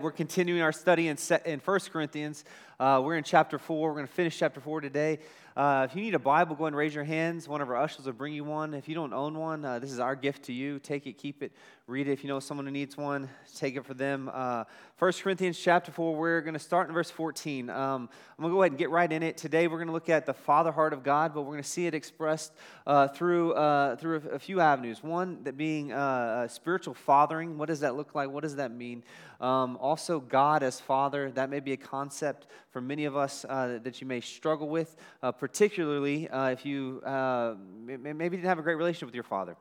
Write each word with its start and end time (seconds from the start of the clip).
We're 0.00 0.12
continuing 0.12 0.60
our 0.60 0.72
study 0.72 1.08
in, 1.08 1.16
in 1.44 1.60
1 1.60 1.80
Corinthians. 1.92 2.44
Uh, 2.80 3.00
we're 3.04 3.16
in 3.16 3.22
chapter 3.22 3.58
4. 3.58 3.88
We're 3.88 3.94
going 3.94 4.06
to 4.06 4.12
finish 4.12 4.36
chapter 4.36 4.60
4 4.60 4.80
today. 4.80 5.20
Uh, 5.56 5.86
if 5.88 5.94
you 5.94 6.02
need 6.02 6.14
a 6.14 6.18
Bible, 6.18 6.56
go 6.56 6.64
ahead 6.64 6.72
and 6.72 6.76
raise 6.76 6.94
your 6.94 7.04
hands. 7.04 7.46
One 7.46 7.60
of 7.60 7.68
our 7.68 7.76
ushers 7.76 8.06
will 8.06 8.12
bring 8.12 8.34
you 8.34 8.42
one. 8.42 8.74
If 8.74 8.88
you 8.88 8.94
don't 8.96 9.12
own 9.12 9.38
one, 9.38 9.64
uh, 9.64 9.78
this 9.78 9.92
is 9.92 10.00
our 10.00 10.16
gift 10.16 10.44
to 10.44 10.52
you. 10.52 10.80
Take 10.80 11.06
it, 11.06 11.12
keep 11.16 11.42
it, 11.42 11.52
read 11.86 12.08
it. 12.08 12.12
If 12.12 12.24
you 12.24 12.28
know 12.28 12.40
someone 12.40 12.64
who 12.64 12.72
needs 12.72 12.96
one, 12.96 13.28
take 13.56 13.76
it 13.76 13.84
for 13.84 13.92
them. 13.92 14.30
Uh, 14.32 14.64
1 14.98 15.12
Corinthians 15.22 15.58
chapter 15.58 15.92
4, 15.92 16.16
we're 16.16 16.40
going 16.40 16.54
to 16.54 16.58
start 16.58 16.88
in 16.88 16.94
verse 16.94 17.10
14. 17.10 17.68
Um, 17.68 18.08
I'm 18.38 18.42
going 18.42 18.50
to 18.50 18.54
go 18.54 18.62
ahead 18.62 18.72
and 18.72 18.78
get 18.78 18.88
right 18.88 19.12
in 19.12 19.22
it. 19.22 19.36
Today, 19.36 19.68
we're 19.68 19.76
going 19.76 19.88
to 19.88 19.92
look 19.92 20.08
at 20.08 20.24
the 20.24 20.32
Father 20.32 20.72
heart 20.72 20.94
of 20.94 21.02
God, 21.02 21.34
but 21.34 21.42
we're 21.42 21.52
going 21.52 21.62
to 21.62 21.68
see 21.68 21.86
it 21.86 21.92
expressed 21.92 22.54
uh, 22.86 23.08
through, 23.08 23.52
uh, 23.52 23.96
through 23.96 24.22
a, 24.30 24.36
a, 24.36 24.38
few 24.38 24.60
avenues. 24.60 25.02
One, 25.02 25.44
that 25.44 25.58
being 25.58 25.92
uh, 25.92 26.48
spiritual 26.48 26.94
fathering. 26.94 27.58
What 27.58 27.68
does 27.68 27.80
that 27.80 27.96
look 27.96 28.14
like? 28.14 28.30
What 28.30 28.44
does 28.44 28.56
that 28.56 28.70
mean? 28.70 29.04
Um, 29.38 29.76
also, 29.76 30.20
God 30.20 30.62
as 30.62 30.80
Father. 30.80 31.32
That 31.32 31.50
may 31.50 31.60
be 31.60 31.72
a 31.72 31.76
concept 31.76 32.46
for 32.70 32.80
many 32.80 33.04
of 33.04 33.14
us 33.14 33.42
that 33.42 34.00
you 34.00 34.06
may 34.06 34.22
struggle 34.22 34.70
with 34.70 34.96
particularly 35.38 36.30
uh, 36.30 36.48
if 36.48 36.64
you 36.64 37.02
uh, 37.04 37.56
maybe 37.84 38.36
didn't 38.36 38.48
have 38.48 38.58
a 38.58 38.62
great 38.62 38.76
relationship 38.76 39.08
with 39.08 39.14
your 39.14 39.22
father. 39.22 39.56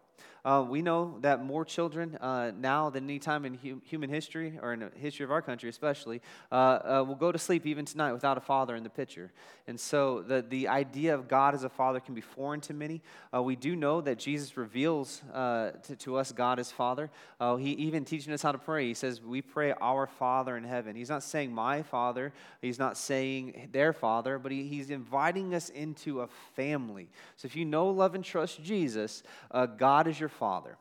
Uh, 0.46 0.66
we 0.68 0.82
know 0.82 1.18
that 1.22 1.44
more 1.44 1.64
children 1.64 2.18
uh, 2.18 2.52
now 2.58 2.90
than 2.90 3.06
any 3.06 3.18
time 3.18 3.46
in 3.46 3.54
hu- 3.54 3.82
human 3.86 4.10
history, 4.10 4.60
or 4.62 4.74
in 4.74 4.82
the 4.82 4.92
history 4.98 5.24
of 5.24 5.32
our 5.32 5.42
country 5.42 5.70
especially, 5.70 6.22
uh, 6.52 6.56
uh, 6.56 7.06
will 7.08 7.16
go 7.16 7.32
to 7.32 7.40
sleep 7.40 7.66
even 7.66 7.86
tonight 7.86 8.12
without 8.12 8.38
a 8.38 8.42
father 8.42 8.76
in 8.76 8.84
the 8.84 8.90
picture. 8.90 9.32
And 9.68 9.80
so 9.80 10.22
the, 10.22 10.42
the 10.42 10.68
idea 10.68 11.16
of 11.16 11.30
God 11.30 11.54
as 11.54 11.64
a 11.64 11.70
father 11.70 12.02
can 12.02 12.14
be 12.14 12.20
foreign 12.20 12.60
to 12.62 12.74
many. 12.74 13.02
Uh, 13.34 13.42
we 13.42 13.56
do 13.56 13.74
know 13.78 14.02
that 14.02 14.20
Jesus 14.20 14.58
reveals 14.58 15.22
uh, 15.34 15.72
to, 15.84 15.96
to, 15.96 16.18
us 16.18 16.34
God 16.34 16.60
as 16.60 16.72
Father. 16.72 17.10
he 17.60 17.72
even 17.72 18.04
teaching 18.04 18.34
us 18.34 18.42
how 18.42 18.52
to 18.52 18.58
pray. 18.58 18.88
He 18.88 18.94
says, 18.94 19.22
We 19.22 19.42
pray 19.42 19.74
our 19.80 20.08
Father 20.08 20.58
in 20.58 20.66
heaven. 20.66 20.98
He's 20.98 21.10
not 21.10 21.24
saying 21.24 21.54
my 21.54 21.82
Father, 21.84 22.34
he's 22.62 22.78
not 22.78 22.98
saying 22.98 23.70
their 23.72 23.94
Father, 23.94 24.38
but 24.38 24.52
he, 24.52 24.68
he's 24.68 24.90
inviting 24.90 25.56
us 25.56 25.70
into 25.70 26.22
a 26.22 26.28
family. 26.56 27.08
So 27.38 27.46
if 27.46 27.56
you 27.56 27.64
know, 27.64 27.90
love, 27.90 28.14
and 28.14 28.24
trust 28.24 28.62
Jesus, 28.62 29.24
God 29.78 30.03
is 30.08 30.20
your 30.20 30.30
Father. 30.30 30.78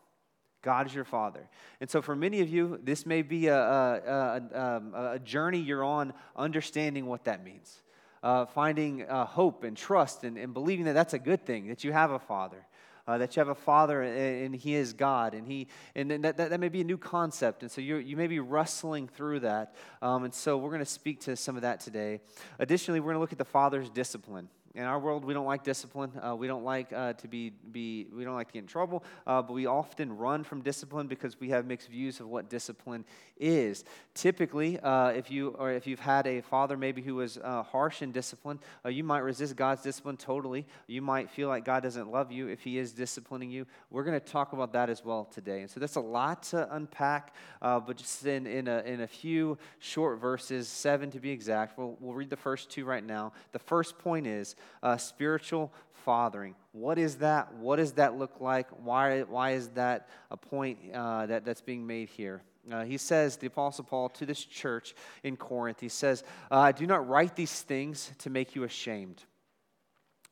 God 0.63 0.87
is 0.87 0.95
your 0.95 1.05
Father. 1.05 1.49
And 1.81 1.91
so, 1.91 2.01
for 2.01 2.15
many 2.15 2.41
of 2.41 2.49
you, 2.49 2.79
this 2.83 3.05
may 3.05 3.23
be 3.23 3.49
a, 3.49 3.59
a, 3.59 4.41
a, 4.55 4.77
um, 4.77 4.95
a 4.95 5.19
journey 5.19 5.59
you're 5.59 5.85
on 5.85 6.13
understanding 6.37 7.07
what 7.07 7.25
that 7.25 7.45
means. 7.45 7.83
Uh, 8.23 8.47
finding 8.47 9.03
uh, 9.03 9.25
hope 9.25 9.65
and 9.65 9.77
trust 9.77 10.23
and, 10.23 10.39
and, 10.39 10.55
believing 10.55 10.85
that 10.85 10.93
that's 10.93 11.13
a 11.13 11.19
good 11.19 11.45
thing, 11.45 11.67
that 11.67 11.83
you 11.83 11.93
have 11.93 12.13
a 12.13 12.19
Father. 12.21 12.65
Uh, 13.05 13.19
that 13.19 13.35
you 13.35 13.41
have 13.41 13.49
a 13.49 13.55
father 13.57 14.01
and, 14.03 14.45
and, 14.45 14.55
he 14.55 14.77
is 14.77 14.93
God, 14.93 15.35
and 15.35 15.45
he 15.45 15.67
and 15.97 16.09
that, 16.23 16.37
that, 16.37 16.51
that, 16.51 16.61
may 16.61 16.69
be 16.69 16.83
a 16.83 16.85
new 16.85 16.97
concept, 16.97 17.63
and 17.63 17.71
so 17.73 17.81
you 17.81 17.97
you 17.97 18.17
may 18.17 18.29
be 18.29 18.39
wrestling 18.39 19.09
through 19.09 19.41
that, 19.41 19.75
um, 20.03 20.23
and 20.23 20.33
so 20.33 20.57
we're 20.57 20.71
going 20.71 20.79
to 20.79 20.85
speak 20.85 21.19
to 21.23 21.35
some 21.35 21.57
of 21.57 21.63
that 21.63 21.81
today. 21.81 22.21
Additionally, 22.61 23.01
we're 23.01 23.07
going 23.07 23.17
to 23.17 23.21
look 23.21 23.33
at 23.33 23.39
the 23.39 23.45
father's 23.45 23.91
discipline 23.91 24.49
in 24.75 24.85
our 24.85 24.99
world, 24.99 25.25
we 25.25 25.35
don't 25.35 25.45
like 25.45 25.65
discipline. 25.65 26.13
Uh, 26.19 26.35
we 26.35 26.47
don't 26.47 26.65
like 26.65 26.93
uh, 26.95 27.13
to 27.15 27.29
be, 27.29 27.51
be, 27.73 28.07
we 28.15 28.25
don't 28.25 28.35
like 28.35 28.47
to 28.47 28.53
get 28.55 28.61
in 28.61 28.67
trouble, 28.67 29.05
uh, 29.27 29.43
but 29.43 29.53
we 29.53 29.67
often 29.67 30.17
run 30.17 30.45
from 30.45 30.63
discipline 30.63 31.07
because 31.07 31.39
we 31.39 31.51
have 31.51 31.67
mixed 31.67 31.89
views 31.89 32.21
of 32.21 32.29
what 32.29 32.49
discipline 32.49 33.05
is. 33.39 33.85
Typically, 34.15 34.81
uh, 34.81 35.09
if 35.09 35.31
you 35.31 35.49
or 35.59 35.73
if 35.73 35.87
you've 35.87 36.01
had 36.01 36.27
a 36.27 36.41
father 36.41 36.77
maybe 36.79 37.03
who 37.03 37.17
was 37.17 37.37
uh, 37.39 37.63
harsh 37.63 38.01
in 38.01 38.13
discipline, 38.13 38.59
uh, 38.85 38.89
you 38.89 39.05
might 39.05 39.19
resist 39.19 39.57
God's 39.57 39.83
discipline 39.83 40.17
totally. 40.17 40.67
You 40.87 41.03
might 41.03 41.29
feel 41.29 41.49
like 41.49 41.67
God 41.67 41.83
doesn't 41.83 42.11
love 42.11 42.33
you 42.33 42.49
if 42.49 42.61
He 42.61 42.79
is 42.79 42.93
disciplining 42.93 43.51
you. 43.51 43.67
We're 43.91 44.05
going 44.05 44.19
to 44.19 44.27
talk 44.27 44.55
about 44.55 44.73
that 44.73 44.89
as 44.89 45.05
well 45.05 45.27
today, 45.27 45.61
and 45.61 45.71
so 45.71 45.81
that's 45.81 45.97
a 45.97 46.01
lot 46.01 46.45
to 46.45 46.75
unpack. 46.75 47.35
but 47.61 47.97
just 47.97 48.25
in 48.25 48.47
in 48.47 48.69
a, 48.69 48.79
in 48.81 49.03
a 49.03 49.07
few 49.07 49.59
short 49.81 50.19
verses, 50.19 50.67
seven 50.67 51.11
to 51.11 51.21
be 51.21 51.31
exact, 51.31 51.77
we'll 51.77 51.99
we'll 52.01 52.15
read 52.15 52.31
the 52.31 52.37
first 52.37 52.71
two 52.71 52.87
right 52.87 53.05
now. 53.05 53.33
The 53.53 53.59
first 53.59 53.99
point 53.99 54.27
is 54.27 54.57
uh, 54.83 54.97
spiritual 54.97 55.73
fathering. 56.05 56.55
What 56.73 56.99
is 56.99 57.17
that? 57.17 57.55
What 57.55 57.77
does 57.77 57.93
that 57.93 58.19
look 58.19 58.41
like? 58.41 58.69
Why, 58.83 59.23
why 59.23 59.53
is 59.53 59.69
that 59.71 60.09
a 60.31 60.37
point 60.37 60.79
uh, 60.93 61.27
that, 61.27 61.45
that's 61.45 61.61
being 61.61 61.87
made 61.87 62.09
here? 62.09 62.43
Uh, 62.71 62.85
he 62.85 62.97
says, 62.97 63.37
the 63.37 63.49
Apostle 63.49 63.85
Paul, 63.85 64.09
to 64.11 64.27
this 64.27 64.45
church 64.45 64.95
in 65.25 65.37
Corinth, 65.37 65.81
he 65.81 65.89
says, 65.89 66.23
uh, 66.51 66.59
I 66.59 66.73
do 66.73 66.87
not 66.87 67.09
write 67.09 67.35
these 67.35 67.63
things 67.63 68.13
to 68.19 68.31
make 68.31 68.55
you 68.55 68.63
ashamed, 68.65 69.25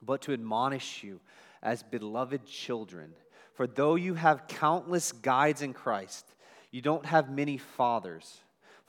but 0.00 0.22
to 0.22 0.32
admonish 0.32 1.02
you 1.02 1.20
as 1.62 1.82
beloved 1.82 2.46
children. 2.46 3.12
For 3.54 3.66
though 3.66 3.96
you 3.96 4.14
have 4.14 4.46
countless 4.46 5.12
guides 5.12 5.60
in 5.60 5.74
Christ, 5.74 6.24
you 6.70 6.80
don't 6.80 7.04
have 7.04 7.30
many 7.30 7.58
fathers. 7.58 8.38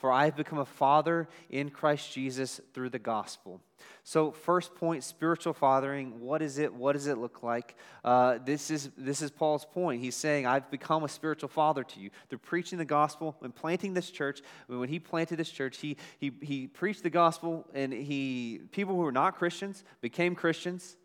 For 0.02 0.12
I 0.12 0.26
have 0.26 0.36
become 0.36 0.58
a 0.58 0.66
father 0.66 1.30
in 1.52 1.70
Christ 1.70 2.12
Jesus 2.12 2.60
through 2.74 2.90
the 2.90 2.98
gospel. 2.98 3.62
So, 4.04 4.32
first 4.32 4.74
point, 4.74 5.04
spiritual 5.04 5.54
fathering. 5.54 6.20
What 6.20 6.42
is 6.42 6.58
it? 6.58 6.74
What 6.74 6.94
does 6.94 7.06
it 7.06 7.20
look 7.20 7.44
like? 7.44 7.76
Uh, 8.04 8.40
this 8.44 8.72
is 8.72 8.90
this 8.98 9.22
is 9.22 9.30
Paul's 9.30 9.64
point. 9.64 10.02
He's 10.02 10.16
saying, 10.16 10.48
"I've 10.48 10.72
become 10.72 11.04
a 11.04 11.08
spiritual 11.08 11.50
father 11.50 11.84
to 11.84 12.00
you 12.00 12.10
through 12.30 12.40
preaching 12.40 12.80
the 12.80 12.86
gospel 12.86 13.38
and 13.44 13.54
planting 13.54 13.94
this 13.94 14.10
church." 14.10 14.42
When 14.66 14.90
he 14.90 14.98
planted 14.98 15.38
this 15.38 15.52
church, 15.52 15.78
he 15.78 15.98
he 16.18 16.32
he 16.42 16.66
preached 16.66 17.04
the 17.04 17.12
gospel, 17.12 17.68
and 17.76 17.94
he 17.94 18.62
people 18.72 18.96
who 18.96 19.02
were 19.02 19.12
not 19.12 19.38
Christians 19.38 19.84
became 20.02 20.34
Christians 20.34 20.98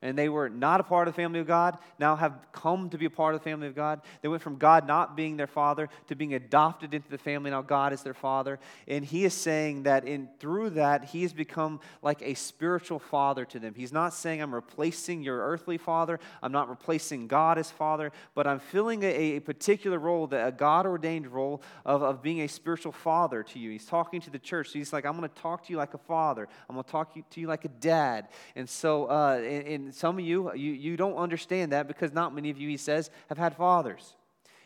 and 0.00 0.16
they 0.16 0.28
were 0.28 0.48
not 0.48 0.80
a 0.80 0.84
part 0.84 1.08
of 1.08 1.14
the 1.14 1.20
family 1.20 1.40
of 1.40 1.46
God, 1.46 1.76
now 1.98 2.14
have 2.14 2.38
come 2.52 2.88
to 2.90 2.98
be 2.98 3.06
a 3.06 3.10
part 3.10 3.34
of 3.34 3.40
the 3.40 3.44
family 3.44 3.66
of 3.66 3.74
God. 3.74 4.00
They 4.22 4.28
went 4.28 4.42
from 4.42 4.56
God 4.56 4.86
not 4.86 5.16
being 5.16 5.36
their 5.36 5.48
father 5.48 5.88
to 6.06 6.14
being 6.14 6.34
adopted 6.34 6.94
into 6.94 7.08
the 7.08 7.18
family. 7.18 7.50
Now 7.50 7.62
God 7.62 7.92
is 7.92 8.02
their 8.02 8.14
father. 8.14 8.60
And 8.86 9.04
he 9.04 9.24
is 9.24 9.34
saying 9.34 9.82
that 9.84 10.06
in 10.06 10.28
through 10.38 10.70
that, 10.70 11.06
he 11.06 11.22
has 11.22 11.32
become 11.32 11.80
like 12.00 12.22
a 12.22 12.34
spiritual 12.34 13.00
father 13.00 13.44
to 13.46 13.58
them. 13.58 13.74
He's 13.74 13.92
not 13.92 14.14
saying, 14.14 14.40
I'm 14.40 14.54
replacing 14.54 15.22
your 15.22 15.38
earthly 15.38 15.78
father, 15.78 16.20
I'm 16.42 16.52
not 16.52 16.68
replacing 16.68 17.26
God 17.26 17.58
as 17.58 17.70
father, 17.70 18.12
but 18.36 18.46
I'm 18.46 18.60
filling 18.60 19.02
a, 19.02 19.36
a 19.36 19.40
particular 19.40 19.98
role, 19.98 20.28
that 20.28 20.46
a 20.46 20.52
God 20.52 20.86
ordained 20.86 21.26
role 21.26 21.60
of, 21.84 22.02
of 22.02 22.22
being 22.22 22.42
a 22.42 22.48
spiritual 22.48 22.92
father 22.92 23.42
to 23.42 23.58
you. 23.58 23.70
He's 23.70 23.86
talking 23.86 24.20
to 24.20 24.30
the 24.30 24.38
church. 24.38 24.68
So 24.68 24.78
he's 24.78 24.92
like, 24.92 25.04
I'm 25.04 25.16
going 25.16 25.28
to 25.28 25.42
talk 25.42 25.64
to 25.66 25.72
you 25.72 25.76
like 25.76 25.94
a 25.94 25.98
father, 25.98 26.48
I'm 26.68 26.76
going 26.76 26.84
to 26.84 26.90
talk 26.90 27.14
to 27.30 27.40
you 27.40 27.48
like 27.48 27.64
a 27.64 27.68
dad. 27.68 28.28
And 28.54 28.68
so, 28.68 29.06
uh, 29.06 29.40
in, 29.42 29.87
some 29.94 30.18
of 30.18 30.24
you, 30.24 30.52
you, 30.54 30.72
you 30.72 30.96
don't 30.96 31.16
understand 31.16 31.72
that 31.72 31.88
because 31.88 32.12
not 32.12 32.34
many 32.34 32.50
of 32.50 32.58
you, 32.58 32.68
he 32.68 32.76
says, 32.76 33.10
have 33.28 33.38
had 33.38 33.56
fathers. 33.56 34.14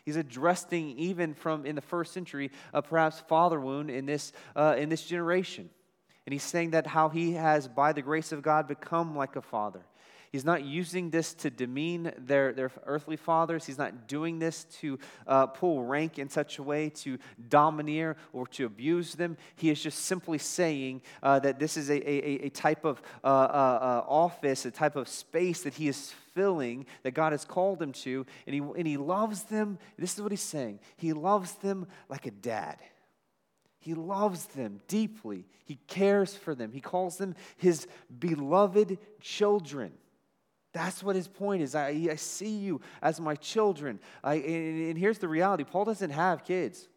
He's 0.03 0.15
addressing 0.17 0.97
even 0.97 1.33
from 1.33 1.65
in 1.65 1.75
the 1.75 1.81
first 1.81 2.13
century 2.13 2.51
a 2.73 2.81
perhaps 2.81 3.21
father 3.21 3.59
wound 3.59 3.89
in 3.89 4.05
this, 4.05 4.33
uh, 4.55 4.75
in 4.77 4.89
this 4.89 5.03
generation. 5.05 5.69
And 6.25 6.33
he's 6.33 6.43
saying 6.43 6.71
that 6.71 6.87
how 6.87 7.09
he 7.09 7.33
has, 7.33 7.67
by 7.67 7.93
the 7.93 8.01
grace 8.01 8.31
of 8.31 8.41
God, 8.41 8.67
become 8.67 9.15
like 9.15 9.35
a 9.35 9.41
father. 9.41 9.81
He's 10.33 10.43
not 10.43 10.63
using 10.63 11.11
this 11.11 11.35
to 11.35 11.51
demean 11.51 12.11
their, 12.17 12.53
their 12.53 12.71
earthly 12.87 13.17
fathers. 13.17 13.67
He's 13.67 13.77
not 13.77 14.07
doing 14.07 14.39
this 14.39 14.63
to 14.81 14.97
uh, 15.27 15.45
pull 15.45 15.83
rank 15.83 16.17
in 16.17 16.27
such 16.27 16.57
a 16.57 16.63
way 16.63 16.89
to 16.89 17.19
domineer 17.49 18.17
or 18.33 18.47
to 18.47 18.65
abuse 18.65 19.13
them. 19.13 19.37
He 19.55 19.69
is 19.69 19.79
just 19.79 19.99
simply 20.05 20.39
saying 20.39 21.03
uh, 21.21 21.37
that 21.41 21.59
this 21.59 21.77
is 21.77 21.91
a, 21.91 21.97
a, 22.09 22.47
a 22.47 22.49
type 22.49 22.83
of 22.83 22.99
uh, 23.23 23.27
uh, 23.27 23.29
uh, 23.29 24.05
office, 24.09 24.65
a 24.65 24.71
type 24.71 24.95
of 24.95 25.07
space 25.07 25.61
that 25.61 25.75
he 25.75 25.87
is 25.87 26.11
filling, 26.33 26.87
that 27.03 27.11
God 27.11 27.31
has 27.31 27.45
called 27.45 27.79
him 27.79 27.91
to, 27.91 28.25
and 28.47 28.55
he, 28.55 28.59
and 28.59 28.87
he 28.87 28.97
loves 28.97 29.43
them. 29.43 29.77
This 29.99 30.15
is 30.15 30.21
what 30.23 30.31
he's 30.31 30.41
saying. 30.41 30.79
He 30.97 31.13
loves 31.13 31.51
them 31.57 31.85
like 32.09 32.25
a 32.25 32.31
dad. 32.31 32.77
He 33.77 33.93
loves 33.93 34.47
them 34.47 34.81
deeply. 34.87 35.45
He 35.63 35.75
cares 35.85 36.33
for 36.35 36.55
them. 36.55 36.71
He 36.71 36.81
calls 36.81 37.17
them 37.17 37.35
his 37.55 37.87
beloved 38.17 38.97
children. 39.21 39.91
That's 40.73 41.03
what 41.03 41.15
his 41.15 41.27
point 41.27 41.61
is. 41.61 41.75
I, 41.75 41.89
I 42.11 42.15
see 42.15 42.49
you 42.49 42.81
as 43.01 43.21
my 43.21 43.35
children. 43.35 43.99
I, 44.23 44.35
and, 44.35 44.89
and 44.89 44.97
here's 44.97 45.19
the 45.19 45.27
reality 45.27 45.63
Paul 45.63 45.85
doesn't 45.85 46.09
have 46.09 46.43
kids. 46.43 46.87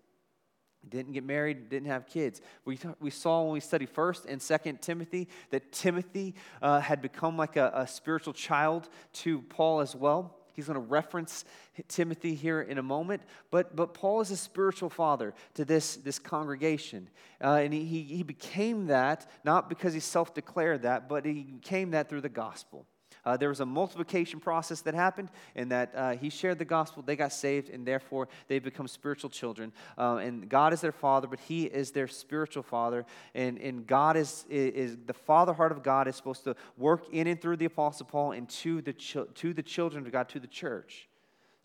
Didn't 0.88 1.12
get 1.12 1.24
married, 1.24 1.68
didn't 1.68 1.88
have 1.88 2.06
kids. 2.06 2.40
We, 2.64 2.78
we 3.00 3.10
saw 3.10 3.42
when 3.42 3.52
we 3.52 3.60
studied 3.60 3.92
1st 3.92 4.26
and 4.28 4.40
2nd 4.40 4.80
Timothy 4.80 5.28
that 5.50 5.72
Timothy 5.72 6.36
uh, 6.62 6.80
had 6.80 7.02
become 7.02 7.36
like 7.36 7.56
a, 7.56 7.72
a 7.74 7.86
spiritual 7.88 8.32
child 8.32 8.88
to 9.14 9.42
Paul 9.42 9.80
as 9.80 9.96
well. 9.96 10.36
He's 10.54 10.68
going 10.68 10.80
to 10.80 10.86
reference 10.86 11.44
Timothy 11.88 12.34
here 12.34 12.62
in 12.62 12.78
a 12.78 12.82
moment. 12.82 13.22
But, 13.50 13.76
but 13.76 13.94
Paul 13.94 14.20
is 14.20 14.30
a 14.30 14.36
spiritual 14.36 14.88
father 14.88 15.34
to 15.54 15.64
this, 15.64 15.96
this 15.96 16.18
congregation. 16.18 17.10
Uh, 17.42 17.60
and 17.62 17.74
he, 17.74 17.84
he, 17.84 18.02
he 18.02 18.22
became 18.22 18.86
that, 18.86 19.28
not 19.44 19.68
because 19.68 19.92
he 19.92 20.00
self 20.00 20.34
declared 20.34 20.82
that, 20.82 21.08
but 21.08 21.26
he 21.26 21.42
became 21.42 21.90
that 21.90 22.08
through 22.08 22.22
the 22.22 22.30
gospel. 22.30 22.86
Uh, 23.26 23.36
there 23.36 23.48
was 23.48 23.60
a 23.60 23.66
multiplication 23.66 24.38
process 24.38 24.80
that 24.82 24.94
happened, 24.94 25.28
and 25.56 25.70
that 25.72 25.92
uh, 25.94 26.12
he 26.12 26.30
shared 26.30 26.58
the 26.58 26.64
gospel, 26.64 27.02
they 27.02 27.16
got 27.16 27.32
saved, 27.32 27.68
and 27.68 27.84
therefore 27.84 28.28
they 28.46 28.60
become 28.60 28.86
spiritual 28.86 29.28
children. 29.28 29.72
Uh, 29.98 30.16
and 30.16 30.48
God 30.48 30.72
is 30.72 30.80
their 30.80 30.92
father, 30.92 31.26
but 31.26 31.40
he 31.40 31.64
is 31.64 31.90
their 31.90 32.06
spiritual 32.06 32.62
father. 32.62 33.04
And, 33.34 33.58
and 33.58 33.84
God 33.84 34.16
is, 34.16 34.46
is, 34.48 34.96
the 35.04 35.12
father 35.12 35.52
heart 35.52 35.72
of 35.72 35.82
God 35.82 36.06
is 36.06 36.14
supposed 36.14 36.44
to 36.44 36.54
work 36.78 37.12
in 37.12 37.26
and 37.26 37.40
through 37.40 37.56
the 37.56 37.64
Apostle 37.64 38.06
Paul 38.06 38.30
and 38.30 38.48
to 38.48 38.80
the, 38.80 38.92
to 38.92 39.52
the 39.52 39.62
children 39.62 40.06
of 40.06 40.12
God, 40.12 40.28
to 40.28 40.40
the 40.40 40.46
church. 40.46 41.08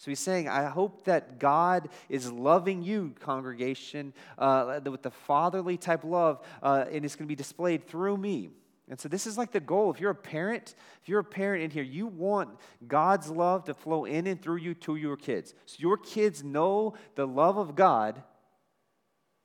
So 0.01 0.09
he's 0.09 0.19
saying, 0.19 0.49
I 0.49 0.65
hope 0.65 1.03
that 1.03 1.37
God 1.37 1.89
is 2.09 2.31
loving 2.31 2.81
you, 2.81 3.13
congregation, 3.19 4.13
uh, 4.39 4.79
with 4.83 5.03
the 5.03 5.11
fatherly 5.11 5.77
type 5.77 6.03
love, 6.03 6.41
uh, 6.63 6.85
and 6.91 7.05
it's 7.05 7.15
going 7.15 7.27
to 7.27 7.31
be 7.31 7.35
displayed 7.35 7.87
through 7.87 8.17
me. 8.17 8.49
And 8.89 8.99
so 8.99 9.07
this 9.07 9.25
is 9.25 9.37
like 9.37 9.51
the 9.51 9.59
goal. 9.59 9.91
If 9.91 10.01
you're 10.01 10.11
a 10.11 10.15
parent, 10.15 10.75
if 11.01 11.07
you're 11.07 11.19
a 11.19 11.23
parent 11.23 11.63
in 11.63 11.71
here, 11.71 11.83
you 11.83 12.07
want 12.07 12.49
God's 12.85 13.29
love 13.29 13.63
to 13.65 13.73
flow 13.73 14.05
in 14.05 14.27
and 14.27 14.41
through 14.41 14.57
you 14.57 14.73
to 14.75 14.95
your 14.95 15.15
kids. 15.15 15.53
So 15.65 15.77
your 15.79 15.97
kids 15.97 16.43
know 16.43 16.95
the 17.15 17.25
love 17.25 17.57
of 17.57 17.75
God 17.75 18.21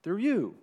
through 0.02 0.18
you. 0.18 0.56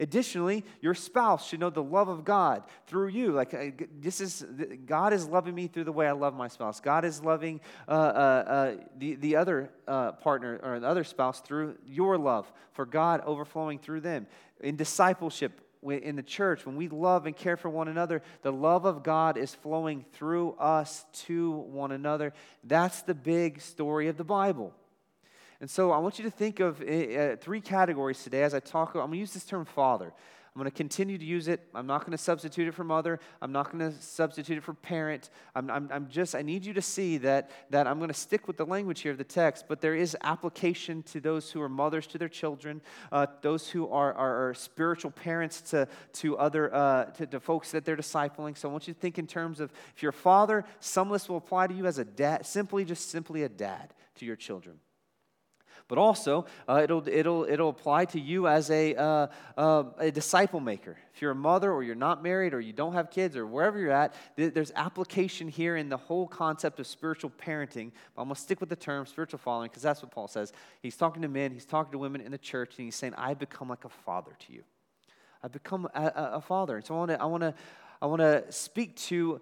Additionally, 0.00 0.64
your 0.80 0.94
spouse 0.94 1.46
should 1.46 1.60
know 1.60 1.70
the 1.70 1.82
love 1.82 2.08
of 2.08 2.24
God 2.24 2.64
through 2.88 3.08
you. 3.08 3.30
Like 3.30 3.88
this 4.00 4.20
is 4.20 4.44
God 4.84 5.12
is 5.12 5.28
loving 5.28 5.54
me 5.54 5.68
through 5.68 5.84
the 5.84 5.92
way 5.92 6.08
I 6.08 6.12
love 6.12 6.34
my 6.34 6.48
spouse. 6.48 6.80
God 6.80 7.04
is 7.04 7.22
loving 7.22 7.60
uh, 7.86 7.90
uh, 7.92 7.94
uh, 7.94 8.74
the 8.98 9.14
the 9.14 9.36
other 9.36 9.70
uh, 9.86 10.12
partner 10.12 10.58
or 10.60 10.80
the 10.80 10.88
other 10.88 11.04
spouse 11.04 11.40
through 11.40 11.76
your 11.86 12.18
love 12.18 12.50
for 12.72 12.84
God 12.84 13.20
overflowing 13.20 13.78
through 13.78 14.00
them. 14.00 14.26
In 14.60 14.74
discipleship, 14.74 15.60
in 15.82 16.16
the 16.16 16.22
church, 16.22 16.64
when 16.64 16.76
we 16.76 16.88
love 16.88 17.26
and 17.26 17.36
care 17.36 17.56
for 17.56 17.68
one 17.68 17.88
another, 17.88 18.22
the 18.42 18.52
love 18.52 18.84
of 18.84 19.02
God 19.02 19.36
is 19.36 19.54
flowing 19.54 20.04
through 20.12 20.52
us 20.52 21.04
to 21.24 21.50
one 21.50 21.92
another. 21.92 22.32
That's 22.62 23.02
the 23.02 23.14
big 23.14 23.60
story 23.60 24.08
of 24.08 24.16
the 24.16 24.24
Bible. 24.24 24.72
And 25.60 25.70
so 25.70 25.92
I 25.92 25.98
want 25.98 26.18
you 26.18 26.24
to 26.24 26.30
think 26.30 26.60
of 26.60 26.80
uh, 26.80 27.36
three 27.36 27.60
categories 27.60 28.22
today 28.22 28.42
as 28.42 28.52
I 28.52 28.60
talk. 28.60 28.90
I'm 28.94 29.00
going 29.00 29.12
to 29.12 29.18
use 29.18 29.32
this 29.32 29.44
term 29.44 29.64
father. 29.64 30.12
I'm 30.54 30.60
going 30.60 30.70
to 30.70 30.76
continue 30.76 31.16
to 31.16 31.24
use 31.24 31.48
it. 31.48 31.66
I'm 31.74 31.86
not 31.86 32.00
going 32.00 32.12
to 32.12 32.22
substitute 32.22 32.68
it 32.68 32.74
for 32.74 32.84
mother. 32.84 33.20
I'm 33.40 33.52
not 33.52 33.72
going 33.72 33.90
to 33.90 33.98
substitute 34.02 34.58
it 34.58 34.62
for 34.62 34.74
parent. 34.74 35.30
I'm, 35.54 35.70
I'm, 35.70 35.88
I'm, 35.90 36.08
just, 36.10 36.34
I 36.34 36.42
need 36.42 36.66
you 36.66 36.74
to 36.74 36.82
see 36.82 37.16
that, 37.18 37.50
that 37.70 37.86
I'm 37.86 37.96
going 37.96 38.10
to 38.10 38.14
stick 38.14 38.46
with 38.46 38.58
the 38.58 38.66
language 38.66 39.00
here 39.00 39.12
of 39.12 39.18
the 39.18 39.24
text, 39.24 39.64
but 39.66 39.80
there 39.80 39.94
is 39.94 40.14
application 40.22 41.04
to 41.04 41.20
those 41.20 41.50
who 41.50 41.62
are 41.62 41.70
mothers 41.70 42.06
to 42.08 42.18
their 42.18 42.28
children, 42.28 42.82
uh, 43.12 43.28
those 43.40 43.70
who 43.70 43.88
are, 43.88 44.12
are, 44.12 44.48
are, 44.48 44.54
spiritual 44.54 45.10
parents 45.10 45.62
to, 45.62 45.88
to 46.12 46.36
other, 46.36 46.74
uh, 46.74 47.04
to, 47.06 47.26
to 47.26 47.40
folks 47.40 47.70
that 47.70 47.86
they're 47.86 47.96
discipling. 47.96 48.56
So 48.56 48.68
I 48.68 48.72
want 48.72 48.86
you 48.86 48.92
to 48.92 49.00
think 49.00 49.18
in 49.18 49.26
terms 49.26 49.58
of 49.58 49.72
if 49.96 50.02
you're 50.02 50.10
a 50.10 50.12
father, 50.12 50.64
some 50.80 51.08
of 51.08 51.14
this 51.14 51.30
will 51.30 51.38
apply 51.38 51.68
to 51.68 51.74
you 51.74 51.86
as 51.86 51.96
a 51.96 52.04
dad, 52.04 52.44
simply, 52.44 52.84
just 52.84 53.10
simply 53.10 53.44
a 53.44 53.48
dad 53.48 53.94
to 54.16 54.26
your 54.26 54.36
children 54.36 54.78
but 55.88 55.98
also 55.98 56.46
uh, 56.68 56.80
it'll, 56.82 57.06
it'll, 57.08 57.44
it'll 57.44 57.68
apply 57.68 58.04
to 58.06 58.20
you 58.20 58.46
as 58.46 58.70
a, 58.70 58.94
uh, 58.94 59.26
uh, 59.56 59.84
a 59.98 60.10
disciple 60.10 60.60
maker. 60.60 60.96
If 61.14 61.20
you're 61.20 61.32
a 61.32 61.34
mother 61.34 61.72
or 61.72 61.82
you're 61.82 61.94
not 61.94 62.22
married 62.22 62.54
or 62.54 62.60
you 62.60 62.72
don't 62.72 62.94
have 62.94 63.10
kids 63.10 63.36
or 63.36 63.46
wherever 63.46 63.78
you're 63.78 63.90
at, 63.90 64.14
th- 64.36 64.54
there's 64.54 64.72
application 64.74 65.48
here 65.48 65.76
in 65.76 65.88
the 65.88 65.96
whole 65.96 66.26
concept 66.26 66.80
of 66.80 66.86
spiritual 66.86 67.30
parenting. 67.30 67.92
But 68.14 68.22
I'm 68.22 68.28
going 68.28 68.36
to 68.36 68.40
stick 68.40 68.60
with 68.60 68.68
the 68.68 68.76
term 68.76 69.06
spiritual 69.06 69.38
following 69.38 69.68
because 69.68 69.82
that's 69.82 70.02
what 70.02 70.10
Paul 70.10 70.28
says. 70.28 70.52
He's 70.80 70.96
talking 70.96 71.22
to 71.22 71.28
men, 71.28 71.52
he's 71.52 71.66
talking 71.66 71.92
to 71.92 71.98
women 71.98 72.20
in 72.20 72.32
the 72.32 72.38
church, 72.38 72.74
and 72.78 72.84
he's 72.84 72.96
saying, 72.96 73.14
I 73.16 73.34
become 73.34 73.68
like 73.68 73.84
a 73.84 73.88
father 73.88 74.32
to 74.46 74.52
you. 74.52 74.62
I've 75.42 75.52
become 75.52 75.88
a, 75.94 76.02
a, 76.04 76.30
a 76.34 76.40
father. 76.40 76.76
And 76.76 76.84
so 76.84 76.94
I 76.94 76.98
want 76.98 77.10
to 77.10 77.20
I 77.20 77.24
wanna, 77.26 77.54
I 78.00 78.06
wanna 78.06 78.52
speak 78.52 78.96
to 78.96 79.40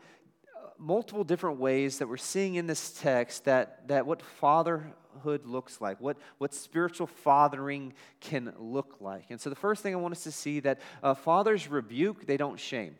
multiple 0.80 1.24
different 1.24 1.60
ways 1.60 1.98
that 1.98 2.08
we're 2.08 2.16
seeing 2.16 2.54
in 2.54 2.66
this 2.66 2.92
text 2.92 3.44
that, 3.44 3.86
that 3.88 4.06
what 4.06 4.22
fatherhood 4.22 5.44
looks 5.44 5.80
like, 5.80 6.00
what, 6.00 6.16
what 6.38 6.54
spiritual 6.54 7.06
fathering 7.06 7.92
can 8.20 8.52
look 8.58 8.96
like. 9.00 9.26
And 9.30 9.40
so 9.40 9.50
the 9.50 9.56
first 9.56 9.82
thing 9.82 9.94
I 9.94 9.98
want 9.98 10.12
us 10.12 10.24
to 10.24 10.32
see 10.32 10.60
that 10.60 10.80
uh, 11.02 11.14
fathers 11.14 11.68
rebuke, 11.68 12.26
they 12.26 12.38
don't 12.38 12.58
shame. 12.58 12.96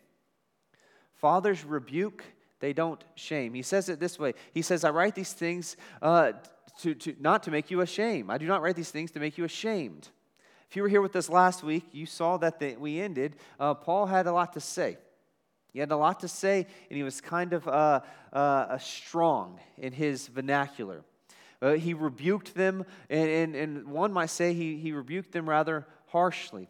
Fathers 1.15 1.65
rebuke, 1.65 2.23
they 2.61 2.75
don't 2.75 3.03
shame. 3.15 3.55
He 3.55 3.62
says 3.62 3.88
it 3.88 3.99
this 3.99 4.19
way 4.19 4.35
He 4.53 4.62
says, 4.62 4.85
I 4.85 4.91
write 4.91 5.15
these 5.15 5.32
things 5.32 5.77
uh, 6.03 6.32
to, 6.82 6.94
to, 6.94 7.17
not 7.19 7.43
to 7.44 7.50
make 7.50 7.71
you 7.71 7.81
ashamed. 7.81 8.31
I 8.31 8.38
do 8.38 8.47
not 8.47 8.62
write 8.62 8.77
these 8.77 8.91
things 8.91 9.11
to 9.12 9.21
make 9.21 9.38
you 9.38 9.44
ashamed. 9.44 10.09
If 10.69 10.77
you 10.77 10.82
were 10.82 10.88
here 10.88 11.03
with 11.03 11.17
us 11.17 11.29
last 11.29 11.65
week, 11.65 11.85
you 11.93 12.06
saw 12.06 12.37
that 12.37 12.61
the, 12.61 12.77
we 12.77 13.00
ended. 13.00 13.37
Uh, 13.59 13.75
Paul 13.75 14.06
had 14.06 14.27
a 14.27 14.32
lot 14.32 14.53
to 14.53 14.61
say. 14.61 14.99
He 15.72 15.78
had 15.78 15.93
a 15.93 15.96
lot 15.96 16.20
to 16.20 16.28
say, 16.28 16.67
and 16.88 16.96
he 16.96 17.02
was 17.02 17.20
kind 17.20 17.52
of 17.52 17.67
uh, 17.69 18.00
uh, 18.32 18.78
strong 18.78 19.61
in 19.78 19.93
his 19.93 20.26
vernacular. 20.26 21.05
Uh, 21.62 21.72
he 21.72 21.94
rebuked 21.94 22.55
them, 22.55 22.84
and, 23.08 23.28
and, 23.28 23.55
and 23.55 23.88
one 23.88 24.12
might 24.12 24.31
say 24.31 24.55
he, 24.55 24.76
he 24.78 24.93
rebuked 24.93 25.32
them 25.32 25.49
rather 25.49 25.87
harshly. 26.06 26.69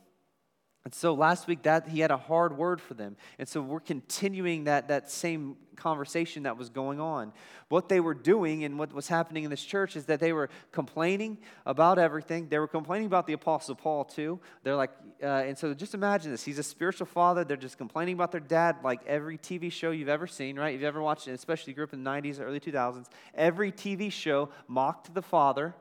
And 0.84 0.94
so 0.94 1.12
last 1.12 1.46
week 1.46 1.62
that 1.64 1.88
he 1.88 2.00
had 2.00 2.10
a 2.10 2.16
hard 2.16 2.56
word 2.56 2.80
for 2.80 2.94
them. 2.94 3.16
And 3.38 3.46
so 3.46 3.60
we're 3.60 3.80
continuing 3.80 4.64
that, 4.64 4.88
that 4.88 5.10
same 5.10 5.56
conversation 5.76 6.44
that 6.44 6.56
was 6.56 6.70
going 6.70 7.00
on. 7.00 7.32
What 7.68 7.88
they 7.88 8.00
were 8.00 8.14
doing 8.14 8.64
and 8.64 8.78
what 8.78 8.92
was 8.92 9.08
happening 9.08 9.44
in 9.44 9.50
this 9.50 9.62
church 9.62 9.94
is 9.96 10.06
that 10.06 10.20
they 10.20 10.32
were 10.32 10.48
complaining 10.72 11.38
about 11.66 11.98
everything. 11.98 12.48
They 12.48 12.58
were 12.58 12.68
complaining 12.68 13.06
about 13.06 13.26
the 13.26 13.34
Apostle 13.34 13.74
Paul 13.74 14.04
too. 14.04 14.40
They're 14.62 14.76
like, 14.76 14.90
uh, 15.22 15.26
and 15.26 15.58
so 15.58 15.74
just 15.74 15.94
imagine 15.94 16.30
this. 16.30 16.44
He's 16.44 16.58
a 16.58 16.62
spiritual 16.62 17.06
father. 17.06 17.44
They're 17.44 17.56
just 17.56 17.76
complaining 17.78 18.14
about 18.14 18.32
their 18.32 18.40
dad 18.40 18.76
like 18.82 19.00
every 19.06 19.36
TV 19.36 19.70
show 19.70 19.90
you've 19.90 20.08
ever 20.08 20.26
seen, 20.26 20.58
right? 20.58 20.72
You've 20.72 20.84
ever 20.84 21.02
watched 21.02 21.28
it, 21.28 21.32
especially 21.32 21.72
grew 21.72 21.84
up 21.84 21.92
in 21.92 22.04
the 22.04 22.10
90s, 22.10 22.40
early 22.40 22.60
2000s. 22.60 23.06
Every 23.34 23.72
TV 23.72 24.10
show 24.10 24.48
mocked 24.66 25.12
the 25.14 25.22
father. 25.22 25.74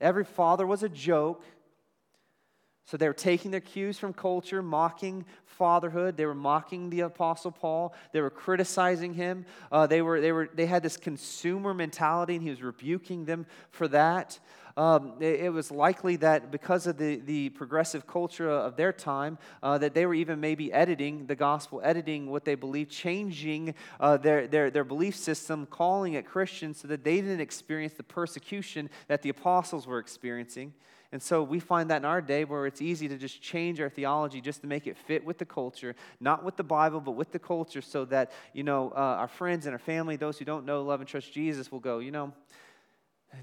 Every 0.00 0.24
father 0.24 0.66
was 0.66 0.82
a 0.82 0.88
joke. 0.88 1.44
So 2.90 2.96
they 2.96 3.06
were 3.06 3.14
taking 3.14 3.52
their 3.52 3.60
cues 3.60 4.00
from 4.00 4.12
culture, 4.12 4.62
mocking 4.62 5.24
fatherhood. 5.44 6.16
They 6.16 6.26
were 6.26 6.34
mocking 6.34 6.90
the 6.90 7.02
Apostle 7.02 7.52
Paul. 7.52 7.94
They 8.10 8.20
were 8.20 8.30
criticizing 8.30 9.14
him. 9.14 9.46
Uh, 9.70 9.86
they, 9.86 10.02
were, 10.02 10.20
they, 10.20 10.32
were, 10.32 10.50
they 10.52 10.66
had 10.66 10.82
this 10.82 10.96
consumer 10.96 11.72
mentality, 11.72 12.34
and 12.34 12.42
he 12.42 12.50
was 12.50 12.62
rebuking 12.62 13.26
them 13.26 13.46
for 13.70 13.86
that. 13.88 14.40
Um, 14.76 15.12
it, 15.20 15.52
was 15.52 15.70
likely 15.70 16.16
that 16.16 16.50
because 16.50 16.88
of 16.88 16.98
the, 16.98 17.20
the 17.20 17.50
progressive 17.50 18.08
culture 18.08 18.50
of 18.50 18.74
their 18.74 18.92
time, 18.92 19.38
uh, 19.62 19.78
that 19.78 19.94
they 19.94 20.04
were 20.04 20.14
even 20.14 20.40
maybe 20.40 20.72
editing 20.72 21.26
the 21.26 21.36
gospel, 21.36 21.80
editing 21.84 22.28
what 22.28 22.44
they 22.44 22.56
believed, 22.56 22.90
changing 22.90 23.74
uh, 24.00 24.16
their, 24.16 24.48
their, 24.48 24.68
their 24.68 24.84
belief 24.84 25.14
system, 25.14 25.64
calling 25.66 26.14
it 26.14 26.26
Christian 26.26 26.74
so 26.74 26.88
that 26.88 27.04
they 27.04 27.20
didn't 27.20 27.40
experience 27.40 27.92
the 27.92 28.02
persecution 28.02 28.90
that 29.06 29.22
the 29.22 29.28
apostles 29.28 29.86
were 29.86 30.00
experiencing. 30.00 30.72
And 31.12 31.20
so 31.20 31.42
we 31.42 31.58
find 31.58 31.90
that 31.90 31.98
in 31.98 32.04
our 32.04 32.20
day 32.20 32.44
where 32.44 32.66
it's 32.66 32.80
easy 32.80 33.08
to 33.08 33.16
just 33.16 33.42
change 33.42 33.80
our 33.80 33.88
theology 33.88 34.40
just 34.40 34.60
to 34.60 34.68
make 34.68 34.86
it 34.86 34.96
fit 34.96 35.24
with 35.24 35.38
the 35.38 35.44
culture, 35.44 35.96
not 36.20 36.44
with 36.44 36.56
the 36.56 36.62
Bible, 36.62 37.00
but 37.00 37.12
with 37.12 37.32
the 37.32 37.38
culture, 37.38 37.82
so 37.82 38.04
that, 38.06 38.30
you 38.52 38.62
know, 38.62 38.92
uh, 38.94 39.18
our 39.18 39.28
friends 39.28 39.66
and 39.66 39.72
our 39.72 39.78
family, 39.80 40.16
those 40.16 40.38
who 40.38 40.44
don't 40.44 40.64
know, 40.64 40.82
love, 40.82 41.00
and 41.00 41.08
trust 41.08 41.32
Jesus, 41.32 41.72
will 41.72 41.80
go, 41.80 41.98
you 41.98 42.12
know, 42.12 42.32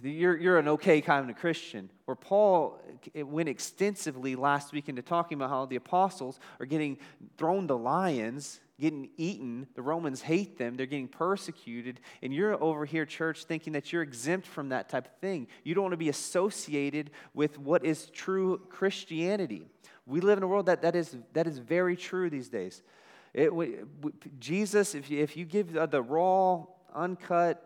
you're, 0.01 0.37
you're 0.37 0.59
an 0.59 0.67
okay 0.69 1.01
kind 1.01 1.29
of 1.29 1.35
Christian. 1.37 1.89
Where 2.05 2.15
Paul 2.15 2.79
went 3.15 3.49
extensively 3.49 4.35
last 4.35 4.71
week 4.71 4.89
into 4.89 5.01
talking 5.01 5.37
about 5.37 5.49
how 5.49 5.65
the 5.65 5.77
apostles 5.77 6.39
are 6.59 6.65
getting 6.65 6.97
thrown 7.37 7.67
to 7.67 7.75
lions 7.75 8.59
getting 8.79 9.09
eaten. 9.17 9.67
The 9.75 9.81
Romans 9.81 10.21
hate 10.21 10.57
them. 10.57 10.75
They're 10.75 10.85
getting 10.85 11.07
persecuted. 11.07 11.99
And 12.21 12.33
you're 12.33 12.61
over 12.61 12.85
here, 12.85 13.05
church, 13.05 13.45
thinking 13.45 13.73
that 13.73 13.91
you're 13.91 14.03
exempt 14.03 14.47
from 14.47 14.69
that 14.69 14.89
type 14.89 15.05
of 15.05 15.13
thing. 15.19 15.47
You 15.63 15.73
don't 15.73 15.83
want 15.83 15.93
to 15.93 15.97
be 15.97 16.09
associated 16.09 17.11
with 17.33 17.57
what 17.57 17.83
is 17.83 18.09
true 18.11 18.61
Christianity. 18.69 19.67
We 20.05 20.21
live 20.21 20.37
in 20.37 20.43
a 20.43 20.47
world 20.47 20.67
that, 20.67 20.83
that, 20.83 20.95
is, 20.95 21.17
that 21.33 21.47
is 21.47 21.57
very 21.57 21.95
true 21.95 22.29
these 22.29 22.49
days. 22.49 22.83
It, 23.33 23.51
Jesus, 24.39 24.95
if 24.95 25.09
you, 25.09 25.21
if 25.21 25.35
you 25.35 25.45
give 25.45 25.73
the 25.73 26.01
raw, 26.01 26.65
uncut, 26.95 27.63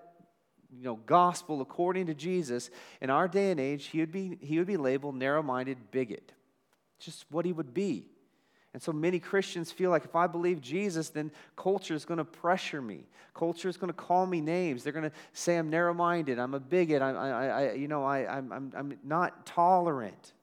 you 0.75 0.83
know, 0.83 0.95
gospel 1.05 1.61
according 1.61 2.07
to 2.07 2.13
Jesus, 2.13 2.69
in 3.01 3.09
our 3.09 3.27
day 3.27 3.51
and 3.51 3.59
age, 3.59 3.87
he 3.87 3.99
would 3.99 4.11
be, 4.11 4.37
he 4.41 4.57
would 4.57 4.67
be 4.67 4.77
labeled 4.77 5.15
narrow 5.15 5.43
minded 5.43 5.77
bigot. 5.91 6.31
Just 6.99 7.25
what 7.29 7.45
he 7.45 7.51
would 7.51 7.73
be. 7.73 8.10
And 8.73 8.81
so 8.81 8.93
many 8.93 9.19
Christians 9.19 9.71
feel 9.71 9.89
like 9.89 10.05
if 10.05 10.15
I 10.15 10.27
believe 10.27 10.61
Jesus, 10.61 11.09
then 11.09 11.31
culture 11.57 11.93
is 11.93 12.05
going 12.05 12.19
to 12.19 12.25
pressure 12.25 12.81
me. 12.81 13.03
Culture 13.33 13.67
is 13.67 13.77
going 13.77 13.89
to 13.89 13.93
call 13.93 14.25
me 14.25 14.39
names. 14.39 14.83
They're 14.83 14.93
going 14.93 15.09
to 15.09 15.15
say 15.33 15.57
I'm 15.57 15.69
narrow 15.69 15.93
minded, 15.93 16.39
I'm 16.39 16.53
a 16.53 16.59
bigot, 16.59 17.01
I, 17.01 17.11
I, 17.11 17.45
I, 17.45 17.73
you 17.73 17.87
know, 17.87 18.03
I, 18.03 18.37
I'm, 18.37 18.51
I'm, 18.51 18.73
I'm 18.75 18.97
not 19.03 19.45
tolerant 19.45 20.33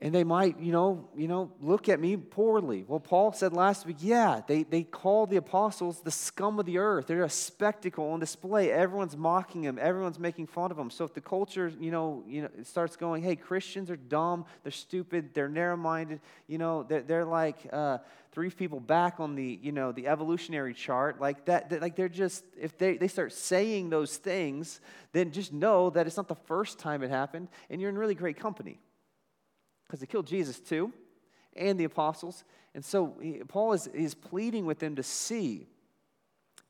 and 0.00 0.14
they 0.14 0.22
might, 0.22 0.60
you 0.60 0.70
know, 0.70 1.08
you 1.16 1.26
know, 1.26 1.50
look 1.60 1.88
at 1.88 1.98
me 1.98 2.16
poorly. 2.16 2.84
Well, 2.86 3.00
Paul 3.00 3.32
said 3.32 3.52
last 3.52 3.84
week, 3.84 3.96
yeah, 3.98 4.42
they, 4.46 4.62
they 4.62 4.84
call 4.84 5.26
the 5.26 5.36
apostles 5.36 6.00
the 6.02 6.12
scum 6.12 6.60
of 6.60 6.66
the 6.66 6.78
earth. 6.78 7.08
They're 7.08 7.24
a 7.24 7.30
spectacle 7.30 8.10
on 8.10 8.20
display. 8.20 8.70
Everyone's 8.70 9.16
mocking 9.16 9.62
them. 9.62 9.76
Everyone's 9.80 10.20
making 10.20 10.46
fun 10.46 10.70
of 10.70 10.76
them. 10.76 10.90
So 10.90 11.04
if 11.04 11.14
the 11.14 11.20
culture, 11.20 11.72
you 11.80 11.90
know, 11.90 12.22
you 12.28 12.42
know, 12.42 12.48
starts 12.62 12.94
going, 12.94 13.24
hey, 13.24 13.34
Christians 13.34 13.90
are 13.90 13.96
dumb, 13.96 14.44
they're 14.62 14.70
stupid, 14.70 15.34
they're 15.34 15.48
narrow-minded, 15.48 16.20
you 16.46 16.58
know, 16.58 16.84
they're, 16.84 17.02
they're 17.02 17.24
like 17.24 17.56
uh, 17.72 17.98
three 18.30 18.50
people 18.50 18.78
back 18.78 19.18
on 19.18 19.34
the, 19.34 19.58
you 19.60 19.72
know, 19.72 19.90
the 19.90 20.06
evolutionary 20.06 20.74
chart, 20.74 21.20
like 21.20 21.44
that, 21.46 21.82
like 21.82 21.96
they're 21.96 22.08
just, 22.08 22.44
if 22.56 22.78
they, 22.78 22.96
they 22.96 23.08
start 23.08 23.32
saying 23.32 23.90
those 23.90 24.16
things, 24.16 24.80
then 25.12 25.32
just 25.32 25.52
know 25.52 25.90
that 25.90 26.06
it's 26.06 26.16
not 26.16 26.28
the 26.28 26.36
first 26.36 26.78
time 26.78 27.02
it 27.02 27.10
happened, 27.10 27.48
and 27.68 27.80
you're 27.80 27.90
in 27.90 27.98
really 27.98 28.14
great 28.14 28.38
company 28.38 28.78
because 29.88 30.00
they 30.00 30.06
killed 30.06 30.26
Jesus 30.26 30.60
too, 30.60 30.92
and 31.56 31.80
the 31.80 31.84
apostles. 31.84 32.44
And 32.74 32.84
so 32.84 33.16
he, 33.20 33.40
Paul 33.48 33.72
is, 33.72 33.86
is 33.88 34.14
pleading 34.14 34.66
with 34.66 34.78
them 34.78 34.96
to 34.96 35.02
see 35.02 35.66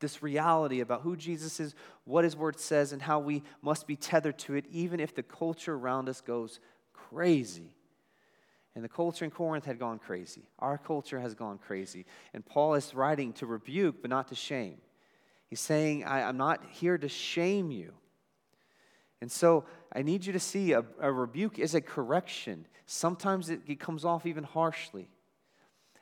this 0.01 0.23
reality 0.23 0.81
about 0.81 1.03
who 1.03 1.17
Jesus 1.17 1.59
is, 1.59 1.75
what 2.05 2.23
his 2.23 2.37
word 2.37 2.61
says, 2.61 2.93
and 2.93 3.03
how 3.03 3.19
we 3.19 3.43
must 3.61 3.89
be 3.89 3.97
tethered 3.97 4.39
to 4.39 4.55
it, 4.55 4.65
even 4.71 5.01
if 5.01 5.15
the 5.15 5.25
culture 5.25 5.75
around 5.75 6.09
us 6.09 6.21
goes 6.21 6.61
crazy. 6.93 7.75
And 8.77 8.85
the 8.85 8.89
culture 8.89 9.25
in 9.25 9.33
Corinth 9.33 9.65
had 9.65 9.81
gone 9.81 9.99
crazy. 9.99 10.43
Our 10.61 10.79
culture 10.79 11.19
has 11.19 11.35
gone 11.35 11.59
crazy. 11.59 12.07
And 12.33 12.47
Paul 12.47 12.75
is 12.75 12.95
writing 12.95 13.33
to 13.35 13.47
rebuke, 13.47 14.01
but 14.01 14.11
not 14.11 14.29
to 14.29 14.37
shame. 14.37 14.77
He's 15.49 15.59
saying, 15.59 16.05
I, 16.05 16.21
am 16.21 16.37
not 16.37 16.63
here 16.71 16.97
to 16.97 17.09
shame 17.09 17.73
you. 17.73 17.93
And 19.21 19.31
so 19.31 19.65
I 19.93 20.03
need 20.03 20.25
you 20.25 20.33
to 20.33 20.41
see 20.41 20.73
a, 20.73 20.85
a 21.01 21.13
rebuke 21.13 21.59
is 21.59 21.75
a 21.75 21.81
correction. 21.81 22.67
Sometimes 22.87 23.51
it, 23.51 23.63
it 23.67 23.81
comes 23.81 24.05
off 24.05 24.27
even 24.27 24.45
harshly. 24.45 25.09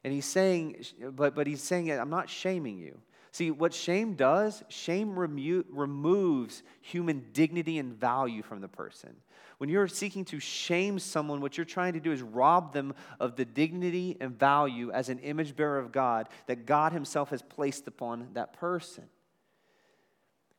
And 0.05 0.13
he's 0.13 0.27
saying, 0.27 0.85
but, 1.13 1.35
but 1.35 1.47
he's 1.47 1.63
saying, 1.63 1.91
I'm 1.91 2.11
not 2.11 2.29
shaming 2.29 2.79
you. 2.79 3.01
See, 3.33 3.51
what 3.51 3.75
shame 3.75 4.15
does, 4.15 4.63
shame 4.69 5.19
remo- 5.19 5.65
removes 5.69 6.63
human 6.81 7.27
dignity 7.33 7.79
and 7.79 7.93
value 7.93 8.43
from 8.43 8.61
the 8.61 8.69
person. 8.69 9.15
When 9.59 9.69
you're 9.71 9.89
seeking 9.89 10.25
to 10.27 10.39
shame 10.39 10.99
someone, 10.99 11.41
what 11.41 11.57
you're 11.57 11.67
trying 11.67 11.95
to 11.95 12.01
do 12.01 12.13
is 12.13 12.23
rob 12.23 12.73
them 12.73 12.95
of 13.21 13.37
the 13.37 13.45
dignity 13.45 14.17
and 14.21 14.39
value 14.39 14.91
as 14.91 15.09
an 15.09 15.19
image 15.19 15.57
bearer 15.57 15.79
of 15.79 15.93
God 15.93 16.29
that 16.47 16.67
God 16.67 16.93
Himself 16.93 17.31
has 17.31 17.43
placed 17.43 17.89
upon 17.89 18.29
that 18.35 18.53
person. 18.53 19.05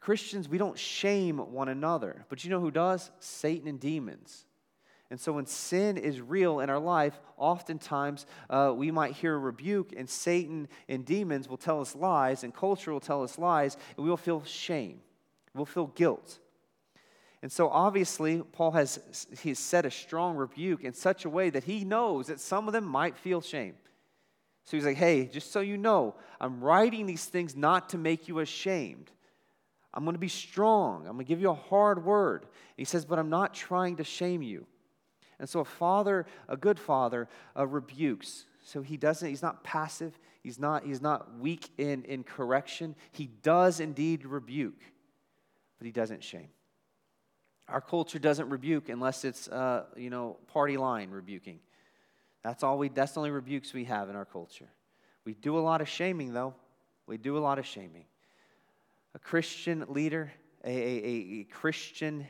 Christians, 0.07 0.47
we 0.47 0.57
don't 0.57 0.79
shame 0.79 1.37
one 1.37 1.67
another, 1.67 2.25
but 2.29 2.41
you 2.41 2.49
know 2.49 2.61
who 2.61 2.71
does? 2.71 3.11
Satan 3.19 3.67
and 3.67 3.77
demons. 3.77 4.45
And 5.11 5.19
so 5.19 5.33
when 5.33 5.45
sin 5.45 5.97
is 5.97 6.21
real 6.21 6.61
in 6.61 6.69
our 6.69 6.79
life, 6.79 7.19
oftentimes 7.35 8.25
uh, 8.49 8.71
we 8.73 8.89
might 8.89 9.15
hear 9.15 9.35
a 9.35 9.37
rebuke, 9.37 9.91
and 9.97 10.09
Satan 10.09 10.69
and 10.87 11.03
demons 11.03 11.49
will 11.49 11.57
tell 11.57 11.81
us 11.81 11.93
lies, 11.93 12.45
and 12.45 12.55
culture 12.55 12.93
will 12.93 13.01
tell 13.01 13.21
us 13.21 13.37
lies, 13.37 13.75
and 13.97 14.05
we 14.05 14.09
will 14.09 14.15
feel 14.15 14.45
shame. 14.45 15.01
We'll 15.53 15.65
feel 15.65 15.87
guilt. 15.87 16.39
And 17.41 17.51
so 17.51 17.67
obviously, 17.67 18.41
Paul 18.53 18.71
has 18.71 19.27
he's 19.41 19.59
set 19.59 19.85
a 19.85 19.91
strong 19.91 20.37
rebuke 20.37 20.85
in 20.85 20.93
such 20.93 21.25
a 21.25 21.29
way 21.29 21.49
that 21.49 21.65
he 21.65 21.83
knows 21.83 22.27
that 22.27 22.39
some 22.39 22.67
of 22.67 22.73
them 22.73 22.85
might 22.85 23.17
feel 23.17 23.41
shame. 23.41 23.73
So 24.63 24.77
he's 24.77 24.85
like, 24.85 24.95
hey, 24.95 25.25
just 25.25 25.51
so 25.51 25.59
you 25.59 25.75
know, 25.75 26.15
I'm 26.39 26.61
writing 26.61 27.07
these 27.07 27.25
things 27.25 27.57
not 27.57 27.89
to 27.89 27.97
make 27.97 28.29
you 28.29 28.39
ashamed. 28.39 29.11
I'm 29.93 30.03
going 30.03 30.15
to 30.15 30.19
be 30.19 30.27
strong. 30.27 31.07
I'm 31.07 31.13
going 31.13 31.25
to 31.25 31.29
give 31.29 31.41
you 31.41 31.49
a 31.49 31.55
hard 31.55 32.03
word. 32.03 32.45
He 32.75 32.85
says, 32.85 33.05
but 33.05 33.17
I'm 33.17 33.29
not 33.29 33.53
trying 33.53 33.95
to 33.97 34.03
shame 34.03 34.41
you. 34.41 34.65
And 35.39 35.47
so 35.47 35.59
a 35.59 35.65
father, 35.65 36.25
a 36.47 36.57
good 36.57 36.79
father, 36.79 37.27
uh, 37.55 37.65
rebukes. 37.65 38.45
So 38.63 38.81
he 38.81 38.97
doesn't, 38.97 39.27
he's 39.27 39.41
not 39.41 39.63
passive. 39.63 40.17
He's 40.43 40.59
not, 40.59 40.85
he's 40.85 41.01
not 41.01 41.39
weak 41.39 41.69
in, 41.77 42.03
in 42.03 42.23
correction. 42.23 42.95
He 43.11 43.27
does 43.27 43.79
indeed 43.79 44.25
rebuke, 44.25 44.81
but 45.77 45.85
he 45.85 45.91
doesn't 45.91 46.23
shame. 46.23 46.49
Our 47.67 47.81
culture 47.81 48.19
doesn't 48.19 48.49
rebuke 48.49 48.89
unless 48.89 49.25
it's, 49.25 49.47
uh, 49.47 49.85
you 49.95 50.09
know, 50.09 50.37
party 50.53 50.77
line 50.77 51.11
rebuking. 51.11 51.59
That's 52.43 52.63
all 52.63 52.77
we, 52.77 52.89
that's 52.89 53.11
the 53.11 53.19
only 53.19 53.31
rebukes 53.31 53.73
we 53.73 53.83
have 53.85 54.09
in 54.09 54.15
our 54.15 54.25
culture. 54.25 54.69
We 55.25 55.33
do 55.33 55.57
a 55.57 55.59
lot 55.59 55.81
of 55.81 55.89
shaming, 55.89 56.33
though. 56.33 56.53
We 57.07 57.17
do 57.17 57.37
a 57.37 57.39
lot 57.39 57.59
of 57.59 57.65
shaming. 57.65 58.05
A 59.17 59.19
Christian 59.19 59.83
leader, 59.89 60.31
a, 60.63 60.69
a, 60.69 61.39
a 61.39 61.43
Christian 61.45 62.27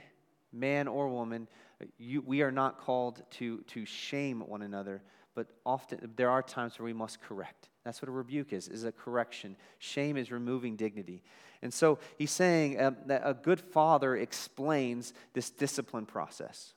man 0.54 0.88
or 0.88 1.10
woman, 1.10 1.50
you, 1.98 2.22
we 2.22 2.42
are 2.44 2.52
not 2.52 2.80
called 2.80 3.22
to, 3.32 3.60
to 3.68 3.84
shame 3.84 4.40
one 4.40 4.62
another, 4.62 5.02
but 5.36 5.48
often 5.66 6.14
there 6.16 6.30
are 6.30 6.42
times 6.42 6.80
where 6.80 6.86
we 6.86 6.94
must 6.94 7.22
correct. 7.22 7.68
That's 7.84 8.02
what 8.02 8.08
a 8.08 8.14
rebuke 8.14 8.54
is, 8.54 8.70
is 8.70 8.86
a 8.86 8.94
correction. 8.94 9.58
Shame 9.80 10.16
is 10.16 10.32
removing 10.32 10.78
dignity. 10.78 11.24
And 11.62 11.74
so 11.74 12.00
he's 12.18 12.32
saying 12.32 12.80
um, 12.80 12.96
that 13.08 13.22
a 13.26 13.34
good 13.34 13.60
father 13.60 14.16
explains 14.16 15.12
this 15.34 15.50
discipline 15.50 16.06
process. 16.06 16.74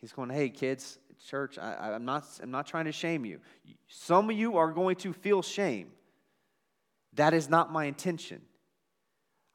He's 0.00 0.12
going, 0.12 0.30
hey, 0.30 0.50
kids, 0.50 1.00
church, 1.26 1.58
I, 1.58 1.96
am 1.96 2.04
not, 2.04 2.26
I'm 2.40 2.52
not 2.52 2.68
trying 2.68 2.84
to 2.84 2.92
shame 2.92 3.24
you. 3.24 3.40
Some 3.88 4.30
of 4.30 4.38
you 4.38 4.56
are 4.58 4.70
going 4.70 4.94
to 4.96 5.12
feel 5.12 5.42
shame. 5.42 5.90
That 7.14 7.34
is 7.34 7.50
not 7.50 7.72
my 7.72 7.86
intention. 7.86 8.42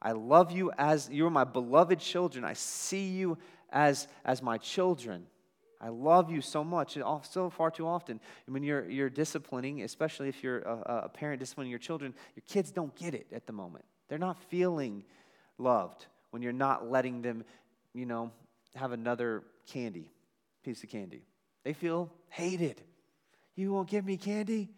I 0.00 0.12
love 0.12 0.52
you 0.52 0.70
as 0.78 1.08
you're 1.10 1.30
my 1.30 1.44
beloved 1.44 1.98
children. 1.98 2.44
I 2.44 2.52
see 2.52 3.08
you 3.08 3.38
as, 3.70 4.06
as 4.24 4.42
my 4.42 4.58
children. 4.58 5.26
I 5.80 5.88
love 5.88 6.30
you 6.30 6.40
so 6.40 6.64
much, 6.64 6.98
so 7.22 7.50
far 7.50 7.70
too 7.70 7.86
often. 7.86 8.20
When 8.46 8.62
you're, 8.62 8.88
you're 8.88 9.10
disciplining, 9.10 9.82
especially 9.82 10.28
if 10.28 10.42
you're 10.42 10.60
a, 10.60 11.02
a 11.04 11.08
parent 11.08 11.40
disciplining 11.40 11.70
your 11.70 11.78
children, 11.78 12.14
your 12.34 12.42
kids 12.48 12.70
don't 12.70 12.94
get 12.96 13.14
it 13.14 13.26
at 13.32 13.46
the 13.46 13.52
moment. 13.52 13.84
They're 14.08 14.18
not 14.18 14.38
feeling 14.50 15.04
loved 15.56 16.06
when 16.30 16.42
you're 16.42 16.52
not 16.52 16.90
letting 16.90 17.22
them, 17.22 17.44
you 17.94 18.06
know, 18.06 18.32
have 18.74 18.92
another 18.92 19.44
candy, 19.66 20.10
piece 20.64 20.82
of 20.82 20.90
candy. 20.90 21.22
They 21.64 21.72
feel 21.72 22.10
hated. 22.28 22.80
You 23.54 23.72
won't 23.72 23.88
give 23.88 24.04
me 24.04 24.16
candy? 24.16 24.70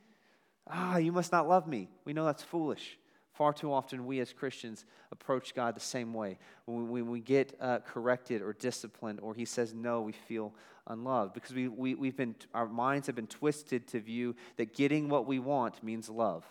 Ah, 0.66 0.98
you 0.98 1.12
must 1.12 1.32
not 1.32 1.48
love 1.48 1.66
me. 1.66 1.88
We 2.04 2.12
know 2.12 2.24
that's 2.24 2.42
foolish. 2.42 2.98
Far 3.40 3.54
too 3.54 3.72
often, 3.72 4.04
we 4.04 4.20
as 4.20 4.34
Christians 4.34 4.84
approach 5.12 5.54
God 5.54 5.74
the 5.74 5.80
same 5.80 6.12
way. 6.12 6.36
When 6.66 7.08
we, 7.08 7.20
get 7.20 7.56
uh, 7.58 7.78
corrected 7.78 8.42
or 8.42 8.52
disciplined, 8.52 9.18
or 9.20 9.32
He 9.32 9.46
says 9.46 9.72
no, 9.72 10.02
we 10.02 10.12
feel 10.12 10.52
unloved 10.86 11.32
because 11.32 11.54
we, 11.54 11.66
we, 11.66 11.94
we've 11.94 12.18
been, 12.18 12.34
our 12.52 12.68
minds 12.68 13.06
have 13.06 13.16
been 13.16 13.26
twisted 13.26 13.88
to 13.88 14.00
view 14.00 14.36
that 14.58 14.74
getting 14.74 15.08
what 15.08 15.26
we 15.26 15.38
want 15.38 15.82
means 15.82 16.10
love. 16.10 16.44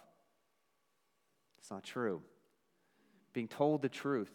It's 1.60 1.70
not 1.70 1.84
true 1.84 2.24
being 3.34 3.48
told 3.48 3.84
the 3.84 3.90
truth, 3.90 4.32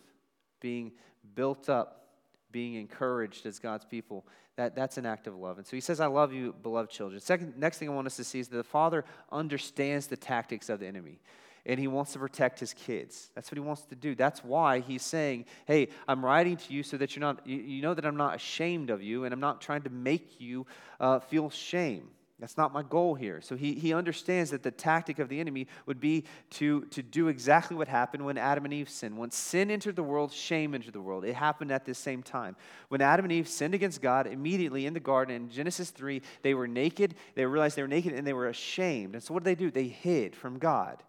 being 0.60 0.92
built 1.34 1.68
up, 1.68 2.06
being 2.52 2.74
encouraged 2.74 3.46
as 3.46 3.58
God's 3.58 3.84
people, 3.84 4.24
that, 4.54 4.76
that's 4.76 4.96
an 4.96 5.06
act 5.06 5.26
of 5.26 5.34
love. 5.34 5.58
And 5.58 5.66
so 5.66 5.76
he 5.76 5.80
says, 5.80 5.98
I 5.98 6.06
love 6.06 6.32
you, 6.32 6.54
beloved 6.62 6.88
children. 6.88 7.20
Second, 7.20 7.54
next 7.56 7.78
thing 7.78 7.88
I 7.88 7.92
want 7.92 8.06
us 8.06 8.14
to 8.14 8.22
see 8.22 8.38
is 8.38 8.46
that 8.46 8.58
the 8.58 8.62
father 8.62 9.04
understands 9.32 10.06
the 10.06 10.16
tactics 10.16 10.68
of 10.68 10.78
the 10.78 10.86
enemy. 10.86 11.18
And 11.66 11.80
he 11.80 11.86
wants 11.86 12.12
to 12.12 12.18
protect 12.18 12.60
his 12.60 12.74
kids. 12.74 13.30
That's 13.34 13.50
what 13.50 13.56
he 13.56 13.60
wants 13.60 13.82
to 13.86 13.94
do. 13.94 14.14
That's 14.14 14.44
why 14.44 14.80
he's 14.80 15.02
saying, 15.02 15.46
Hey, 15.66 15.88
I'm 16.06 16.24
writing 16.24 16.56
to 16.58 16.72
you 16.72 16.82
so 16.82 16.96
that 16.98 17.16
you're 17.16 17.20
not, 17.20 17.46
you, 17.46 17.80
know 17.80 17.94
that 17.94 18.04
I'm 18.04 18.16
not 18.16 18.34
ashamed 18.34 18.90
of 18.90 19.02
you, 19.02 19.24
and 19.24 19.32
I'm 19.32 19.40
not 19.40 19.60
trying 19.60 19.82
to 19.82 19.90
make 19.90 20.40
you 20.40 20.66
uh, 21.00 21.20
feel 21.20 21.48
shame. 21.50 22.10
That's 22.40 22.56
not 22.56 22.72
my 22.72 22.82
goal 22.82 23.14
here. 23.14 23.40
So 23.40 23.56
he, 23.56 23.74
he 23.74 23.94
understands 23.94 24.50
that 24.50 24.64
the 24.64 24.72
tactic 24.72 25.20
of 25.20 25.28
the 25.28 25.38
enemy 25.38 25.68
would 25.86 26.00
be 26.00 26.24
to, 26.50 26.82
to 26.86 27.02
do 27.02 27.28
exactly 27.28 27.76
what 27.76 27.86
happened 27.86 28.24
when 28.24 28.36
Adam 28.36 28.64
and 28.64 28.74
Eve 28.74 28.88
sinned. 28.90 29.16
When 29.16 29.30
sin 29.30 29.70
entered 29.70 29.94
the 29.94 30.02
world, 30.02 30.32
shame 30.32 30.74
entered 30.74 30.94
the 30.94 31.00
world. 31.00 31.24
It 31.24 31.36
happened 31.36 31.70
at 31.70 31.84
the 31.84 31.94
same 31.94 32.22
time. 32.22 32.56
When 32.88 33.00
Adam 33.00 33.24
and 33.24 33.32
Eve 33.32 33.48
sinned 33.48 33.72
against 33.72 34.02
God, 34.02 34.26
immediately 34.26 34.84
in 34.84 34.94
the 34.94 35.00
garden, 35.00 35.34
in 35.34 35.48
Genesis 35.48 35.90
3, 35.90 36.22
they 36.42 36.54
were 36.54 36.66
naked. 36.66 37.14
They 37.36 37.46
realized 37.46 37.76
they 37.76 37.82
were 37.82 37.88
naked 37.88 38.12
and 38.12 38.26
they 38.26 38.32
were 38.32 38.48
ashamed. 38.48 39.14
And 39.14 39.22
so 39.22 39.32
what 39.32 39.44
did 39.44 39.56
they 39.56 39.64
do? 39.64 39.70
They 39.70 39.88
hid 39.88 40.34
from 40.34 40.58
God. 40.58 41.02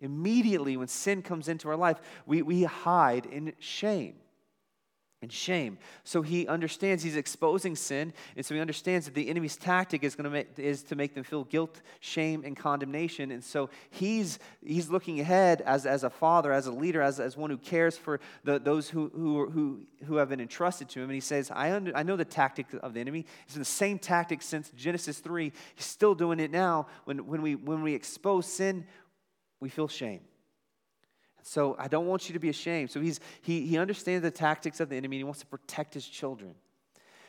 Immediately, 0.00 0.76
when 0.76 0.88
sin 0.88 1.22
comes 1.22 1.48
into 1.48 1.68
our 1.68 1.76
life, 1.76 1.98
we, 2.26 2.42
we 2.42 2.64
hide 2.64 3.26
in 3.26 3.52
shame 3.58 4.14
and 5.22 5.30
shame. 5.30 5.76
So 6.02 6.22
he 6.22 6.46
understands 6.46 7.02
he's 7.02 7.16
exposing 7.16 7.76
sin, 7.76 8.14
and 8.36 8.46
so 8.46 8.54
he 8.54 8.60
understands 8.60 9.04
that 9.04 9.14
the 9.14 9.28
enemy's 9.28 9.56
tactic 9.56 10.02
is 10.02 10.14
going 10.14 10.24
to 10.24 10.30
make, 10.30 10.58
is 10.58 10.82
to 10.84 10.96
make 10.96 11.14
them 11.14 11.24
feel 11.24 11.44
guilt, 11.44 11.82
shame, 12.00 12.42
and 12.42 12.56
condemnation. 12.56 13.30
And 13.30 13.44
so 13.44 13.68
he's 13.90 14.38
he's 14.64 14.88
looking 14.88 15.20
ahead 15.20 15.60
as, 15.60 15.84
as 15.84 16.04
a 16.04 16.10
father, 16.10 16.52
as 16.52 16.66
a 16.66 16.72
leader, 16.72 17.02
as, 17.02 17.20
as 17.20 17.36
one 17.36 17.50
who 17.50 17.58
cares 17.58 17.98
for 17.98 18.18
the, 18.44 18.58
those 18.58 18.88
who, 18.88 19.10
who, 19.14 19.50
who, 19.50 19.80
who 20.06 20.16
have 20.16 20.30
been 20.30 20.40
entrusted 20.40 20.88
to 20.90 21.00
him. 21.00 21.04
And 21.04 21.14
he 21.14 21.20
says, 21.20 21.50
I, 21.50 21.72
under, 21.72 21.94
I 21.94 22.02
know 22.02 22.16
the 22.16 22.24
tactic 22.24 22.66
of 22.82 22.94
the 22.94 23.00
enemy. 23.00 23.26
It's 23.44 23.56
the 23.56 23.64
same 23.64 23.98
tactic 23.98 24.40
since 24.40 24.70
Genesis 24.70 25.18
3. 25.18 25.52
He's 25.74 25.84
still 25.84 26.14
doing 26.14 26.40
it 26.40 26.50
now. 26.50 26.86
When, 27.04 27.26
when, 27.26 27.42
we, 27.42 27.56
when 27.56 27.82
we 27.82 27.94
expose 27.94 28.46
sin, 28.46 28.86
we 29.60 29.68
feel 29.68 29.88
shame. 29.88 30.20
So 31.42 31.76
I 31.78 31.88
don't 31.88 32.06
want 32.06 32.28
you 32.28 32.34
to 32.34 32.38
be 32.38 32.48
ashamed. 32.48 32.90
So 32.90 33.00
he's, 33.00 33.20
he, 33.42 33.66
he 33.66 33.78
understands 33.78 34.22
the 34.22 34.30
tactics 34.30 34.80
of 34.80 34.88
the 34.88 34.96
enemy 34.96 35.16
and 35.16 35.20
he 35.20 35.24
wants 35.24 35.40
to 35.40 35.46
protect 35.46 35.94
his 35.94 36.06
children. 36.06 36.54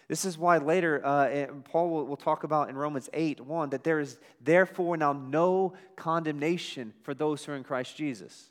This 0.08 0.26
is 0.26 0.38
why 0.38 0.58
later 0.58 1.06
uh, 1.06 1.28
eh, 1.28 1.48
Paul 1.64 1.90
will, 1.90 2.06
will, 2.06 2.18
talk 2.18 2.44
about 2.44 2.70
in 2.70 2.76
Romans 2.76 3.10
8 3.14 3.40
1 3.40 3.70
that 3.70 3.86
there 3.86 4.00
is 4.00 4.20
therefore 4.42 4.98
now 4.98 5.14
no 5.14 5.74
condemnation 5.96 6.94
for 7.04 7.14
those 7.14 7.46
who 7.46 7.54
are 7.54 7.56
in 7.56 7.64
Christ 7.64 7.96
Jesus. 7.96 8.50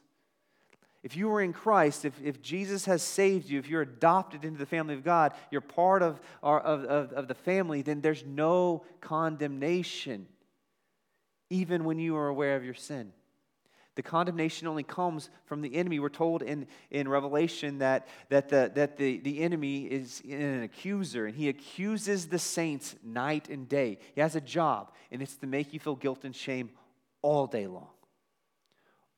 If 1.03 1.17
you 1.17 1.31
are 1.33 1.41
in 1.41 1.53
Christ, 1.53 2.05
if, 2.05 2.15
if 2.23 2.43
Jesus 2.43 2.85
has 2.85 3.03
saved 3.03 3.49
you, 3.49 3.59
if 3.59 3.69
you're 3.69 3.83
adopted 3.83 4.45
into 4.45 4.59
the 4.59 4.67
family 4.67 4.95
of 4.95 5.05
God, 5.05 5.33
you're 5.51 5.63
part 5.63 6.03
of, 6.03 6.21
our, 6.43 6.61
of, 6.61 6.85
of, 6.85 7.13
of 7.13 7.29
the 7.29 7.35
family, 7.35 7.81
then 7.81 8.01
there's 8.01 8.25
no 8.25 8.85
condemnation, 9.01 10.27
even 11.49 11.85
when 11.85 11.99
you 11.99 12.17
are 12.17 12.29
aware 12.29 12.57
of 12.57 12.65
your 12.65 12.75
sin. 12.75 13.13
The 13.97 14.03
condemnation 14.03 14.67
only 14.69 14.83
comes 14.83 15.31
from 15.45 15.63
the 15.63 15.75
enemy. 15.75 15.99
We're 15.99 16.09
told 16.09 16.43
in, 16.43 16.67
in 16.91 17.09
Revelation 17.09 17.79
that, 17.79 18.07
that, 18.29 18.49
the, 18.49 18.71
that 18.75 18.97
the, 18.97 19.19
the 19.19 19.41
enemy 19.41 19.85
is 19.85 20.23
an 20.29 20.63
accuser, 20.63 21.27
and 21.27 21.37
he 21.37 21.49
accuses 21.49 22.29
the 22.29 22.39
saints 22.39 22.95
night 23.05 23.49
and 23.49 23.69
day. 23.69 23.99
He 24.15 24.21
has 24.21 24.37
a 24.37 24.41
job, 24.41 24.93
and 25.11 25.21
it's 25.21 25.37
to 25.37 25.47
make 25.47 25.73
you 25.73 25.81
feel 25.81 25.97
guilt 25.97 26.25
and 26.25 26.35
shame 26.35 26.71
all 27.21 27.47
day 27.47 27.67
long. 27.67 27.89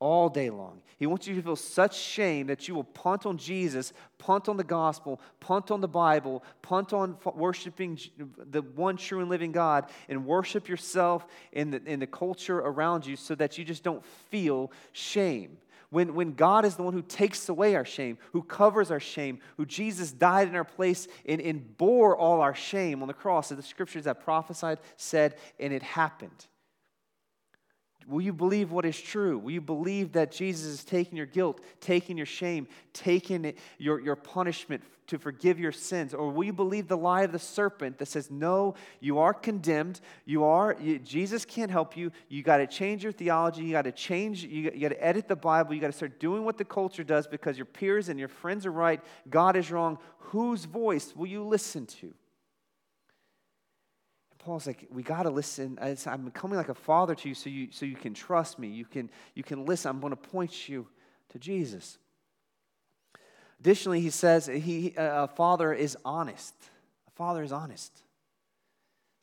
All 0.03 0.27
day 0.27 0.49
long. 0.49 0.81
He 0.97 1.07
wants 1.07 1.27
you 1.27 1.35
to 1.35 1.41
feel 1.41 1.55
such 1.55 1.97
shame 1.97 2.47
that 2.47 2.67
you 2.67 2.75
will 2.75 2.83
punt 2.83 3.25
on 3.25 3.37
Jesus, 3.37 3.93
punt 4.17 4.49
on 4.49 4.57
the 4.57 4.63
gospel, 4.65 5.21
punt 5.39 5.71
on 5.71 5.79
the 5.79 5.87
Bible, 5.87 6.43
punt 6.61 6.91
on 6.91 7.17
worshiping 7.35 7.97
the 8.17 8.61
one 8.61 8.97
true 8.97 9.21
and 9.21 9.29
living 9.29 9.53
God, 9.53 9.89
and 10.09 10.25
worship 10.25 10.67
yourself 10.67 11.25
in 11.53 11.71
the, 11.71 11.81
in 11.85 12.01
the 12.01 12.07
culture 12.07 12.59
around 12.59 13.05
you 13.05 13.15
so 13.15 13.33
that 13.35 13.57
you 13.57 13.63
just 13.63 13.81
don't 13.81 14.05
feel 14.29 14.73
shame. 14.91 15.57
When, 15.89 16.15
when 16.15 16.33
God 16.33 16.65
is 16.65 16.75
the 16.75 16.83
one 16.83 16.93
who 16.93 17.01
takes 17.01 17.47
away 17.47 17.75
our 17.75 17.85
shame, 17.85 18.17
who 18.33 18.43
covers 18.43 18.91
our 18.91 18.99
shame, 18.99 19.39
who 19.55 19.65
Jesus 19.65 20.11
died 20.11 20.49
in 20.49 20.55
our 20.55 20.65
place 20.65 21.07
and, 21.25 21.39
and 21.39 21.77
bore 21.77 22.17
all 22.17 22.41
our 22.41 22.55
shame 22.55 23.01
on 23.01 23.07
the 23.07 23.13
cross, 23.13 23.53
as 23.53 23.57
the 23.57 23.63
scriptures 23.63 24.03
that 24.03 24.21
prophesied 24.21 24.79
said, 24.97 25.35
and 25.61 25.71
it 25.71 25.83
happened. 25.83 26.47
Will 28.07 28.21
you 28.21 28.33
believe 28.33 28.71
what 28.71 28.85
is 28.85 28.99
true? 28.99 29.37
Will 29.37 29.51
you 29.51 29.61
believe 29.61 30.13
that 30.13 30.31
Jesus 30.31 30.65
is 30.65 30.83
taking 30.83 31.17
your 31.17 31.25
guilt, 31.25 31.61
taking 31.79 32.17
your 32.17 32.25
shame, 32.25 32.67
taking 32.93 33.53
your, 33.77 33.99
your 33.99 34.15
punishment 34.15 34.83
to 35.07 35.17
forgive 35.17 35.59
your 35.59 35.71
sins? 35.71 36.13
Or 36.13 36.29
will 36.29 36.43
you 36.43 36.53
believe 36.53 36.87
the 36.87 36.97
lie 36.97 37.23
of 37.23 37.31
the 37.31 37.39
serpent 37.39 37.97
that 37.97 38.07
says, 38.07 38.31
no, 38.31 38.75
you 38.99 39.19
are 39.19 39.33
condemned, 39.33 40.01
you 40.25 40.43
are, 40.43 40.75
you, 40.79 40.99
Jesus 40.99 41.45
can't 41.45 41.71
help 41.71 41.95
you, 41.97 42.11
you 42.29 42.43
got 42.43 42.57
to 42.57 42.67
change 42.67 43.03
your 43.03 43.11
theology, 43.11 43.63
you 43.63 43.71
got 43.71 43.83
to 43.83 43.91
change, 43.91 44.43
you, 44.43 44.71
you 44.73 44.79
got 44.79 44.89
to 44.89 45.03
edit 45.03 45.27
the 45.27 45.35
Bible, 45.35 45.73
you 45.73 45.81
got 45.81 45.87
to 45.87 45.93
start 45.93 46.19
doing 46.19 46.43
what 46.43 46.57
the 46.57 46.65
culture 46.65 47.03
does 47.03 47.27
because 47.27 47.57
your 47.57 47.65
peers 47.65 48.09
and 48.09 48.19
your 48.19 48.29
friends 48.29 48.65
are 48.65 48.71
right, 48.71 49.01
God 49.29 49.55
is 49.55 49.71
wrong. 49.71 49.97
Whose 50.17 50.65
voice 50.65 51.15
will 51.15 51.27
you 51.27 51.43
listen 51.43 51.85
to? 51.85 52.13
Paul's 54.43 54.67
like, 54.67 54.87
we 54.91 55.03
got 55.03 55.23
to 55.23 55.29
listen. 55.29 55.79
I'm 55.81 56.25
becoming 56.25 56.57
like 56.57 56.69
a 56.69 56.73
father 56.73 57.15
to 57.15 57.29
you 57.29 57.35
so 57.35 57.49
you, 57.49 57.69
so 57.71 57.85
you 57.85 57.95
can 57.95 58.13
trust 58.13 58.59
me. 58.59 58.67
You 58.67 58.83
can, 58.83 59.09
you 59.35 59.43
can 59.43 59.65
listen. 59.65 59.89
I'm 59.89 60.01
going 60.01 60.11
to 60.11 60.17
point 60.17 60.67
you 60.67 60.87
to 61.29 61.39
Jesus. 61.39 61.97
Additionally, 63.61 64.01
he 64.01 64.09
says 64.09 64.47
he, 64.47 64.93
a 64.97 65.27
father 65.27 65.71
is 65.71 65.97
honest. 66.03 66.53
A 67.07 67.11
father 67.11 67.41
is 67.43 67.53
honest. 67.53 68.03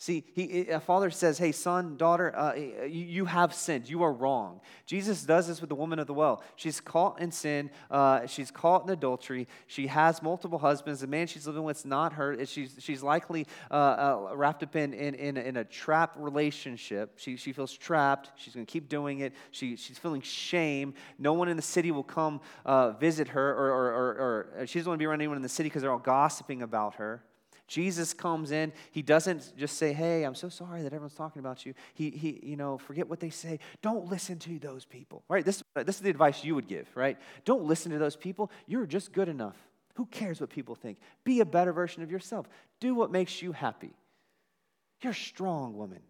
See, 0.01 0.25
he, 0.33 0.69
a 0.69 0.81
father 0.81 1.11
says, 1.11 1.37
Hey, 1.37 1.53
son, 1.53 1.99
daughter, 1.99 2.35
uh, 2.35 2.55
you, 2.55 2.87
you, 2.87 3.25
have 3.27 3.53
sinned. 3.53 3.87
You 3.87 4.03
are 4.03 4.13
wrong. 4.15 4.63
Jesus 4.87 5.25
does 5.25 5.47
this 5.47 5.61
with 5.61 5.69
the 5.69 5.75
woman 5.75 5.99
of 5.99 6.07
the 6.07 6.15
well. 6.15 6.43
She's 6.57 6.81
caught 6.81 7.21
in 7.21 7.31
sin. 7.31 7.71
Uh, 7.91 8.27
she's 8.27 8.51
caught 8.51 8.85
in 8.85 8.89
adultery. 8.89 9.47
She 9.67 9.89
has 9.89 10.23
multiple 10.23 10.59
husbands. 10.59 11.03
The 11.03 11.07
man 11.07 11.27
she's 11.27 11.47
living 11.47 11.65
with 11.65 11.81
is 11.81 11.85
not 11.85 12.15
her. 12.15 12.47
She's, 12.47 12.77
she's 12.79 13.03
likely 13.03 13.47
uh, 13.71 13.75
uh, 13.75 14.35
wrapped 14.37 14.63
up 14.63 14.75
in, 14.75 14.95
in, 14.95 15.15
in, 15.17 15.37
a, 15.37 15.41
in 15.41 15.57
a 15.59 15.65
trap 15.65 16.15
relationship. 16.17 17.19
She, 17.19 17.37
she 17.37 17.53
feels 17.53 17.71
trapped. 17.71 18.31
She's 18.37 18.55
going 18.55 18.65
to 18.65 18.73
keep 18.73 18.89
doing 18.89 19.21
it. 19.21 19.35
She, 19.51 19.77
she's 19.77 19.99
feeling 19.99 20.23
shame. 20.23 20.95
No 21.19 21.35
one 21.35 21.51
in 21.51 21.59
the 21.59 21.63
city 21.63 21.91
will 21.91 22.05
come 22.05 22.41
uh, 22.65 22.93
visit 22.93 23.29
her, 23.29 23.51
or, 23.51 23.67
or, 23.67 23.93
or, 23.93 24.61
or 24.61 24.67
she 24.67 24.79
doesn't 24.79 24.89
want 24.89 24.99
to 24.99 25.03
be 25.03 25.07
around 25.07 25.21
anyone 25.21 25.37
in 25.37 25.43
the 25.43 25.49
city 25.51 25.69
because 25.69 25.83
they're 25.83 25.93
all 25.93 25.99
gossiping 25.99 26.63
about 26.63 26.95
her. 26.95 27.23
Jesus 27.71 28.13
comes 28.13 28.51
in. 28.51 28.73
He 28.91 29.01
doesn't 29.01 29.57
just 29.57 29.79
say, 29.79 29.93
Hey, 29.93 30.25
I'm 30.25 30.35
so 30.35 30.49
sorry 30.49 30.83
that 30.83 30.89
everyone's 30.89 31.15
talking 31.15 31.39
about 31.39 31.65
you. 31.65 31.73
He, 31.95 32.11
he 32.11 32.41
you 32.43 32.57
know, 32.57 32.79
forget 32.79 33.09
what 33.09 33.21
they 33.21 33.31
say. 33.31 33.61
Don't 33.81 34.11
listen 34.11 34.41
to 34.41 34.59
those 34.59 34.85
people, 34.85 35.23
right? 35.29 35.45
This, 35.45 35.63
this 35.77 35.95
is 35.95 36.03
the 36.03 36.11
advice 36.11 36.43
you 36.43 36.57
would 36.57 36.67
give, 36.67 36.89
right? 36.97 37.17
Don't 37.45 37.63
listen 37.63 37.93
to 37.93 37.99
those 37.99 38.17
people. 38.17 38.51
You're 38.67 38.87
just 38.87 39.13
good 39.13 39.29
enough. 39.29 39.55
Who 39.95 40.07
cares 40.07 40.41
what 40.41 40.51
people 40.51 40.75
think? 40.75 40.99
Be 41.23 41.39
a 41.39 41.45
better 41.45 41.73
version 41.73 42.03
of 42.03 42.11
yourself. 42.11 42.49
Do 42.81 42.97
what 42.97 43.13
makes 43.13 43.41
you 43.41 43.53
happy. 43.53 43.95
You're 45.01 45.13
strong 45.13 45.77
woman. 45.77 46.01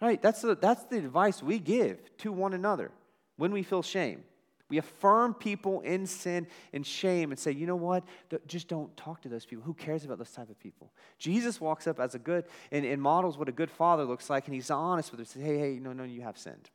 Right? 0.00 0.20
That's 0.20 0.42
the, 0.42 0.56
that's 0.56 0.82
the 0.86 0.98
advice 0.98 1.40
we 1.40 1.60
give 1.60 2.00
to 2.18 2.32
one 2.32 2.52
another 2.52 2.90
when 3.36 3.52
we 3.52 3.62
feel 3.62 3.82
shame. 3.82 4.24
We 4.72 4.78
affirm 4.78 5.34
people 5.34 5.82
in 5.82 6.06
sin 6.06 6.46
and 6.72 6.86
shame 6.86 7.30
and 7.30 7.38
say, 7.38 7.52
you 7.52 7.66
know 7.66 7.76
what? 7.76 8.04
Just 8.46 8.68
don't 8.68 8.96
talk 8.96 9.20
to 9.20 9.28
those 9.28 9.44
people. 9.44 9.62
Who 9.62 9.74
cares 9.74 10.06
about 10.06 10.16
those 10.16 10.30
type 10.30 10.48
of 10.48 10.58
people? 10.58 10.90
Jesus 11.18 11.60
walks 11.60 11.86
up 11.86 12.00
as 12.00 12.14
a 12.14 12.18
good 12.18 12.46
and, 12.70 12.86
and 12.86 13.02
models 13.02 13.36
what 13.36 13.50
a 13.50 13.52
good 13.52 13.70
father 13.70 14.06
looks 14.06 14.30
like, 14.30 14.46
and 14.46 14.54
he's 14.54 14.70
honest 14.70 15.10
with 15.10 15.20
her. 15.20 15.26
Says, 15.26 15.42
hey, 15.42 15.58
hey, 15.58 15.78
no, 15.78 15.92
no, 15.92 16.04
you 16.04 16.22
have 16.22 16.38
sinned. 16.38 16.70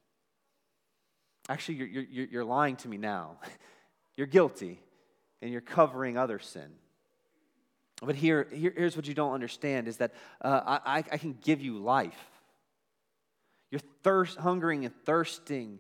Actually, 1.50 1.74
you're, 1.80 1.88
you're, 1.88 2.28
you're 2.28 2.46
lying 2.46 2.76
to 2.76 2.88
me 2.88 2.98
now. 2.98 3.40
you're 4.16 4.28
guilty, 4.28 4.80
and 5.42 5.52
you're 5.52 5.60
covering 5.60 6.20
other 6.20 6.38
sin. 6.38 6.70
But 8.04 8.14
here, 8.14 8.48
here 8.54 8.76
here's 8.78 8.96
what 8.96 9.08
you 9.08 9.16
don't 9.16 9.34
understand 9.34 9.88
is 9.88 9.98
that 9.98 10.14
uh, 10.42 10.80
I, 10.86 10.98
I 11.12 11.18
can 11.18 11.36
give 11.42 11.62
you 11.62 11.80
life. 11.80 12.30
You're 13.72 13.82
thirst, 14.04 14.38
hungering 14.38 14.86
and 14.86 14.94
thirsting 15.04 15.80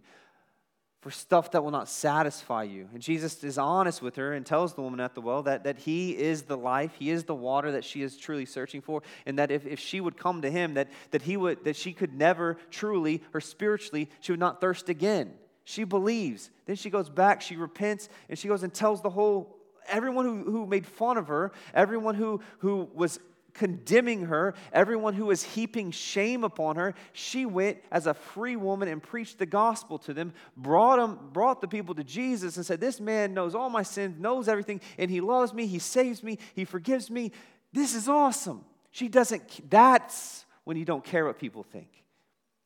for 1.08 1.12
stuff 1.12 1.52
that 1.52 1.64
will 1.64 1.72
not 1.72 1.88
satisfy 1.88 2.64
you. 2.64 2.90
And 2.94 3.02
Jesus 3.02 3.42
is 3.42 3.58
honest 3.58 4.02
with 4.02 4.18
her 4.18 4.34
and 4.34 4.46
tells 4.46 4.74
the 4.74 4.82
woman 4.82 5.00
at 5.00 5.16
the 5.16 5.22
well 5.22 5.42
that, 5.44 5.64
that 5.64 5.78
he 5.78 6.12
is 6.12 6.42
the 6.42 6.58
life, 6.58 6.92
he 7.00 7.12
is 7.12 7.24
the 7.24 7.34
water 7.34 7.72
that 7.72 7.86
she 7.86 8.02
is 8.02 8.18
truly 8.18 8.46
searching 8.46 8.82
for, 8.82 9.02
and 9.26 9.40
that 9.40 9.50
if, 9.50 9.66
if 9.66 9.80
she 9.80 10.02
would 10.02 10.18
come 10.18 10.42
to 10.42 10.52
him, 10.52 10.74
that, 10.74 10.90
that 11.12 11.22
he 11.22 11.38
would 11.38 11.64
that 11.64 11.78
she 11.78 11.94
could 11.94 12.14
never 12.14 12.58
truly 12.72 13.24
or 13.34 13.40
spiritually, 13.40 14.10
she 14.20 14.34
would 14.34 14.40
not 14.42 14.60
thirst 14.60 14.90
again. 14.90 15.32
She 15.64 15.86
believes. 15.86 16.50
Then 16.66 16.76
she 16.76 16.90
goes 16.90 17.08
back, 17.08 17.42
she 17.42 17.56
repents, 17.56 18.10
and 18.28 18.38
she 18.38 18.50
goes 18.50 18.64
and 18.64 18.74
tells 18.74 19.02
the 19.02 19.10
whole 19.10 19.56
everyone 19.88 20.26
who, 20.26 20.44
who 20.44 20.66
made 20.66 20.86
fun 20.86 21.16
of 21.16 21.30
her, 21.30 21.54
everyone 21.74 22.16
who, 22.16 22.42
who 22.58 22.90
was 22.94 23.18
condemning 23.58 24.26
her, 24.26 24.54
everyone 24.72 25.14
who 25.14 25.26
was 25.26 25.44
heaping 25.44 25.92
shame 25.92 26.44
upon 26.44 26.76
her, 26.76 26.94
she 27.12 27.46
went 27.46 27.80
as 27.92 28.08
a 28.08 28.14
free 28.14 28.56
woman 28.56 28.88
and 28.88 29.02
preached 29.02 29.40
the 29.40 29.46
gospel 29.46 29.98
to 30.00 30.14
them, 30.14 30.34
brought, 30.56 30.98
them, 30.98 31.30
brought 31.34 31.60
the 31.60 31.68
people 31.68 31.96
to 31.96 32.04
Jesus, 32.04 32.56
and 32.56 32.66
said, 32.66 32.80
This 32.80 33.00
man 33.00 33.34
knows 33.34 33.56
all 33.56 33.70
my 33.70 33.84
sins, 33.84 34.20
knows 34.20 34.48
everything, 34.48 34.80
and 34.98 35.12
he 35.12 35.22
loves 35.22 35.54
me, 35.54 35.68
he 35.68 35.80
saves 35.80 36.24
me, 36.24 36.38
he 36.56 36.64
forgives 36.64 37.10
me. 37.10 37.32
This 37.74 37.94
is 37.94 38.08
awesome. 38.08 38.64
She 38.92 39.08
doesn't, 39.08 39.70
that's 39.70 40.46
when 40.64 40.78
you 40.78 40.86
don't 40.86 41.04
care 41.04 41.26
what 41.26 41.40
people 41.40 41.64
think. 41.64 41.90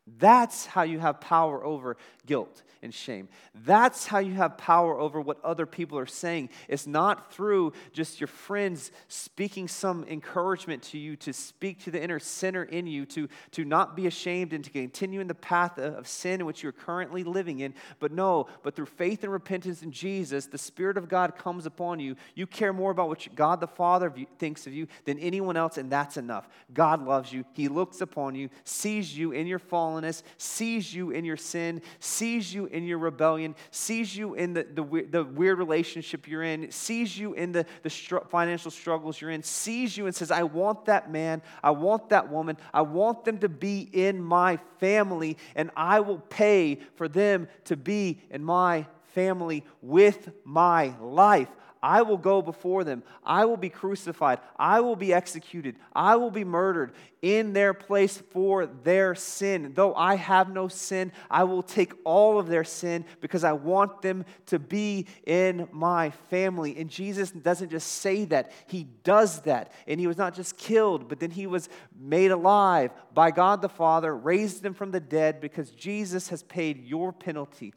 That's 0.07 0.65
how 0.65 0.83
you 0.83 0.99
have 0.99 1.21
power 1.21 1.63
over 1.63 1.97
guilt 2.25 2.63
and 2.83 2.93
shame. 2.93 3.29
That's 3.53 4.07
how 4.07 4.19
you 4.19 4.33
have 4.33 4.57
power 4.57 4.99
over 4.99 5.21
what 5.21 5.43
other 5.43 5.65
people 5.65 5.99
are 5.99 6.07
saying. 6.07 6.49
It's 6.67 6.87
not 6.87 7.31
through 7.31 7.73
just 7.93 8.19
your 8.19 8.27
friends 8.27 8.91
speaking 9.07 9.67
some 9.67 10.03
encouragement 10.05 10.81
to 10.83 10.97
you 10.97 11.15
to 11.17 11.33
speak 11.33 11.83
to 11.83 11.91
the 11.91 12.01
inner 12.01 12.19
sinner 12.19 12.63
in 12.63 12.87
you, 12.87 13.05
to, 13.07 13.29
to 13.51 13.65
not 13.65 13.95
be 13.95 14.07
ashamed 14.07 14.53
and 14.53 14.63
to 14.63 14.71
continue 14.71 15.19
in 15.19 15.27
the 15.27 15.35
path 15.35 15.77
of 15.77 16.07
sin 16.07 16.39
in 16.39 16.45
which 16.45 16.63
you're 16.63 16.71
currently 16.71 17.23
living 17.23 17.59
in. 17.59 17.73
But 17.99 18.11
no, 18.11 18.47
but 18.63 18.75
through 18.75 18.87
faith 18.87 19.23
and 19.23 19.31
repentance 19.31 19.83
in 19.83 19.91
Jesus, 19.91 20.47
the 20.47 20.57
Spirit 20.57 20.97
of 20.97 21.07
God 21.07 21.35
comes 21.35 21.67
upon 21.67 21.99
you. 21.99 22.15
You 22.33 22.47
care 22.47 22.73
more 22.73 22.91
about 22.91 23.09
what 23.09 23.27
God 23.35 23.59
the 23.59 23.67
Father 23.67 24.11
thinks 24.39 24.65
of 24.65 24.73
you 24.73 24.87
than 25.05 25.19
anyone 25.19 25.57
else, 25.57 25.77
and 25.77 25.91
that's 25.91 26.17
enough. 26.17 26.49
God 26.73 27.05
loves 27.05 27.31
you. 27.31 27.45
He 27.53 27.67
looks 27.67 28.01
upon 28.01 28.33
you, 28.33 28.49
sees 28.63 29.15
you 29.15 29.31
in 29.31 29.45
your 29.45 29.59
fallenness, 29.91 30.23
sees 30.38 30.93
you 30.93 31.12
in 31.12 31.25
your 31.25 31.38
sin, 31.38 31.82
sees 31.99 32.54
you 32.54 32.65
in 32.67 32.84
your 32.84 32.97
rebellion, 32.97 33.56
sees 33.71 34.15
you 34.15 34.34
in 34.36 34.54
the, 34.54 34.63
the, 34.63 35.08
the 35.10 35.23
weird 35.23 35.58
relationship 35.58 36.27
you're 36.27 36.43
in, 36.43 36.71
sees 36.71 37.17
you 37.17 37.34
in 37.34 37.51
the, 37.51 37.65
the 37.84 37.89
str- 37.89 38.25
financial 38.30 38.71
struggles 38.71 39.19
you're 39.19 39.32
in, 39.32 39.43
sees 39.43 39.95
you 39.97 40.06
and 40.06 40.15
says, 40.15 40.32
I 40.32 40.43
want 40.43 40.86
that 40.86 41.12
man, 41.12 41.41
I 41.63 41.71
want 41.71 42.10
that 42.10 42.30
woman, 42.30 42.58
I 42.73 42.82
want 42.82 43.25
them 43.25 43.39
to 43.39 43.49
be 43.49 43.89
in 43.91 44.21
my 44.21 44.60
family, 44.80 45.38
and 45.56 45.71
I 45.75 45.99
will 45.99 46.19
pay 46.19 46.80
for 46.95 47.08
them 47.08 47.47
to 47.65 47.75
be 47.75 48.21
in 48.30 48.43
my 48.43 48.88
family 49.13 49.65
with 49.82 50.30
my 50.43 50.95
life. 51.01 51.49
I 51.84 52.04
will 52.04 52.17
go 52.17 52.41
before 52.44 52.84
them. 52.84 53.02
I 53.24 53.46
will 53.46 53.58
be 53.58 53.70
crucified. 53.70 54.39
I 54.58 54.82
will 54.82 54.96
be 54.96 55.13
executed. 55.13 55.78
I 55.94 56.15
will 56.15 56.30
be 56.30 56.44
murdered 56.44 56.94
in 57.24 57.54
their 57.54 57.74
place 57.74 58.17
for 58.17 58.67
their 58.67 59.15
sin. 59.15 59.72
Though 59.76 59.96
I 59.96 60.15
have 60.15 60.52
no 60.52 60.67
sin, 60.67 61.12
I 61.30 61.44
will 61.44 61.63
take 61.63 61.94
all 62.04 62.38
of 62.38 62.48
their 62.48 62.63
sin 62.63 63.04
because 63.20 63.44
I 63.44 63.54
want 63.54 64.04
them 64.04 64.26
to 64.48 64.60
be 64.60 65.08
in 65.26 65.67
my 65.72 66.12
family. 66.30 66.78
And 66.78 66.88
Jesus 66.88 67.32
doesn't 67.32 67.72
just 67.72 67.88
say 67.88 68.26
that, 68.26 68.52
He 68.67 68.84
does 68.84 69.41
that. 69.41 69.72
And 69.88 70.00
He 70.00 70.06
was 70.06 70.17
not 70.17 70.36
just 70.36 70.58
killed, 70.58 71.10
but 71.10 71.20
then 71.20 71.32
He 71.32 71.48
was 71.48 71.67
made 72.00 72.30
alive 72.30 72.91
by 73.13 73.32
God 73.32 73.62
the 73.62 73.70
Father, 73.70 74.15
raised 74.15 74.63
Him 74.63 74.76
from 74.76 74.91
the 74.91 75.00
dead 75.00 75.41
because 75.41 75.72
Jesus 75.72 76.30
has 76.30 76.44
paid 76.44 76.86
your 76.86 77.12
penalty, 77.12 77.74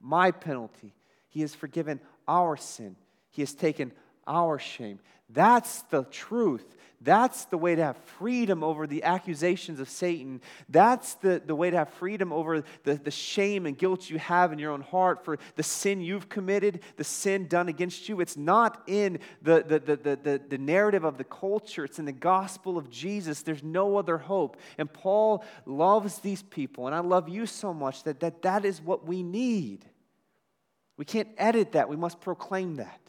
my 0.00 0.30
penalty. 0.30 0.94
He 1.28 1.42
has 1.42 1.54
forgiven 1.54 2.00
our 2.26 2.56
sin. 2.56 2.96
He 3.32 3.42
has 3.42 3.54
taken 3.54 3.92
our 4.26 4.58
shame. 4.58 5.00
That's 5.28 5.82
the 5.82 6.04
truth. 6.04 6.76
That's 7.00 7.46
the 7.46 7.58
way 7.58 7.74
to 7.74 7.82
have 7.82 7.96
freedom 7.96 8.62
over 8.62 8.86
the 8.86 9.02
accusations 9.02 9.80
of 9.80 9.88
Satan. 9.88 10.40
That's 10.68 11.14
the, 11.14 11.42
the 11.44 11.54
way 11.54 11.70
to 11.70 11.76
have 11.78 11.88
freedom 11.94 12.32
over 12.32 12.62
the, 12.84 12.94
the 12.94 13.10
shame 13.10 13.66
and 13.66 13.76
guilt 13.76 14.08
you 14.08 14.18
have 14.18 14.52
in 14.52 14.60
your 14.60 14.70
own 14.70 14.82
heart 14.82 15.24
for 15.24 15.38
the 15.56 15.64
sin 15.64 16.00
you've 16.00 16.28
committed, 16.28 16.80
the 16.96 17.02
sin 17.02 17.48
done 17.48 17.68
against 17.68 18.08
you. 18.08 18.20
It's 18.20 18.36
not 18.36 18.82
in 18.86 19.18
the, 19.40 19.64
the, 19.66 19.80
the, 19.80 19.96
the, 19.96 20.16
the, 20.22 20.40
the 20.50 20.58
narrative 20.58 21.02
of 21.02 21.18
the 21.18 21.24
culture, 21.24 21.84
it's 21.84 21.98
in 21.98 22.04
the 22.04 22.12
gospel 22.12 22.78
of 22.78 22.88
Jesus. 22.88 23.42
There's 23.42 23.64
no 23.64 23.96
other 23.96 24.18
hope. 24.18 24.56
And 24.78 24.92
Paul 24.92 25.44
loves 25.66 26.18
these 26.18 26.42
people, 26.42 26.86
and 26.86 26.94
I 26.94 27.00
love 27.00 27.28
you 27.28 27.46
so 27.46 27.74
much 27.74 28.04
that 28.04 28.20
that, 28.20 28.42
that 28.42 28.64
is 28.64 28.80
what 28.80 29.06
we 29.06 29.24
need. 29.24 29.84
We 30.96 31.04
can't 31.04 31.28
edit 31.36 31.72
that. 31.72 31.88
We 31.88 31.96
must 31.96 32.20
proclaim 32.20 32.76
that. 32.76 33.01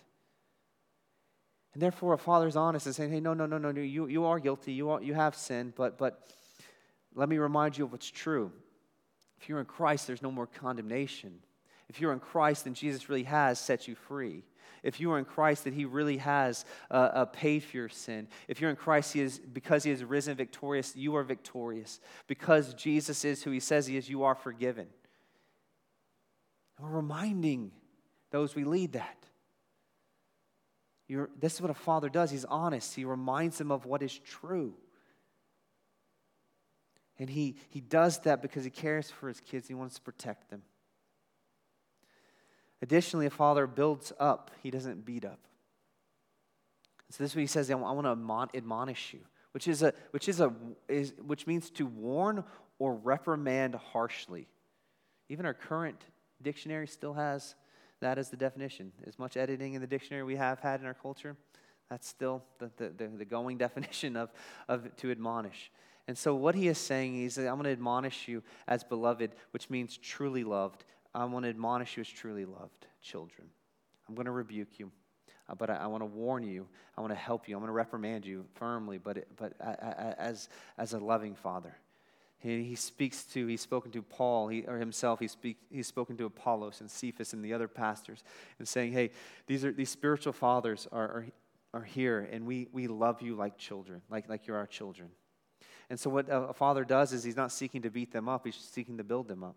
And 1.74 1.82
therefore, 1.82 2.14
a 2.14 2.18
father's 2.18 2.56
honest 2.56 2.86
and 2.86 2.96
saying, 2.96 3.12
hey, 3.12 3.20
no, 3.20 3.34
no, 3.34 3.46
no, 3.46 3.58
no, 3.58 3.72
no, 3.72 3.82
you, 3.82 4.08
you 4.08 4.26
are 4.26 4.40
guilty. 4.40 4.74
You, 4.74 4.92
are, 4.92 5.02
you 5.02 5.14
have 5.16 5.36
sinned, 5.36 5.74
but, 5.76 5.98
but 5.98 6.28
let 7.16 7.30
me 7.30 7.38
remind 7.38 7.78
you 7.78 7.86
of 7.86 7.92
what's 7.92 8.10
true. 8.10 8.52
If 9.42 9.50
you're 9.50 9.60
in 9.60 9.66
Christ, 9.66 10.08
there's 10.08 10.22
no 10.22 10.32
more 10.32 10.48
condemnation. 10.48 11.40
If 11.90 12.00
you're 12.00 12.14
in 12.14 12.20
Christ, 12.20 12.66
then 12.66 12.76
Jesus 12.76 13.10
really 13.10 13.24
has 13.24 13.60
set 13.60 13.88
you 13.88 13.96
free. 13.96 14.44
If 14.84 15.00
you 15.00 15.12
are 15.12 15.20
in 15.20 15.26
Christ, 15.26 15.64
that 15.64 15.74
He 15.74 15.86
really 15.86 16.18
has 16.18 16.66
uh, 16.92 16.94
uh, 16.94 17.26
paid 17.26 17.64
for 17.64 17.78
your 17.78 17.90
sin. 17.90 18.28
If 18.48 18.62
you're 18.62 18.70
in 18.70 18.76
Christ, 18.76 19.14
He 19.14 19.22
is 19.22 19.40
because 19.40 19.84
He 19.84 19.92
is 19.92 20.04
risen 20.04 20.36
victorious. 20.36 20.96
You 20.96 21.16
are 21.16 21.24
victorious 21.24 22.00
because 22.28 22.74
Jesus 22.74 23.26
is 23.26 23.44
who 23.44 23.52
He 23.52 23.60
says 23.60 23.88
He 23.88 23.98
is. 23.98 24.10
You 24.10 24.24
are 24.24 24.36
forgiven. 24.36 24.88
And 26.78 26.88
we're 26.88 26.96
reminding 26.98 27.72
those 28.32 28.56
we 28.56 28.64
lead 28.64 28.94
that. 28.94 29.23
You're, 31.08 31.30
this 31.40 31.56
is 31.56 31.62
what 31.62 31.72
a 31.72 31.76
father 31.76 32.10
does. 32.10 32.32
He's 32.32 32.46
honest. 32.46 32.96
He 32.96 33.06
reminds 33.06 33.58
them 33.58 33.72
of 33.72 33.86
what 33.86 34.02
is 34.02 34.18
true. 34.18 34.74
And 37.20 37.30
he, 37.30 37.56
he 37.70 37.82
does 37.82 38.20
that 38.20 38.42
because 38.42 38.64
he 38.64 38.70
cares 38.70 39.12
for 39.12 39.28
his 39.28 39.40
kids. 39.40 39.68
He 39.68 39.74
wants 39.74 39.96
to 39.96 40.02
protect 40.02 40.50
them. 40.50 40.64
Additionally, 42.82 43.26
a 43.26 43.30
father 43.30 43.66
builds 43.66 44.12
up, 44.20 44.52
he 44.62 44.70
doesn't 44.70 45.06
beat 45.06 45.24
up. 45.24 45.40
So 47.10 47.24
this 47.24 47.32
is 47.32 47.36
what 47.36 47.42
he 47.42 47.48
says, 47.48 47.70
I 47.70 47.76
want 47.76 48.06
to 48.06 48.58
admonish 48.58 49.14
you, 49.14 49.20
which 49.52 49.68
is 49.68 49.84
a 49.84 49.94
which 50.12 50.28
is 50.28 50.42
a 50.42 50.52
is 50.90 51.14
which 51.26 51.46
means 51.46 51.70
to 51.72 51.86
warn 51.86 52.44
or 52.80 52.96
reprimand 52.96 53.76
harshly. 53.76 54.48
Even 55.30 55.46
our 55.46 55.54
current 55.54 56.04
dictionary 56.42 56.88
still 56.88 57.14
has 57.14 57.54
that 58.04 58.18
as 58.18 58.30
the 58.30 58.38
definition. 58.38 58.92
As 59.08 59.18
much 59.18 59.36
editing 59.36 59.74
in 59.74 59.82
the 59.82 59.88
dictionary 59.88 60.24
we 60.24 60.36
have 60.36 60.60
had 60.60 60.80
in 60.80 60.86
our 60.86 60.94
culture, 60.94 61.36
that's 61.90 62.08
still 62.08 62.44
the, 62.60 62.70
the, 62.78 63.08
the, 63.08 63.26
going 63.26 63.58
definition 63.68 64.16
of, 64.16 64.32
of 64.68 64.96
to 64.98 65.12
admonish. 65.12 65.72
And 66.08 66.18
so 66.18 66.36
what 66.36 66.54
he 66.54 66.68
is 66.68 66.78
saying 66.78 67.24
is, 67.24 67.38
I'm 67.38 67.46
going 67.46 67.64
to 67.64 67.72
admonish 67.72 68.28
you 68.28 68.44
as 68.68 68.84
beloved, 68.84 69.32
which 69.52 69.70
means 69.70 69.98
truly 69.98 70.44
loved. 70.44 70.84
I 71.16 71.24
want 71.26 71.44
to 71.44 71.50
admonish 71.50 71.96
you 71.96 72.02
as 72.02 72.10
truly 72.10 72.46
loved 72.46 72.88
children. 73.02 73.48
I'm 74.08 74.16
going 74.16 74.26
to 74.26 74.32
rebuke 74.32 74.80
you, 74.80 74.92
uh, 75.48 75.56
but 75.56 75.70
I, 75.70 75.76
I 75.76 75.88
want 75.88 76.02
to 76.02 76.08
warn 76.08 76.44
you. 76.44 76.68
I 76.98 77.02
want 77.02 77.12
to 77.14 77.20
help 77.20 77.48
you. 77.48 77.56
I'm 77.56 77.62
going 77.62 77.70
to 77.70 77.74
reprimand 77.74 78.26
you 78.26 78.46
firmly, 78.56 78.98
but, 78.98 79.26
but 79.38 79.54
I, 79.62 79.70
I, 79.70 80.16
as, 80.18 80.50
as 80.78 80.94
a 80.94 81.00
loving 81.00 81.36
father. 81.36 81.74
He, 82.44 82.64
he 82.64 82.76
speaks 82.76 83.24
to, 83.28 83.48
he's 83.48 83.62
spoken 83.62 83.92
to 83.92 84.02
Paul 84.02 84.50
he, 84.50 84.64
or 84.68 84.78
himself, 84.78 85.20
he 85.20 85.28
speak, 85.28 85.58
he's 85.72 85.88
spoken 85.88 86.18
to 86.18 86.26
Apollos 86.26 86.82
and 86.82 86.92
Cephas 86.92 87.32
and 87.34 87.44
the 87.44 87.54
other 87.54 87.70
pastors 87.70 88.24
and 88.60 88.68
saying, 88.68 88.92
hey, 88.92 89.12
these, 89.48 89.64
are, 89.64 89.72
these 89.72 89.90
spiritual 89.90 90.34
fathers 90.34 90.88
are, 90.92 91.04
are, 91.04 91.26
are 91.74 91.84
here 91.84 92.28
and 92.32 92.46
we, 92.46 92.68
we 92.74 92.88
love 92.88 93.22
you 93.22 93.36
like 93.36 93.58
children, 93.58 94.02
like, 94.10 94.28
like 94.28 94.46
you're 94.46 94.58
our 94.58 94.68
children. 94.68 95.10
And 95.90 96.00
so, 96.00 96.10
what 96.10 96.28
a 96.30 96.54
father 96.54 96.84
does 96.86 97.14
is 97.14 97.24
he's 97.24 97.36
not 97.36 97.52
seeking 97.52 97.82
to 97.84 97.90
beat 97.90 98.12
them 98.12 98.28
up, 98.28 98.46
he's 98.46 98.56
seeking 98.56 98.98
to 98.98 99.04
build 99.04 99.28
them 99.28 99.44
up. 99.44 99.56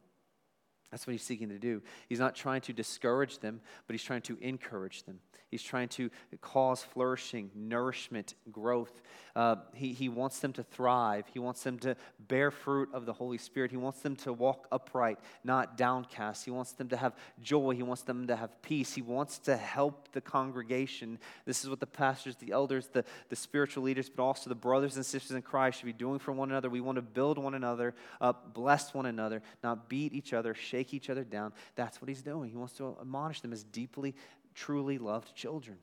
That's 0.90 1.06
what 1.06 1.12
he's 1.12 1.22
seeking 1.22 1.48
to 1.48 1.58
do. 1.58 1.82
He's 2.08 2.20
not 2.20 2.34
trying 2.34 2.60
to 2.62 2.72
discourage 2.72 3.40
them, 3.40 3.60
but 3.86 3.94
he's 3.94 4.04
trying 4.04 4.22
to 4.22 4.38
encourage 4.40 5.02
them. 5.02 5.20
He's 5.48 5.62
trying 5.62 5.88
to 5.90 6.10
cause 6.40 6.82
flourishing, 6.82 7.50
nourishment, 7.54 8.34
growth. 8.50 9.00
Uh, 9.34 9.56
he, 9.74 9.92
he 9.92 10.08
wants 10.08 10.40
them 10.40 10.52
to 10.54 10.62
thrive. 10.62 11.24
He 11.32 11.38
wants 11.38 11.62
them 11.62 11.78
to 11.80 11.96
bear 12.18 12.50
fruit 12.50 12.88
of 12.92 13.06
the 13.06 13.12
Holy 13.12 13.38
Spirit. 13.38 13.70
He 13.70 13.76
wants 13.76 14.00
them 14.00 14.16
to 14.16 14.32
walk 14.32 14.66
upright, 14.72 15.18
not 15.44 15.76
downcast. 15.76 16.44
He 16.44 16.50
wants 16.50 16.72
them 16.72 16.88
to 16.88 16.96
have 16.96 17.14
joy. 17.40 17.72
He 17.72 17.82
wants 17.82 18.02
them 18.02 18.26
to 18.26 18.36
have 18.36 18.60
peace. 18.62 18.94
He 18.94 19.02
wants 19.02 19.38
to 19.40 19.56
help 19.56 20.10
the 20.12 20.20
congregation. 20.20 21.18
This 21.44 21.62
is 21.62 21.70
what 21.70 21.80
the 21.80 21.86
pastors, 21.86 22.36
the 22.36 22.52
elders, 22.52 22.88
the, 22.92 23.04
the 23.28 23.36
spiritual 23.36 23.84
leaders, 23.84 24.08
but 24.08 24.22
also 24.22 24.48
the 24.48 24.54
brothers 24.54 24.96
and 24.96 25.06
sisters 25.06 25.32
in 25.32 25.42
Christ 25.42 25.78
should 25.78 25.86
be 25.86 25.92
doing 25.92 26.18
for 26.18 26.32
one 26.32 26.50
another. 26.50 26.68
We 26.68 26.80
want 26.80 26.96
to 26.96 27.02
build 27.02 27.38
one 27.38 27.54
another 27.54 27.94
up, 28.20 28.52
bless 28.52 28.94
one 28.94 29.06
another, 29.06 29.42
not 29.62 29.88
beat 29.88 30.12
each 30.12 30.32
other, 30.32 30.54
each 30.94 31.10
other 31.10 31.24
down. 31.24 31.52
That's 31.74 32.00
what 32.00 32.08
he's 32.08 32.22
doing. 32.22 32.50
He 32.50 32.56
wants 32.56 32.74
to 32.74 32.96
admonish 33.00 33.40
them 33.40 33.52
as 33.52 33.64
deeply 33.64 34.14
truly 34.54 34.98
loved 34.98 35.34
children. 35.34 35.78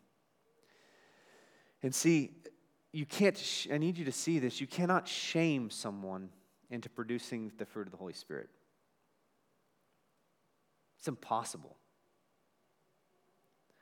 And 1.81 1.93
see, 1.93 2.31
you 2.91 3.05
can't, 3.05 3.37
sh- 3.37 3.67
I 3.71 3.77
need 3.77 3.97
you 3.97 4.05
to 4.05 4.11
see 4.11 4.39
this. 4.39 4.61
You 4.61 4.67
cannot 4.67 5.07
shame 5.07 5.69
someone 5.69 6.29
into 6.69 6.89
producing 6.89 7.51
the 7.57 7.65
fruit 7.65 7.87
of 7.87 7.91
the 7.91 7.97
Holy 7.97 8.13
Spirit. 8.13 8.49
It's 10.97 11.07
impossible. 11.07 11.75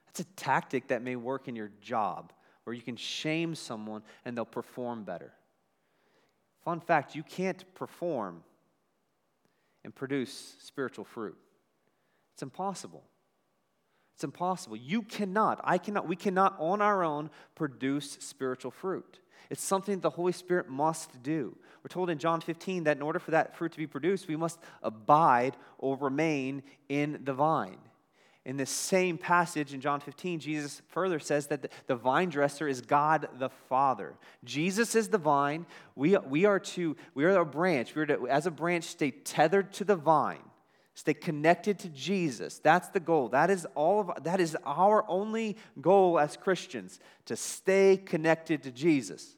It's 0.09 0.19
a 0.19 0.25
tactic 0.35 0.87
that 0.87 1.01
may 1.01 1.15
work 1.15 1.47
in 1.47 1.55
your 1.55 1.71
job 1.81 2.33
where 2.63 2.73
you 2.73 2.81
can 2.81 2.95
shame 2.95 3.55
someone 3.55 4.03
and 4.25 4.35
they'll 4.35 4.45
perform 4.45 5.03
better. 5.03 5.31
Fun 6.63 6.79
fact 6.79 7.15
you 7.15 7.23
can't 7.23 7.63
perform 7.75 8.43
and 9.83 9.93
produce 9.93 10.55
spiritual 10.59 11.05
fruit, 11.05 11.37
it's 12.33 12.43
impossible. 12.43 13.03
It's 14.15 14.23
impossible. 14.23 14.77
You 14.77 15.01
cannot, 15.01 15.61
I 15.63 15.77
cannot, 15.79 16.07
we 16.07 16.15
cannot 16.15 16.55
on 16.59 16.81
our 16.81 17.03
own 17.03 17.31
produce 17.55 18.17
spiritual 18.19 18.71
fruit. 18.71 19.19
It's 19.49 19.63
something 19.63 19.99
the 19.99 20.11
Holy 20.11 20.31
Spirit 20.31 20.69
must 20.69 21.23
do. 21.23 21.57
We're 21.83 21.89
told 21.89 22.09
in 22.09 22.19
John 22.19 22.39
15 22.39 22.83
that 22.83 22.97
in 22.97 23.01
order 23.01 23.19
for 23.19 23.31
that 23.31 23.55
fruit 23.55 23.71
to 23.71 23.77
be 23.77 23.87
produced, 23.87 24.27
we 24.27 24.35
must 24.35 24.59
abide 24.83 25.57
or 25.77 25.97
remain 25.97 26.61
in 26.87 27.21
the 27.23 27.33
vine. 27.33 27.79
In 28.43 28.57
this 28.57 28.71
same 28.71 29.19
passage 29.19 29.73
in 29.73 29.81
John 29.81 29.99
15, 29.99 30.39
Jesus 30.39 30.81
further 30.87 31.19
says 31.19 31.47
that 31.47 31.71
the, 31.85 31.95
vine 31.95 32.29
dresser 32.29 32.67
is 32.67 32.81
God 32.81 33.29
the 33.37 33.49
Father. 33.49 34.15
Jesus 34.43 34.95
is 34.95 35.09
the 35.09 35.19
vine. 35.19 35.67
We, 35.95 36.17
we 36.17 36.45
are 36.45 36.59
to, 36.59 36.95
we 37.13 37.23
are 37.25 37.37
a 37.37 37.45
branch. 37.45 37.93
We 37.93 38.01
are 38.01 38.05
to, 38.07 38.27
as 38.27 38.47
a 38.47 38.51
branch, 38.51 38.85
stay 38.85 39.11
tethered 39.11 39.73
to 39.73 39.83
the 39.83 39.95
vine. 39.95 40.41
Stay 40.95 41.13
connected 41.13 41.77
to 41.79 41.89
Jesus. 41.89 42.57
That's 42.57 42.89
the 42.89 42.99
goal. 42.99 43.29
That 43.29 43.51
is 43.51 43.67
all 43.75 44.01
of, 44.01 44.23
that 44.23 44.39
is 44.39 44.57
our 44.65 45.05
only 45.07 45.55
goal 45.79 46.19
as 46.19 46.35
Christians 46.35 46.99
to 47.25 47.35
stay 47.35 47.95
connected 47.95 48.63
to 48.63 48.71
Jesus. 48.71 49.35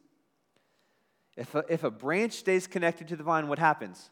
If 1.36 1.54
a, 1.56 1.66
if 1.68 1.84
a 1.84 1.92
branch 1.92 2.34
stays 2.34 2.68
connected 2.68 3.10
to 3.10 3.18
the 3.18 3.24
vine, 3.24 3.50
what 3.50 3.60
happens? 3.60 4.10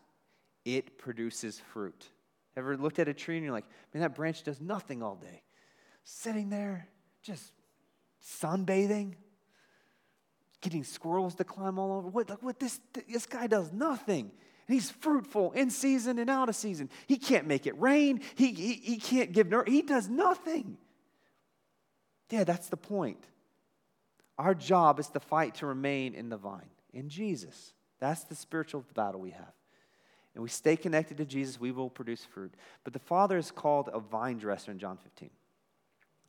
It 0.65 0.97
produces 0.97 1.61
fruit. 1.71 2.09
Ever 2.57 2.77
looked 2.77 2.99
at 2.99 3.07
a 3.07 3.13
tree 3.13 3.37
and 3.37 3.45
you're 3.45 3.53
like, 3.53 3.65
man, 3.93 4.01
that 4.01 4.15
branch 4.15 4.43
does 4.43 4.59
nothing 4.59 5.01
all 5.01 5.15
day. 5.15 5.43
Sitting 6.03 6.49
there, 6.49 6.87
just 7.23 7.51
sunbathing, 8.23 9.13
getting 10.59 10.83
squirrels 10.83 11.35
to 11.35 11.43
climb 11.43 11.79
all 11.79 11.93
over. 11.93 12.09
What, 12.09 12.43
what 12.43 12.59
this, 12.59 12.79
this 13.09 13.25
guy 13.25 13.47
does 13.47 13.71
nothing. 13.71 14.31
And 14.67 14.73
he's 14.73 14.91
fruitful 14.91 15.53
in 15.53 15.69
season 15.69 16.19
and 16.19 16.29
out 16.29 16.49
of 16.49 16.55
season. 16.55 16.89
He 17.07 17.17
can't 17.17 17.47
make 17.47 17.67
it 17.67 17.79
rain. 17.79 18.21
He, 18.35 18.53
he, 18.53 18.73
he 18.73 18.97
can't 18.97 19.31
give, 19.31 19.51
he 19.67 19.81
does 19.81 20.09
nothing. 20.09 20.77
Yeah, 22.29 22.43
that's 22.43 22.69
the 22.69 22.77
point. 22.77 23.25
Our 24.37 24.55
job 24.55 24.99
is 24.99 25.07
to 25.09 25.19
fight 25.19 25.55
to 25.55 25.65
remain 25.67 26.15
in 26.15 26.29
the 26.29 26.37
vine, 26.37 26.69
in 26.93 27.09
Jesus. 27.09 27.73
That's 27.99 28.23
the 28.23 28.35
spiritual 28.35 28.85
battle 28.95 29.21
we 29.21 29.31
have. 29.31 29.53
And 30.33 30.41
we 30.41 30.49
stay 30.49 30.77
connected 30.77 31.17
to 31.17 31.25
Jesus, 31.25 31.59
we 31.59 31.71
will 31.71 31.89
produce 31.89 32.23
fruit. 32.23 32.53
But 32.83 32.93
the 32.93 32.99
Father 32.99 33.37
is 33.37 33.51
called 33.51 33.89
a 33.91 33.99
vine 33.99 34.37
dresser 34.37 34.71
in 34.71 34.79
John 34.79 34.97
15. 34.97 35.29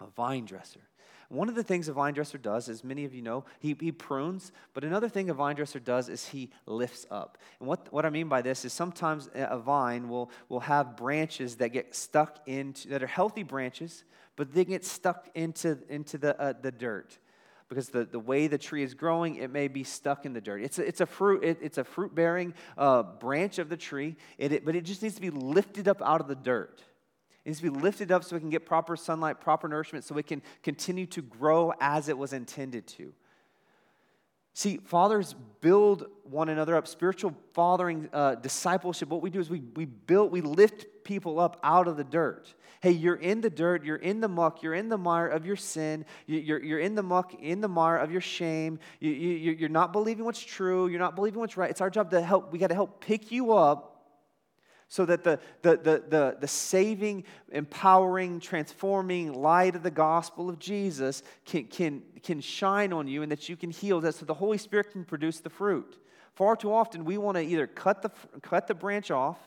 A 0.00 0.06
vine 0.06 0.44
dresser. 0.44 0.80
One 1.28 1.48
of 1.48 1.54
the 1.54 1.62
things 1.62 1.88
a 1.88 1.94
vine 1.94 2.12
dresser 2.12 2.36
does, 2.36 2.68
as 2.68 2.84
many 2.84 3.06
of 3.06 3.14
you 3.14 3.22
know, 3.22 3.46
he, 3.58 3.74
he 3.80 3.90
prunes, 3.90 4.52
but 4.74 4.84
another 4.84 5.08
thing 5.08 5.30
a 5.30 5.34
vine 5.34 5.56
dresser 5.56 5.78
does 5.78 6.10
is 6.10 6.28
he 6.28 6.50
lifts 6.66 7.06
up. 7.10 7.38
And 7.58 7.66
what, 7.66 7.90
what 7.90 8.04
I 8.04 8.10
mean 8.10 8.28
by 8.28 8.42
this 8.42 8.66
is 8.66 8.74
sometimes 8.74 9.30
a 9.34 9.58
vine 9.58 10.10
will, 10.10 10.30
will 10.50 10.60
have 10.60 10.94
branches 10.94 11.56
that 11.56 11.70
get 11.70 11.94
stuck 11.94 12.46
into, 12.46 12.88
that 12.88 13.02
are 13.02 13.06
healthy 13.06 13.44
branches, 13.44 14.04
but 14.36 14.52
they 14.52 14.66
get 14.66 14.84
stuck 14.84 15.30
into, 15.34 15.78
into 15.88 16.18
the, 16.18 16.38
uh, 16.38 16.52
the 16.60 16.70
dirt 16.70 17.18
because 17.72 17.88
the, 17.88 18.04
the 18.04 18.18
way 18.18 18.48
the 18.48 18.58
tree 18.58 18.82
is 18.82 18.92
growing, 18.92 19.36
it 19.36 19.50
may 19.50 19.66
be 19.66 19.82
stuck 19.82 20.26
in 20.26 20.34
the 20.34 20.40
dirt. 20.40 20.62
It's 20.62 20.78
a, 20.78 20.86
it's 20.86 21.00
a 21.00 21.06
fruit, 21.06 21.42
it, 21.42 21.58
it's 21.62 21.78
a 21.78 21.84
fruit 21.84 22.14
bearing 22.14 22.52
uh, 22.76 23.02
branch 23.02 23.58
of 23.58 23.70
the 23.70 23.78
tree, 23.78 24.16
it, 24.36 24.52
it, 24.52 24.64
but 24.64 24.76
it 24.76 24.82
just 24.82 25.02
needs 25.02 25.14
to 25.14 25.22
be 25.22 25.30
lifted 25.30 25.88
up 25.88 26.02
out 26.02 26.20
of 26.20 26.28
the 26.28 26.34
dirt. 26.34 26.82
It 27.44 27.48
needs 27.48 27.60
to 27.60 27.70
be 27.70 27.80
lifted 27.80 28.12
up 28.12 28.24
so 28.24 28.36
it 28.36 28.40
can 28.40 28.50
get 28.50 28.66
proper 28.66 28.94
sunlight, 28.94 29.40
proper 29.40 29.68
nourishment, 29.68 30.04
so 30.04 30.18
it 30.18 30.26
can 30.26 30.42
continue 30.62 31.06
to 31.06 31.22
grow 31.22 31.72
as 31.80 32.08
it 32.08 32.18
was 32.18 32.34
intended 32.34 32.86
to. 32.88 33.14
See, 34.54 34.78
fathers 34.84 35.34
build 35.60 36.06
one 36.24 36.48
another 36.48 36.76
up. 36.76 36.86
Spiritual 36.86 37.34
fathering, 37.54 38.08
uh, 38.12 38.34
discipleship, 38.36 39.08
what 39.08 39.22
we 39.22 39.30
do 39.30 39.40
is 39.40 39.48
we, 39.48 39.60
we 39.76 39.86
build, 39.86 40.30
we 40.30 40.40
lift 40.40 40.86
people 41.04 41.40
up 41.40 41.58
out 41.62 41.88
of 41.88 41.96
the 41.96 42.04
dirt. 42.04 42.52
Hey, 42.80 42.90
you're 42.90 43.16
in 43.16 43.40
the 43.40 43.48
dirt, 43.48 43.84
you're 43.84 43.96
in 43.96 44.20
the 44.20 44.28
muck, 44.28 44.62
you're 44.62 44.74
in 44.74 44.88
the 44.88 44.98
mire 44.98 45.28
of 45.28 45.46
your 45.46 45.54
sin, 45.56 46.04
you're, 46.26 46.62
you're 46.62 46.80
in 46.80 46.96
the 46.96 47.02
muck, 47.02 47.32
in 47.34 47.60
the 47.60 47.68
mire 47.68 47.96
of 47.96 48.10
your 48.10 48.20
shame. 48.20 48.78
You, 48.98 49.12
you, 49.12 49.52
you're 49.52 49.68
not 49.68 49.92
believing 49.92 50.24
what's 50.24 50.42
true, 50.42 50.88
you're 50.88 50.98
not 50.98 51.14
believing 51.14 51.38
what's 51.38 51.56
right. 51.56 51.70
It's 51.70 51.80
our 51.80 51.90
job 51.90 52.10
to 52.10 52.20
help, 52.20 52.52
we 52.52 52.58
got 52.58 52.68
to 52.68 52.74
help 52.74 53.00
pick 53.00 53.30
you 53.30 53.52
up 53.52 53.91
so 54.92 55.06
that 55.06 55.24
the, 55.24 55.40
the, 55.62 55.70
the, 55.78 56.04
the, 56.06 56.36
the 56.38 56.46
saving, 56.46 57.24
empowering, 57.50 58.38
transforming 58.38 59.32
light 59.32 59.74
of 59.74 59.82
the 59.82 59.90
gospel 59.90 60.50
of 60.50 60.58
Jesus 60.58 61.22
can, 61.46 61.64
can, 61.64 62.02
can 62.22 62.42
shine 62.42 62.92
on 62.92 63.08
you 63.08 63.22
and 63.22 63.32
that 63.32 63.48
you 63.48 63.56
can 63.56 63.70
heal, 63.70 64.02
that 64.02 64.14
so 64.14 64.26
the 64.26 64.34
Holy 64.34 64.58
Spirit 64.58 64.92
can 64.92 65.02
produce 65.02 65.40
the 65.40 65.48
fruit. 65.48 65.96
Far 66.34 66.56
too 66.56 66.74
often, 66.74 67.06
we 67.06 67.16
want 67.16 67.38
to 67.38 67.42
either 67.42 67.66
cut 67.66 68.02
the, 68.02 68.10
cut 68.42 68.66
the 68.66 68.74
branch 68.74 69.10
off 69.10 69.38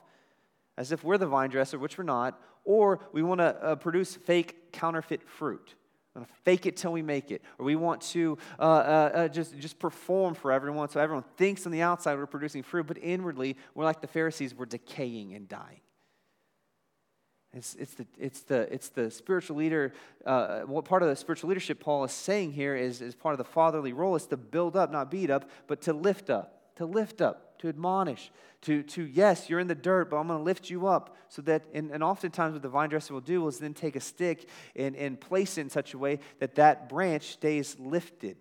as 0.78 0.92
if 0.92 1.04
we're 1.04 1.20
the 1.20 1.28
vine 1.28 1.52
dresser, 1.52 1.78
which 1.78 2.00
we're 2.00 2.06
not, 2.06 2.42
or 2.64 3.02
we 3.14 3.22
want 3.22 3.38
to 3.38 3.56
uh, 3.62 3.76
produce 3.76 4.16
fake, 4.16 4.72
counterfeit 4.72 5.22
fruit 5.30 5.76
fake 6.44 6.66
it 6.66 6.78
till 6.78 6.92
we 6.92 7.02
make 7.02 7.32
it. 7.32 7.42
Or 7.58 7.66
we 7.66 7.76
want 7.76 8.02
to 8.02 8.38
uh, 8.60 8.62
uh, 8.62 9.12
uh, 9.14 9.28
just, 9.28 9.58
just 9.60 9.80
perform 9.80 10.34
for 10.34 10.52
everyone 10.52 10.90
so 10.90 11.00
everyone 11.00 11.26
thinks 11.38 11.66
on 11.66 11.72
the 11.72 11.82
outside 11.82 12.18
we're 12.18 12.26
producing 12.26 12.64
fruit, 12.64 12.88
but 12.88 12.98
inwardly 12.98 13.58
we're 13.74 13.84
like 13.84 14.02
the 14.02 14.08
Pharisees, 14.08 14.54
we're 14.54 14.66
decaying 14.66 15.34
and 15.34 15.48
dying. 15.48 15.82
It's, 17.54 17.74
it's, 17.76 17.94
the, 17.94 18.06
it's, 18.20 18.42
the, 18.42 18.74
it's 18.74 18.90
the 18.90 19.10
spiritual 19.10 19.56
leader. 19.56 19.94
Uh, 20.26 20.62
what 20.62 20.84
part 20.84 21.04
of 21.04 21.10
the 21.10 21.16
spiritual 21.16 21.48
leadership 21.48 21.80
Paul 21.80 22.04
is 22.04 22.12
saying 22.12 22.52
here 22.52 22.76
is, 22.76 23.02
is 23.02 23.16
part 23.16 23.34
of 23.34 23.38
the 23.38 23.46
fatherly 23.46 23.94
role 23.94 24.16
is 24.16 24.28
to 24.28 24.38
build 24.38 24.76
up, 24.76 24.92
not 24.92 25.10
beat 25.10 25.30
up, 25.30 25.50
but 25.68 25.82
to 25.84 25.94
lift 25.94 26.30
up, 26.30 26.76
to 26.76 26.86
lift 26.86 27.22
up 27.22 27.45
to 27.60 27.70
admonish, 27.70 28.32
to, 28.62 28.84
to 28.84 29.04
yes, 29.04 29.50
you're 29.50 29.60
in 29.60 29.68
the 29.68 29.76
dirt, 29.76 30.10
but 30.10 30.18
I'm 30.18 30.28
going 30.28 30.40
to 30.40 30.44
lift 30.44 30.70
you 30.70 30.88
up 30.88 31.16
so 31.30 31.42
that, 31.44 31.64
and, 31.74 31.92
and 31.92 32.04
oftentimes 32.04 32.54
what 32.54 32.62
the 32.62 32.70
vine 32.70 32.90
dresser 32.90 33.14
will 33.14 33.22
do 33.22 33.48
is 33.48 33.60
then 33.60 33.74
take 33.74 33.96
a 33.96 34.00
stick 34.00 34.50
and, 34.76 34.96
and 34.96 35.20
place 35.20 35.58
it 35.58 35.62
in 35.62 35.70
such 35.70 35.94
a 35.94 35.98
way 35.98 36.20
that 36.40 36.56
that 36.56 36.90
branch 36.90 37.34
stays 37.34 37.76
lifted. 37.80 38.38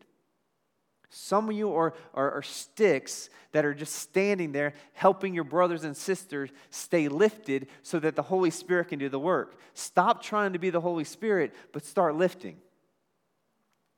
Some 1.10 1.48
of 1.48 1.54
you 1.54 1.72
are, 1.74 1.94
are, 2.12 2.32
are, 2.32 2.42
sticks 2.42 3.30
that 3.52 3.64
are 3.64 3.72
just 3.72 3.94
standing 3.94 4.50
there 4.50 4.74
helping 4.94 5.32
your 5.32 5.44
brothers 5.44 5.84
and 5.84 5.96
sisters 5.96 6.50
stay 6.70 7.06
lifted 7.06 7.68
so 7.82 8.00
that 8.00 8.16
the 8.16 8.22
Holy 8.22 8.50
Spirit 8.50 8.88
can 8.88 8.98
do 8.98 9.08
the 9.08 9.18
work. 9.20 9.56
Stop 9.74 10.24
trying 10.24 10.54
to 10.54 10.58
be 10.58 10.70
the 10.70 10.80
Holy 10.80 11.04
Spirit, 11.04 11.54
but 11.72 11.84
start 11.84 12.16
lifting. 12.16 12.56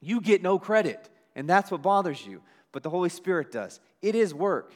You 0.02 0.20
get 0.20 0.42
no 0.42 0.58
credit, 0.58 1.08
and 1.34 1.48
that's 1.48 1.70
what 1.70 1.80
bothers 1.80 2.26
you, 2.26 2.42
but 2.70 2.82
the 2.82 2.90
Holy 2.90 3.08
Spirit 3.08 3.50
does. 3.50 3.80
It 4.02 4.14
is 4.14 4.34
work. 4.34 4.74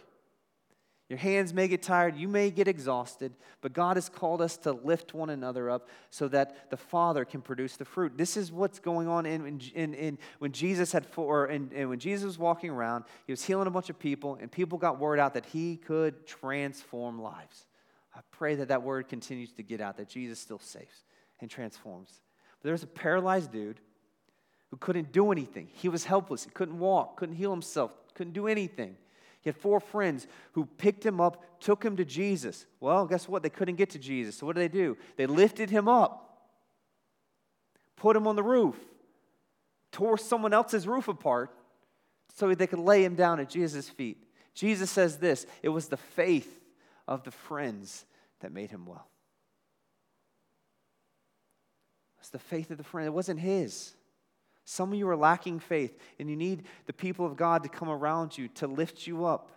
Your 1.10 1.18
hands 1.18 1.52
may 1.52 1.66
get 1.66 1.82
tired, 1.82 2.16
you 2.16 2.28
may 2.28 2.52
get 2.52 2.68
exhausted, 2.68 3.32
but 3.62 3.72
God 3.72 3.96
has 3.96 4.08
called 4.08 4.40
us 4.40 4.56
to 4.58 4.70
lift 4.70 5.12
one 5.12 5.28
another 5.28 5.68
up 5.68 5.88
so 6.08 6.28
that 6.28 6.70
the 6.70 6.76
Father 6.76 7.24
can 7.24 7.42
produce 7.42 7.76
the 7.76 7.84
fruit. 7.84 8.16
This 8.16 8.36
is 8.36 8.52
what's 8.52 8.78
going 8.78 9.08
on 9.08 9.26
in, 9.26 9.60
in, 9.74 9.92
in 9.94 10.18
when 10.38 10.52
Jesus 10.52 10.92
had 10.92 11.04
four, 11.04 11.46
and, 11.46 11.72
when 11.88 11.98
Jesus 11.98 12.24
was 12.24 12.38
walking 12.38 12.70
around, 12.70 13.06
he 13.26 13.32
was 13.32 13.42
healing 13.42 13.66
a 13.66 13.72
bunch 13.72 13.90
of 13.90 13.98
people, 13.98 14.38
and 14.40 14.52
people 14.52 14.78
got 14.78 15.00
word 15.00 15.18
out 15.18 15.34
that 15.34 15.46
he 15.46 15.76
could 15.78 16.28
transform 16.28 17.20
lives. 17.20 17.66
I 18.14 18.20
pray 18.30 18.54
that 18.54 18.68
that 18.68 18.84
word 18.84 19.08
continues 19.08 19.52
to 19.54 19.64
get 19.64 19.80
out, 19.80 19.96
that 19.96 20.08
Jesus 20.08 20.38
still 20.38 20.60
saves 20.60 21.02
and 21.40 21.50
transforms. 21.50 22.20
But 22.62 22.68
there's 22.68 22.84
a 22.84 22.86
paralyzed 22.86 23.50
dude 23.50 23.80
who 24.70 24.76
couldn't 24.76 25.10
do 25.10 25.32
anything. 25.32 25.70
He 25.72 25.88
was 25.88 26.04
helpless. 26.04 26.44
He 26.44 26.50
couldn't 26.50 26.78
walk, 26.78 27.16
couldn't 27.16 27.34
heal 27.34 27.50
himself, 27.50 27.90
couldn't 28.14 28.34
do 28.34 28.46
anything. 28.46 28.96
He 29.42 29.48
had 29.48 29.56
four 29.56 29.80
friends 29.80 30.26
who 30.52 30.66
picked 30.66 31.04
him 31.04 31.20
up, 31.20 31.60
took 31.60 31.82
him 31.82 31.96
to 31.96 32.04
Jesus. 32.04 32.66
Well, 32.78 33.06
guess 33.06 33.28
what? 33.28 33.42
They 33.42 33.50
couldn't 33.50 33.76
get 33.76 33.90
to 33.90 33.98
Jesus. 33.98 34.36
So 34.36 34.46
what 34.46 34.56
did 34.56 34.70
they 34.70 34.78
do? 34.78 34.98
They 35.16 35.26
lifted 35.26 35.70
him 35.70 35.88
up, 35.88 36.50
put 37.96 38.16
him 38.16 38.26
on 38.26 38.36
the 38.36 38.42
roof, 38.42 38.76
tore 39.92 40.18
someone 40.18 40.52
else's 40.52 40.86
roof 40.86 41.08
apart 41.08 41.50
so 42.34 42.54
they 42.54 42.66
could 42.66 42.78
lay 42.78 43.02
him 43.04 43.14
down 43.14 43.40
at 43.40 43.48
Jesus' 43.48 43.88
feet. 43.88 44.18
Jesus 44.54 44.90
says 44.90 45.18
this 45.18 45.46
it 45.62 45.70
was 45.70 45.88
the 45.88 45.96
faith 45.96 46.60
of 47.08 47.24
the 47.24 47.30
friends 47.30 48.04
that 48.40 48.52
made 48.52 48.70
him 48.70 48.84
well. 48.84 49.08
It's 52.18 52.28
the 52.28 52.38
faith 52.38 52.70
of 52.70 52.76
the 52.76 52.84
friend. 52.84 53.06
It 53.06 53.12
wasn't 53.12 53.40
his. 53.40 53.94
Some 54.70 54.92
of 54.92 54.98
you 55.00 55.08
are 55.08 55.16
lacking 55.16 55.58
faith, 55.58 55.98
and 56.20 56.30
you 56.30 56.36
need 56.36 56.62
the 56.86 56.92
people 56.92 57.26
of 57.26 57.36
God 57.36 57.64
to 57.64 57.68
come 57.68 57.88
around 57.88 58.38
you 58.38 58.46
to 58.54 58.68
lift 58.68 59.04
you 59.04 59.24
up, 59.24 59.50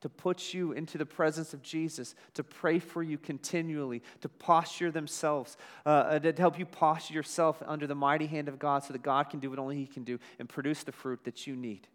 to 0.00 0.08
put 0.08 0.54
you 0.54 0.72
into 0.72 0.96
the 0.96 1.04
presence 1.04 1.52
of 1.52 1.60
Jesus, 1.60 2.14
to 2.32 2.42
pray 2.42 2.78
for 2.78 3.02
you 3.02 3.18
continually, 3.18 4.02
to 4.22 4.30
posture 4.30 4.90
themselves, 4.90 5.58
uh, 5.84 5.88
uh 5.90 6.18
to 6.20 6.32
help 6.32 6.58
you 6.58 6.64
posture 6.64 7.12
yourself 7.12 7.62
under 7.66 7.86
the 7.86 7.94
mighty 7.94 8.26
hand 8.26 8.48
of 8.48 8.58
God 8.58 8.82
so 8.82 8.94
that 8.94 9.02
God 9.02 9.28
can 9.28 9.40
do 9.40 9.50
what 9.50 9.58
only 9.58 9.76
He 9.76 9.84
can 9.84 10.04
do 10.04 10.18
and 10.38 10.48
produce 10.48 10.84
the 10.84 10.92
fruit 10.92 11.22
that 11.24 11.46
you 11.46 11.54
need. 11.54 11.86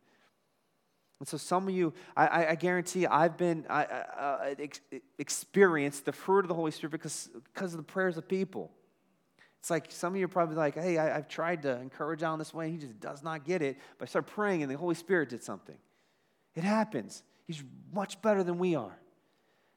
And 1.20 1.28
so, 1.28 1.38
some 1.38 1.68
of 1.68 1.74
you, 1.74 1.96
I, 2.16 2.46
I 2.50 2.56
guarantee 2.56 3.08
I've 3.08 3.38
been 3.38 3.66
I, 3.72 3.86
uh, 3.86 4.54
ex- 4.60 4.82
experienced 5.18 6.06
the 6.06 6.14
fruit 6.14 6.42
of 6.42 6.50
the 6.50 6.54
Holy 6.54 6.70
Spirit 6.70 6.92
because, 6.92 7.28
because 7.56 7.74
of 7.74 7.78
the 7.78 7.92
prayers 7.92 8.18
of 8.18 8.28
people. 8.28 8.70
It's 9.66 9.72
like 9.72 9.88
some 9.90 10.14
of 10.14 10.20
you 10.20 10.26
are 10.26 10.28
probably 10.28 10.58
like, 10.58 10.76
hey, 10.76 11.00
I, 11.00 11.16
have 11.16 11.28
tried 11.28 11.64
to 11.64 11.82
encourage 11.82 12.22
Alan 12.22 12.38
this 12.38 12.54
way, 12.54 12.66
and 12.66 12.74
he 12.76 12.80
just 12.80 13.00
does 13.00 13.24
not 13.24 13.46
get 13.46 13.64
it. 13.64 13.80
But 13.98 14.08
I 14.08 14.10
start 14.10 14.28
praying, 14.28 14.62
and 14.62 14.72
the 14.72 14.78
Holy 14.78 14.94
Spirit 14.94 15.30
did 15.30 15.42
something. 15.42 15.76
It 16.54 16.64
happens. 16.64 17.24
He's 17.48 17.64
much 17.92 18.22
better 18.22 18.44
than 18.44 18.60
we 18.60 18.76
are. 18.76 18.96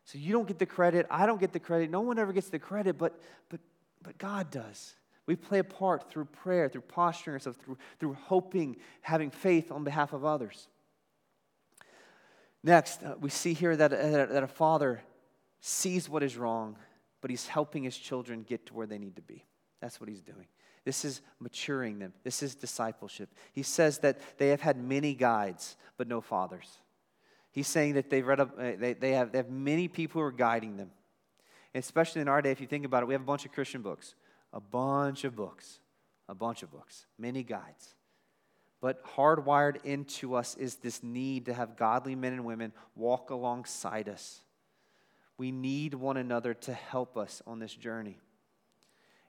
So 0.04 0.18
you 0.18 0.34
don't 0.34 0.46
get 0.46 0.58
the 0.58 0.66
credit. 0.66 1.06
I 1.10 1.24
don't 1.24 1.40
get 1.40 1.54
the 1.54 1.58
credit. 1.58 1.88
No 1.88 2.02
one 2.02 2.18
ever 2.18 2.34
gets 2.34 2.50
the 2.50 2.58
credit, 2.58 2.98
but, 2.98 3.18
but, 3.48 3.60
but 4.02 4.18
God 4.18 4.50
does. 4.50 4.94
We 5.24 5.36
play 5.36 5.60
a 5.60 5.64
part 5.64 6.10
through 6.10 6.26
prayer, 6.26 6.68
through 6.68 6.82
posturing 6.82 7.36
ourselves, 7.36 7.58
through, 7.64 7.78
through 7.98 8.12
hoping, 8.12 8.76
having 9.00 9.30
faith 9.30 9.72
on 9.72 9.84
behalf 9.84 10.12
of 10.12 10.22
others. 10.22 10.68
Next, 12.62 13.02
uh, 13.02 13.14
we 13.18 13.30
see 13.30 13.54
here 13.54 13.74
that, 13.74 13.94
uh, 13.94 14.26
that 14.26 14.42
a 14.42 14.48
father 14.48 15.00
sees 15.60 16.10
what 16.10 16.22
is 16.22 16.36
wrong, 16.36 16.76
but 17.22 17.30
he's 17.30 17.46
helping 17.46 17.84
his 17.84 17.96
children 17.96 18.42
get 18.46 18.66
to 18.66 18.74
where 18.74 18.86
they 18.86 18.98
need 18.98 19.16
to 19.16 19.22
be. 19.22 19.46
That's 19.80 20.00
what 20.00 20.08
he's 20.08 20.22
doing. 20.22 20.46
This 20.84 21.04
is 21.04 21.20
maturing 21.38 21.98
them. 21.98 22.12
This 22.24 22.42
is 22.42 22.54
discipleship. 22.54 23.28
He 23.52 23.62
says 23.62 23.98
that 23.98 24.20
they 24.38 24.48
have 24.48 24.60
had 24.60 24.76
many 24.76 25.14
guides, 25.14 25.76
but 25.96 26.08
no 26.08 26.20
fathers. 26.20 26.78
He's 27.50 27.66
saying 27.66 27.94
that 27.94 28.10
they've 28.10 28.26
read, 28.26 28.40
a, 28.40 28.44
uh, 28.44 28.72
they, 28.78 28.94
they, 28.94 29.12
have, 29.12 29.32
they 29.32 29.38
have 29.38 29.50
many 29.50 29.88
people 29.88 30.20
who 30.20 30.26
are 30.26 30.32
guiding 30.32 30.76
them. 30.76 30.90
And 31.74 31.82
especially 31.82 32.22
in 32.22 32.28
our 32.28 32.40
day, 32.40 32.50
if 32.50 32.60
you 32.60 32.66
think 32.66 32.84
about 32.84 33.02
it, 33.02 33.06
we 33.06 33.14
have 33.14 33.20
a 33.20 33.26
bunch 33.26 33.44
of 33.44 33.52
Christian 33.52 33.82
books, 33.82 34.14
a 34.52 34.60
bunch 34.60 35.24
of 35.24 35.36
books, 35.36 35.80
a 36.28 36.34
bunch 36.34 36.62
of 36.62 36.70
books, 36.70 37.06
many 37.18 37.42
guides. 37.42 37.94
But 38.80 39.04
hardwired 39.04 39.84
into 39.84 40.34
us 40.34 40.54
is 40.56 40.76
this 40.76 41.02
need 41.02 41.46
to 41.46 41.54
have 41.54 41.76
godly 41.76 42.14
men 42.14 42.32
and 42.32 42.44
women 42.44 42.72
walk 42.94 43.30
alongside 43.30 44.08
us. 44.08 44.40
We 45.36 45.50
need 45.50 45.94
one 45.94 46.16
another 46.16 46.54
to 46.54 46.72
help 46.72 47.16
us 47.16 47.42
on 47.46 47.58
this 47.58 47.74
journey. 47.74 48.18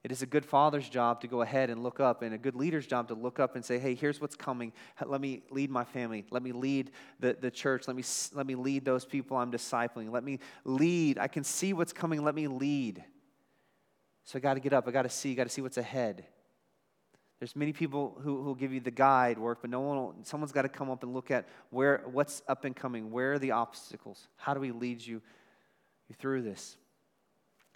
It 0.09 0.13
is 0.13 0.23
a 0.23 0.25
good 0.25 0.43
father's 0.43 0.89
job 0.89 1.21
to 1.21 1.27
go 1.27 1.43
ahead 1.43 1.69
and 1.69 1.83
look 1.83 1.99
up, 1.99 2.23
and 2.23 2.33
a 2.33 2.37
good 2.39 2.55
leader's 2.55 2.87
job 2.87 3.09
to 3.09 3.13
look 3.13 3.39
up 3.39 3.55
and 3.55 3.63
say, 3.63 3.77
hey, 3.77 3.93
here's 3.93 4.19
what's 4.19 4.35
coming. 4.35 4.73
Let 5.05 5.21
me 5.21 5.43
lead 5.51 5.69
my 5.69 5.83
family. 5.83 6.25
Let 6.31 6.41
me 6.41 6.51
lead 6.51 6.89
the, 7.19 7.37
the 7.39 7.51
church. 7.51 7.87
Let 7.87 7.95
me, 7.95 8.03
let 8.33 8.47
me 8.47 8.55
lead 8.55 8.85
those 8.85 9.05
people 9.05 9.37
I'm 9.37 9.51
discipling. 9.51 10.11
Let 10.11 10.23
me 10.23 10.39
lead. 10.65 11.19
I 11.19 11.27
can 11.27 11.43
see 11.43 11.73
what's 11.73 11.93
coming. 11.93 12.23
Let 12.23 12.33
me 12.33 12.47
lead. 12.47 13.03
So 14.23 14.39
I 14.39 14.39
got 14.39 14.55
to 14.55 14.59
get 14.59 14.73
up. 14.73 14.87
I 14.87 14.91
got 14.91 15.03
to 15.03 15.11
see. 15.11 15.33
I 15.33 15.35
got 15.35 15.43
to 15.43 15.49
see 15.51 15.61
what's 15.61 15.77
ahead. 15.77 16.25
There's 17.37 17.55
many 17.55 17.71
people 17.71 18.17
who 18.23 18.41
will 18.41 18.55
give 18.55 18.73
you 18.73 18.79
the 18.79 18.89
guide 18.89 19.37
work, 19.37 19.59
but 19.61 19.69
no 19.69 19.79
one 19.79 19.97
will, 19.97 20.15
someone's 20.23 20.51
got 20.51 20.63
to 20.63 20.69
come 20.69 20.89
up 20.89 21.03
and 21.03 21.13
look 21.13 21.29
at 21.29 21.47
where 21.69 22.01
what's 22.11 22.41
up 22.47 22.65
and 22.65 22.75
coming. 22.75 23.11
Where 23.11 23.33
are 23.33 23.39
the 23.39 23.51
obstacles? 23.51 24.27
How 24.37 24.55
do 24.55 24.59
we 24.59 24.71
lead 24.71 25.05
you 25.05 25.21
through 26.17 26.41
this? 26.41 26.77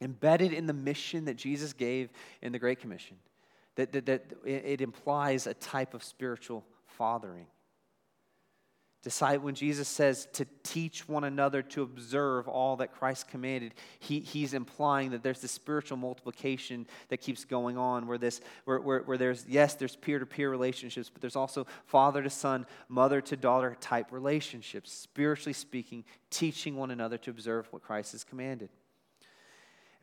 Embedded 0.04 0.54
in 0.54 0.68
the 0.68 0.74
mission 0.74 1.26
that 1.26 1.36
Jesus 1.36 1.74
gave 1.74 2.10
in 2.42 2.52
the 2.52 2.60
Great 2.60 2.80
Commission, 2.80 3.18
that, 3.76 3.92
that, 3.94 4.06
that 4.06 4.26
it 4.46 4.82
implies 4.82 5.48
a 5.48 5.54
type 5.54 5.94
of 5.94 6.04
spiritual 6.04 6.63
fathering. 6.86 7.48
Decide 9.04 9.44
when 9.44 9.54
Jesus 9.54 9.89
says 9.89 10.30
to 10.32 10.46
teach 10.63 11.10
one 11.10 11.26
another 11.26 11.62
to 11.62 11.82
observe 11.82 12.48
all 12.48 12.78
that 12.78 12.94
Christ 12.94 13.28
commanded, 13.28 13.74
he, 14.00 14.22
he's 14.22 14.54
implying 14.54 15.12
that 15.12 15.22
there's 15.22 15.42
this 15.42 15.52
spiritual 15.52 15.98
multiplication 15.98 16.88
that 17.10 17.18
keeps 17.18 17.44
going 17.44 17.78
on 17.78 18.08
where 18.08 18.18
this 18.18 18.39
where, 18.63 18.80
where, 18.80 19.02
where 19.02 19.18
there's 19.18 19.46
yes, 19.46 19.74
there's 19.76 19.98
peer-to-peer 19.98 20.50
relationships, 20.50 21.10
but 21.10 21.20
there's 21.20 21.36
also 21.36 21.68
father 21.86 22.24
to 22.24 22.30
son, 22.30 22.66
mother 22.88 23.20
to 23.20 23.36
daughter 23.36 23.76
type 23.82 24.10
relationships, 24.12 24.94
spiritually 24.94 25.52
speaking, 25.52 26.06
teaching 26.30 26.78
one 26.78 26.89
another 26.89 27.18
to 27.18 27.30
observe 27.30 27.68
what 27.72 27.84
Christ 27.84 28.13
has 28.13 28.24
commanded. 28.24 28.70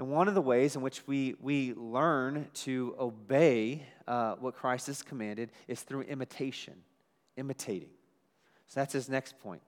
And 0.01 0.09
one 0.09 0.29
of 0.29 0.35
the 0.35 0.41
ways 0.41 0.77
in 0.77 0.81
which 0.81 1.07
we, 1.07 1.35
we 1.43 1.75
learn 1.75 2.47
to 2.55 2.97
obey 2.99 3.83
uh, 4.09 4.37
what 4.37 4.55
Christ 4.55 4.87
has 4.87 5.03
commanded 5.03 5.51
is 5.69 5.83
through 5.83 6.01
imitation, 6.05 6.73
imitating. 7.37 7.91
So 8.67 8.81
that's 8.81 8.95
his 8.95 9.11
next 9.11 9.39
point 9.41 9.61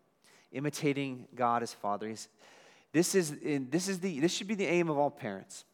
imitating 0.51 1.27
God 1.35 1.63
as 1.63 1.75
Father. 1.75 2.09
He's, 2.09 2.29
this, 2.93 3.15
is, 3.15 3.37
this, 3.43 3.89
is 3.89 4.01
the, 4.01 4.21
this 4.21 4.33
should 4.33 4.49
be 4.49 4.55
the 4.55 4.65
aim 4.65 4.89
of 4.89 4.97
all 4.97 5.11
parents. 5.11 5.67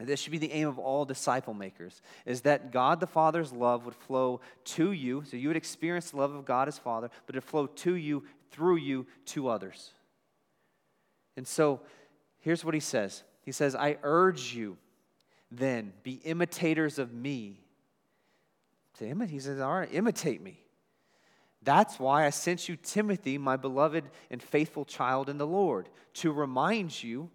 This 0.00 0.18
should 0.18 0.32
be 0.32 0.38
the 0.38 0.52
aim 0.52 0.66
of 0.68 0.78
all 0.78 1.04
disciple 1.04 1.52
makers, 1.52 2.00
is 2.24 2.40
that 2.42 2.72
God 2.72 3.00
the 3.00 3.06
Father's 3.06 3.52
love 3.52 3.84
would 3.84 3.94
flow 3.94 4.40
to 4.64 4.92
you, 4.92 5.24
so 5.26 5.36
you 5.36 5.48
would 5.48 5.58
experience 5.58 6.10
the 6.10 6.16
love 6.16 6.34
of 6.34 6.46
God 6.46 6.68
as 6.68 6.78
Father, 6.78 7.10
but 7.26 7.36
it 7.36 7.42
flow 7.42 7.66
to 7.66 7.96
you, 7.96 8.24
through 8.50 8.76
you, 8.76 9.06
to 9.26 9.48
others. 9.48 9.90
And 11.36 11.46
so 11.46 11.80
Here's 12.40 12.64
what 12.64 12.74
he 12.74 12.80
says 12.80 13.24
He 13.48 13.52
says, 13.52 13.74
I 13.74 13.96
urge 14.02 14.52
you 14.52 14.76
then, 15.50 15.94
be 16.02 16.20
imitators 16.22 16.98
of 16.98 17.14
me. 17.14 17.64
To 18.98 19.06
imitate, 19.08 19.32
he 19.32 19.40
says, 19.40 19.58
All 19.58 19.72
right, 19.72 19.88
imitate 19.90 20.42
me. 20.42 20.60
That's 21.62 21.98
why 21.98 22.26
I 22.26 22.28
sent 22.28 22.68
you 22.68 22.76
Timothy, 22.76 23.38
my 23.38 23.56
beloved 23.56 24.04
and 24.30 24.42
faithful 24.42 24.84
child 24.84 25.30
in 25.30 25.38
the 25.38 25.46
Lord, 25.46 25.88
to 26.16 26.30
remind 26.30 27.02
you 27.02 27.30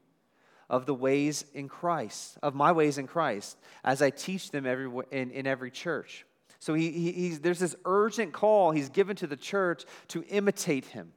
of 0.70 0.86
the 0.86 0.94
ways 0.94 1.46
in 1.56 1.68
Christ, 1.68 2.38
of 2.44 2.54
my 2.54 2.72
ways 2.74 3.00
in 3.00 3.08
Christ, 3.08 3.58
as 3.84 4.04
I 4.04 4.12
teach 4.12 4.52
them 4.52 4.68
in, 4.68 5.32
in 5.32 5.48
every 5.48 5.72
church. 5.72 6.28
So 6.60 6.76
he, 6.76 6.92
he, 6.92 7.30
there's 7.30 7.58
this 7.58 7.76
urgent 7.86 8.34
call 8.34 8.70
he's 8.70 8.90
given 8.90 9.16
to 9.16 9.26
the 9.26 9.36
church 9.36 9.84
to 10.10 10.24
imitate 10.26 10.86
him 10.86 11.12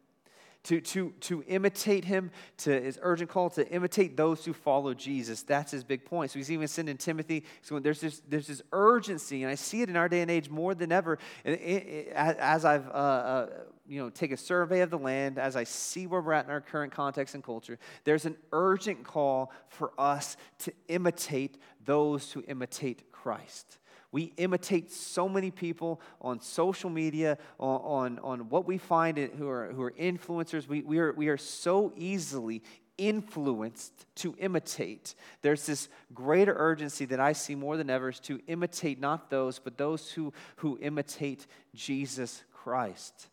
to, 0.67 0.81
to, 0.81 1.13
to 1.21 1.45
imitate 1.47 2.05
him, 2.05 2.31
to 2.59 2.81
his 2.81 2.99
urgent 3.03 3.31
call 3.31 3.51
to 3.51 3.69
imitate 3.71 4.17
those 4.17 4.45
who 4.45 4.53
follow 4.53 4.95
Jesus. 4.95 5.43
That's 5.43 5.71
his 5.71 5.85
big 5.85 6.05
point. 6.05 6.33
So 6.33 6.41
he's 6.41 6.51
even 6.51 6.67
sending 6.67 6.97
Timothy. 6.97 7.45
So 7.63 7.79
there's 7.79 8.01
this, 8.01 8.21
there's 8.29 8.49
this 8.49 8.63
urgency, 8.73 9.45
and 9.45 9.51
I 9.51 9.55
see 9.55 9.83
it 9.83 9.89
in 9.89 9.97
our 9.97 10.09
day 10.09 10.23
and 10.23 10.31
age 10.31 10.51
more 10.51 10.75
than 10.75 10.91
ever. 10.91 11.19
As 11.45 12.65
I've 12.65 12.89
uh, 12.89 12.91
uh, 12.91 13.47
you 13.87 14.03
know 14.03 14.11
take 14.11 14.33
a 14.33 14.37
survey 14.37 14.81
of 14.81 14.91
the 14.91 14.99
land, 14.99 15.39
as 15.39 15.55
I 15.55 15.63
see 15.63 16.09
where 16.09 16.21
we're 16.21 16.33
at 16.33 16.47
in 16.47 16.51
our 16.51 16.61
current 16.61 16.93
context 16.93 17.37
and 17.37 17.45
culture, 17.45 17.79
there's 18.03 18.27
an 18.27 18.37
urgent 18.53 19.05
call 19.05 19.53
for 19.69 19.93
us 19.99 20.37
to 20.61 20.73
imitate 20.89 21.59
those 21.85 22.33
who 22.33 22.43
imitate 22.49 23.13
Christ. 23.13 23.79
We 24.17 24.33
imitate 24.39 24.91
so 24.91 25.29
many 25.29 25.51
people 25.51 26.01
on 26.23 26.41
social 26.41 26.89
media, 26.89 27.37
on, 27.61 27.81
on, 27.83 28.19
on 28.21 28.49
what 28.49 28.67
we 28.67 28.79
find 28.79 29.19
who 29.19 29.47
are, 29.47 29.71
who 29.75 29.83
are 29.83 29.91
influencers. 29.91 30.67
We, 30.67 30.81
we, 30.81 30.99
are, 31.01 31.13
we 31.13 31.29
are 31.29 31.37
so 31.37 31.93
easily 31.99 32.63
influenced 32.97 34.07
to 34.15 34.35
imitate. 34.39 35.15
There's 35.43 35.67
this 35.67 35.91
greater 36.15 36.55
urgency 36.57 37.05
that 37.05 37.21
I 37.21 37.35
see 37.35 37.55
more 37.55 37.77
than 37.77 37.91
ever 37.91 38.09
is 38.09 38.19
to 38.21 38.41
imitate 38.47 38.99
not 38.99 39.29
those, 39.29 39.59
but 39.59 39.77
those 39.77 40.11
who, 40.13 40.33
who 40.57 40.79
imitate 40.81 41.47
Jesus 41.75 42.43
Christ. 42.55 43.29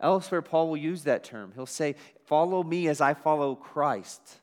Elsewhere, 0.00 0.42
Paul 0.42 0.70
will 0.70 0.76
use 0.76 1.04
that 1.04 1.22
term. 1.22 1.52
He'll 1.54 1.66
say, 1.66 1.94
Follow 2.24 2.64
me 2.64 2.88
as 2.88 3.00
I 3.00 3.14
follow 3.14 3.54
Christ. 3.54 4.40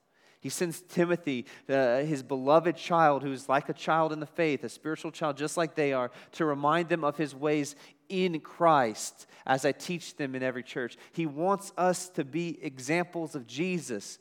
He 0.47 0.51
sends 0.51 0.79
Timothy, 0.79 1.45
uh, 1.67 1.97
his 2.03 2.23
beloved 2.23 2.77
child, 2.77 3.21
who's 3.21 3.49
like 3.49 3.67
a 3.67 3.73
child 3.73 4.13
in 4.13 4.21
the 4.21 4.25
faith, 4.25 4.63
a 4.63 4.69
spiritual 4.69 5.11
child 5.11 5.35
just 5.35 5.57
like 5.57 5.75
they 5.75 5.91
are, 5.91 6.09
to 6.31 6.45
remind 6.45 6.87
them 6.87 7.03
of 7.03 7.17
his 7.17 7.35
ways 7.35 7.75
in 8.07 8.39
Christ 8.39 9.27
as 9.45 9.65
I 9.65 9.73
teach 9.73 10.15
them 10.15 10.35
in 10.35 10.43
every 10.43 10.63
church. 10.63 10.95
He 11.11 11.25
wants 11.25 11.73
us 11.77 12.07
to 12.11 12.23
be 12.23 12.59
examples 12.61 13.35
of 13.35 13.45
Jesus. 13.45 14.19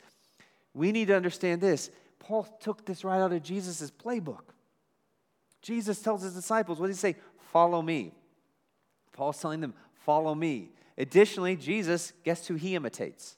We 0.75 0.91
need 0.91 1.07
to 1.07 1.15
understand 1.15 1.61
this. 1.61 1.93
Paul 2.19 2.43
took 2.59 2.85
this 2.85 3.05
right 3.05 3.21
out 3.21 3.33
of 3.33 3.45
Jesus' 3.45 3.93
playbook. 3.93 4.47
Jesus 5.63 6.01
tells 6.01 6.23
his 6.23 6.35
disciples, 6.35 6.81
what 6.81 6.89
did 6.89 6.95
he 6.95 6.99
say? 6.99 7.15
Follow 7.53 7.81
me. 7.81 8.11
Paul's 9.13 9.41
telling 9.41 9.61
them, 9.61 9.75
follow 10.05 10.35
me. 10.35 10.71
Additionally, 10.99 11.55
Jesus, 11.55 12.13
guess 12.25 12.49
who 12.49 12.57
he 12.57 12.75
imitates? 12.75 13.37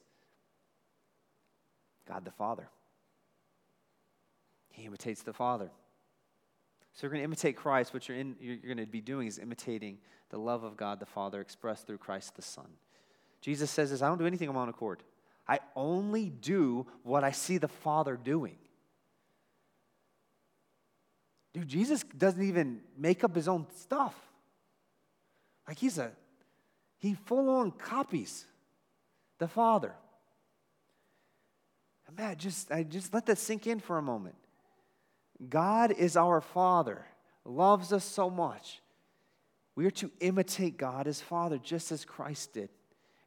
God 2.07 2.25
the 2.25 2.31
Father. 2.31 2.67
He 4.79 4.85
imitates 4.85 5.21
the 5.23 5.33
Father. 5.33 5.69
So 6.93 7.05
you're 7.05 7.11
going 7.11 7.19
to 7.19 7.25
imitate 7.25 7.57
Christ. 7.57 7.93
What 7.93 8.07
you're, 8.07 8.17
in, 8.17 8.35
you're 8.39 8.57
going 8.57 8.77
to 8.77 8.85
be 8.85 9.01
doing 9.01 9.27
is 9.27 9.37
imitating 9.37 9.97
the 10.29 10.37
love 10.37 10.63
of 10.63 10.77
God 10.77 10.99
the 10.99 11.05
Father 11.05 11.41
expressed 11.41 11.85
through 11.85 11.97
Christ 11.97 12.35
the 12.35 12.41
Son. 12.41 12.67
Jesus 13.41 13.69
says 13.69 13.91
this 13.91 14.01
I 14.01 14.07
don't 14.07 14.17
do 14.17 14.25
anything 14.25 14.47
on 14.47 14.55
my 14.55 14.61
own 14.61 14.69
accord. 14.69 15.03
I 15.47 15.59
only 15.75 16.29
do 16.29 16.87
what 17.03 17.23
I 17.23 17.31
see 17.31 17.57
the 17.57 17.67
Father 17.67 18.15
doing. 18.15 18.55
Dude, 21.53 21.67
Jesus 21.67 22.03
doesn't 22.17 22.43
even 22.43 22.81
make 22.97 23.23
up 23.23 23.35
his 23.35 23.47
own 23.47 23.65
stuff. 23.75 24.15
Like 25.67 25.77
he's 25.77 25.97
a, 25.97 26.11
he 26.99 27.15
full 27.15 27.49
on 27.49 27.71
copies 27.71 28.45
the 29.39 29.47
Father. 29.47 29.93
Man, 32.15 32.35
just, 32.37 32.71
I 32.71 32.83
just 32.83 33.13
let 33.13 33.25
that 33.27 33.37
sink 33.37 33.67
in 33.67 33.79
for 33.79 33.97
a 33.97 34.01
moment. 34.01 34.35
God 35.47 35.91
is 35.91 36.17
our 36.17 36.41
Father, 36.41 37.05
loves 37.45 37.93
us 37.93 38.03
so 38.03 38.29
much. 38.29 38.81
We 39.75 39.85
are 39.85 39.91
to 39.91 40.11
imitate 40.19 40.77
God 40.77 41.07
as 41.07 41.21
Father, 41.21 41.57
just 41.57 41.91
as 41.91 42.03
Christ 42.03 42.53
did. 42.53 42.69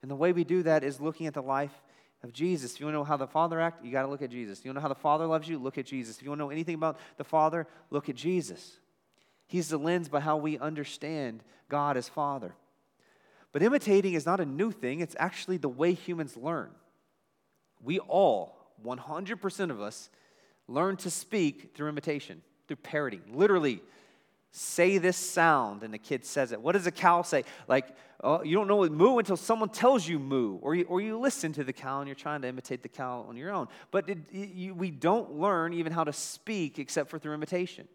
And 0.03 0.11
the 0.11 0.16
way 0.16 0.33
we 0.33 0.44
do 0.44 0.62
that 0.64 0.85
is 0.85 1.01
looking 1.01 1.27
at 1.27 1.35
the 1.35 1.42
life 1.42 1.72
of 2.22 2.33
Jesus. 2.33 2.75
If 2.75 2.81
you 2.81 2.87
want 2.87 2.94
to 2.94 2.98
know 2.98 3.05
how 3.05 3.16
the 3.16 3.27
Father 3.27 3.61
acted, 3.61 3.87
you 3.87 3.92
got 3.92 4.03
to 4.03 4.09
look 4.09 4.22
at 4.22 4.31
Jesus. 4.31 4.59
If 4.59 4.64
you 4.64 4.68
want 4.68 4.77
to 4.77 4.81
know 4.81 4.88
how 4.88 4.94
the 4.94 5.01
Father 5.01 5.27
loves 5.27 5.48
you, 5.48 5.59
look 5.59 5.79
at 5.79 5.87
Jesus. 5.87 6.16
If 6.16 6.22
you 6.22 6.29
want 6.29 6.40
to 6.40 6.44
know 6.44 6.51
anything 6.51 6.75
about 6.75 6.98
the 7.16 7.25
Father, 7.25 7.66
look 7.90 8.09
at 8.09 8.16
Jesus. 8.16 8.79
He's 9.46 9.68
the 9.68 9.79
lens 9.79 10.09
by 10.09 10.20
how 10.20 10.37
we 10.37 10.59
understand 10.59 11.42
God 11.68 11.96
as 11.96 12.09
Father. 12.09 12.55
But 13.53 13.62
imitating 13.62 14.14
is 14.14 14.27
not 14.27 14.40
a 14.40 14.46
new 14.46 14.70
thing, 14.70 15.01
it's 15.01 15.16
actually 15.18 15.59
the 15.59 15.68
way 15.68 15.92
humans 15.92 16.37
learn. 16.37 16.70
We 17.83 17.98
all, 17.98 18.57
100% 18.85 19.70
of 19.70 19.81
us, 19.81 20.09
learn 20.72 20.96
to 20.98 21.11
speak 21.11 21.72
through 21.74 21.88
imitation, 21.88 22.42
through 22.66 22.76
parody. 22.76 23.20
Literally, 23.32 23.82
say 24.52 24.98
this 24.98 25.16
sound 25.16 25.82
and 25.82 25.92
the 25.92 25.98
kid 25.98 26.24
says 26.24 26.52
it. 26.52 26.61
What 26.61 26.72
does 26.72 26.87
a 26.87 26.90
cow 26.90 27.22
say? 27.22 27.44
Like, 27.68 27.96
oh, 28.22 28.42
you 28.42 28.56
don't 28.56 28.68
know 28.68 28.76
what 28.76 28.92
moo 28.92 29.18
until 29.18 29.37
someone 29.37 29.70
tells 29.70 30.06
you 30.06 30.18
moo, 30.18 30.56
or 30.56 30.74
you, 30.74 30.85
or 30.85 31.00
you 31.00 31.18
listen 31.18 31.52
to 31.54 31.64
the 31.64 31.72
cow 31.72 32.00
and 32.00 32.08
you're 32.08 32.14
trying 32.14 32.42
to 32.42 32.48
imitate 32.48 32.82
the 32.82 32.88
cow 32.88 33.24
on 33.28 33.37
your 33.37 33.50
own. 33.50 33.68
But 33.90 34.08
it, 34.08 34.18
you, 34.32 34.74
we 34.74 34.90
don't 34.90 35.32
learn 35.32 35.72
even 35.74 35.92
how 35.92 36.04
to 36.04 36.12
speak 36.12 36.78
except 36.78 37.11
for 37.11 37.18
through 37.18 37.35
imitation. 37.35 37.88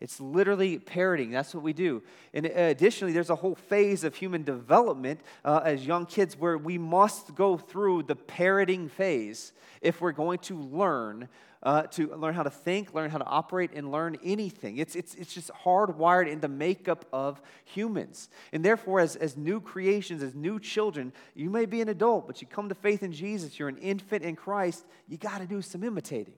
It's 0.00 0.18
literally 0.18 0.78
parroting. 0.78 1.30
That's 1.30 1.54
what 1.54 1.62
we 1.62 1.74
do. 1.74 2.02
And 2.32 2.46
uh, 2.46 2.50
additionally, 2.54 3.12
there's 3.12 3.30
a 3.30 3.34
whole 3.34 3.54
phase 3.54 4.02
of 4.02 4.14
human 4.14 4.42
development 4.42 5.20
uh, 5.44 5.60
as 5.62 5.86
young 5.86 6.06
kids 6.06 6.38
where 6.38 6.56
we 6.56 6.78
must 6.78 7.34
go 7.34 7.58
through 7.58 8.04
the 8.04 8.16
parroting 8.16 8.88
phase 8.88 9.52
if 9.82 10.00
we're 10.00 10.12
going 10.12 10.38
to 10.38 10.56
learn 10.56 11.28
uh, 11.62 11.82
to 11.82 12.14
learn 12.16 12.34
how 12.34 12.42
to 12.42 12.50
think, 12.50 12.94
learn 12.94 13.10
how 13.10 13.18
to 13.18 13.24
operate, 13.26 13.70
and 13.74 13.92
learn 13.92 14.16
anything. 14.24 14.78
It's, 14.78 14.96
it's, 14.96 15.14
it's 15.16 15.34
just 15.34 15.50
hardwired 15.64 16.26
in 16.26 16.40
the 16.40 16.48
makeup 16.48 17.04
of 17.12 17.40
humans. 17.64 18.30
And 18.52 18.64
therefore, 18.64 19.00
as, 19.00 19.16
as 19.16 19.36
new 19.36 19.60
creations, 19.60 20.22
as 20.22 20.34
new 20.34 20.58
children, 20.58 21.12
you 21.34 21.50
may 21.50 21.66
be 21.66 21.82
an 21.82 21.90
adult, 21.90 22.26
but 22.26 22.40
you 22.40 22.46
come 22.46 22.70
to 22.70 22.74
faith 22.74 23.02
in 23.02 23.12
Jesus, 23.12 23.58
you're 23.58 23.68
an 23.68 23.76
infant 23.76 24.22
in 24.22 24.36
Christ, 24.36 24.86
you 25.06 25.18
got 25.18 25.38
to 25.38 25.46
do 25.46 25.60
some 25.60 25.84
imitating, 25.84 26.34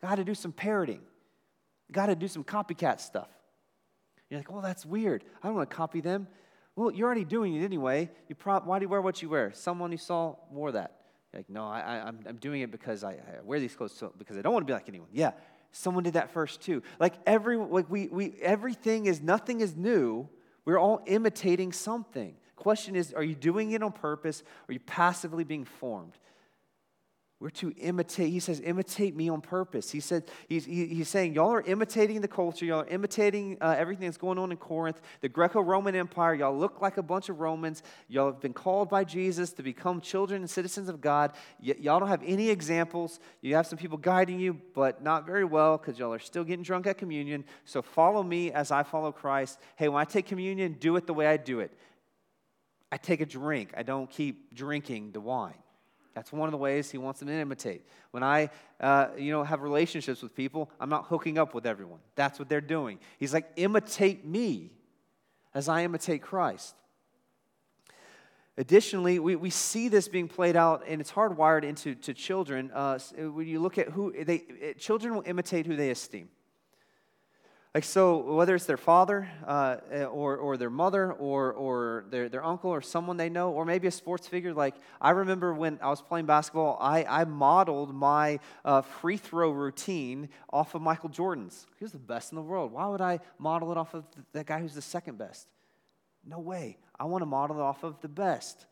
got 0.00 0.14
to 0.14 0.24
do 0.24 0.34
some 0.34 0.52
parroting. 0.52 1.00
Got 1.92 2.06
to 2.06 2.14
do 2.14 2.28
some 2.28 2.44
copycat 2.44 3.00
stuff. 3.00 3.28
You're 4.28 4.40
like, 4.40 4.50
well, 4.50 4.62
that's 4.62 4.84
weird. 4.84 5.24
I 5.42 5.46
don't 5.46 5.56
want 5.56 5.70
to 5.70 5.76
copy 5.76 6.00
them. 6.00 6.26
Well, 6.74 6.90
you're 6.92 7.06
already 7.06 7.24
doing 7.24 7.54
it 7.54 7.64
anyway. 7.64 8.10
You 8.28 8.34
pro- 8.34 8.60
why 8.60 8.78
do 8.78 8.84
you 8.84 8.88
wear 8.88 9.00
what 9.00 9.22
you 9.22 9.28
wear? 9.28 9.52
Someone 9.54 9.92
you 9.92 9.98
saw 9.98 10.36
wore 10.50 10.72
that. 10.72 10.92
You're 11.32 11.40
like, 11.40 11.50
no, 11.50 11.66
I, 11.66 11.96
am 11.96 12.08
I'm, 12.08 12.18
I'm 12.28 12.36
doing 12.36 12.60
it 12.60 12.70
because 12.70 13.04
I, 13.04 13.12
I 13.12 13.42
wear 13.44 13.60
these 13.60 13.74
clothes 13.74 13.94
so, 13.94 14.12
because 14.18 14.36
I 14.36 14.42
don't 14.42 14.52
want 14.52 14.66
to 14.66 14.70
be 14.70 14.74
like 14.74 14.88
anyone. 14.88 15.08
Yeah, 15.12 15.30
someone 15.72 16.02
did 16.02 16.14
that 16.14 16.32
first 16.32 16.60
too. 16.60 16.82
Like 16.98 17.14
every, 17.26 17.56
like 17.56 17.88
we, 17.88 18.08
we, 18.08 18.34
everything 18.42 19.06
is, 19.06 19.22
nothing 19.22 19.60
is 19.60 19.76
new. 19.76 20.28
We're 20.64 20.78
all 20.78 21.02
imitating 21.06 21.72
something. 21.72 22.34
Question 22.56 22.96
is, 22.96 23.12
are 23.12 23.22
you 23.22 23.34
doing 23.34 23.72
it 23.72 23.82
on 23.82 23.92
purpose? 23.92 24.42
Or 24.42 24.70
are 24.70 24.72
you 24.72 24.80
passively 24.80 25.44
being 25.44 25.64
formed? 25.64 26.18
We're 27.38 27.50
to 27.50 27.70
imitate. 27.72 28.30
He 28.30 28.40
says, 28.40 28.62
imitate 28.64 29.14
me 29.14 29.28
on 29.28 29.42
purpose. 29.42 29.90
He 29.90 30.00
said, 30.00 30.24
he's, 30.48 30.64
he, 30.64 30.86
he's 30.86 31.10
saying, 31.10 31.34
y'all 31.34 31.52
are 31.52 31.60
imitating 31.60 32.22
the 32.22 32.28
culture. 32.28 32.64
Y'all 32.64 32.80
are 32.80 32.86
imitating 32.86 33.58
uh, 33.60 33.74
everything 33.76 34.06
that's 34.06 34.16
going 34.16 34.38
on 34.38 34.52
in 34.52 34.56
Corinth, 34.56 35.02
the 35.20 35.28
Greco 35.28 35.60
Roman 35.60 35.94
Empire. 35.94 36.34
Y'all 36.34 36.56
look 36.56 36.80
like 36.80 36.96
a 36.96 37.02
bunch 37.02 37.28
of 37.28 37.38
Romans. 37.38 37.82
Y'all 38.08 38.32
have 38.32 38.40
been 38.40 38.54
called 38.54 38.88
by 38.88 39.04
Jesus 39.04 39.52
to 39.52 39.62
become 39.62 40.00
children 40.00 40.40
and 40.40 40.48
citizens 40.48 40.88
of 40.88 41.02
God. 41.02 41.32
Y- 41.62 41.74
y'all 41.78 42.00
don't 42.00 42.08
have 42.08 42.22
any 42.24 42.48
examples. 42.48 43.20
You 43.42 43.54
have 43.56 43.66
some 43.66 43.78
people 43.78 43.98
guiding 43.98 44.40
you, 44.40 44.58
but 44.74 45.02
not 45.02 45.26
very 45.26 45.44
well 45.44 45.76
because 45.76 45.98
y'all 45.98 46.14
are 46.14 46.18
still 46.18 46.42
getting 46.42 46.62
drunk 46.62 46.86
at 46.86 46.96
communion. 46.96 47.44
So 47.66 47.82
follow 47.82 48.22
me 48.22 48.50
as 48.50 48.70
I 48.70 48.82
follow 48.82 49.12
Christ. 49.12 49.60
Hey, 49.76 49.88
when 49.88 50.00
I 50.00 50.06
take 50.06 50.24
communion, 50.24 50.76
do 50.80 50.96
it 50.96 51.06
the 51.06 51.12
way 51.12 51.26
I 51.26 51.36
do 51.36 51.60
it. 51.60 51.70
I 52.90 52.96
take 52.96 53.20
a 53.20 53.26
drink, 53.26 53.74
I 53.76 53.82
don't 53.82 54.08
keep 54.08 54.54
drinking 54.54 55.12
the 55.12 55.20
wine. 55.20 55.52
That's 56.16 56.32
one 56.32 56.48
of 56.48 56.50
the 56.50 56.56
ways 56.56 56.90
he 56.90 56.96
wants 56.96 57.20
them 57.20 57.28
to 57.28 57.34
imitate. 57.34 57.84
When 58.10 58.22
I, 58.22 58.48
uh, 58.80 59.08
you 59.18 59.30
know, 59.30 59.44
have 59.44 59.60
relationships 59.60 60.22
with 60.22 60.34
people, 60.34 60.70
I'm 60.80 60.88
not 60.88 61.04
hooking 61.04 61.36
up 61.36 61.52
with 61.52 61.66
everyone. 61.66 61.98
That's 62.14 62.38
what 62.38 62.48
they're 62.48 62.62
doing. 62.62 63.00
He's 63.18 63.34
like, 63.34 63.52
imitate 63.56 64.24
me 64.24 64.70
as 65.52 65.68
I 65.68 65.84
imitate 65.84 66.22
Christ. 66.22 66.74
Additionally, 68.56 69.18
we, 69.18 69.36
we 69.36 69.50
see 69.50 69.90
this 69.90 70.08
being 70.08 70.26
played 70.26 70.56
out, 70.56 70.84
and 70.88 71.02
it's 71.02 71.12
hardwired 71.12 71.64
into 71.64 71.94
to 71.96 72.14
children. 72.14 72.70
Uh, 72.72 72.98
when 73.18 73.46
you 73.46 73.60
look 73.60 73.76
at 73.76 73.90
who 73.90 74.14
they, 74.24 74.74
children 74.78 75.16
will 75.16 75.24
imitate 75.26 75.66
who 75.66 75.76
they 75.76 75.90
esteem. 75.90 76.30
Like, 77.76 77.84
so 77.84 78.16
whether 78.16 78.54
it's 78.54 78.64
their 78.64 78.78
father 78.78 79.28
uh, 79.46 79.76
or, 80.10 80.38
or 80.38 80.56
their 80.56 80.70
mother 80.70 81.12
or, 81.12 81.52
or 81.52 82.06
their, 82.08 82.30
their 82.30 82.42
uncle 82.42 82.70
or 82.70 82.80
someone 82.80 83.18
they 83.18 83.28
know, 83.28 83.52
or 83.52 83.66
maybe 83.66 83.86
a 83.86 83.90
sports 83.90 84.26
figure, 84.26 84.54
like 84.54 84.76
I 84.98 85.10
remember 85.10 85.52
when 85.52 85.78
I 85.82 85.90
was 85.90 86.00
playing 86.00 86.24
basketball, 86.24 86.78
I, 86.80 87.04
I 87.04 87.24
modeled 87.26 87.94
my 87.94 88.40
uh, 88.64 88.80
free 88.80 89.18
throw 89.18 89.50
routine 89.50 90.30
off 90.50 90.74
of 90.74 90.80
Michael 90.80 91.10
Jordan's. 91.10 91.66
He 91.78 91.84
was 91.84 91.92
the 91.92 91.98
best 91.98 92.32
in 92.32 92.36
the 92.36 92.42
world. 92.42 92.72
Why 92.72 92.86
would 92.86 93.02
I 93.02 93.20
model 93.38 93.70
it 93.72 93.76
off 93.76 93.92
of 93.92 94.06
the 94.32 94.42
guy 94.42 94.58
who's 94.58 94.72
the 94.72 94.80
second 94.80 95.18
best? 95.18 95.46
No 96.24 96.38
way. 96.38 96.78
I 96.98 97.04
want 97.04 97.20
to 97.20 97.26
model 97.26 97.58
it 97.58 97.62
off 97.62 97.84
of 97.84 98.00
the 98.00 98.08
best. 98.08 98.64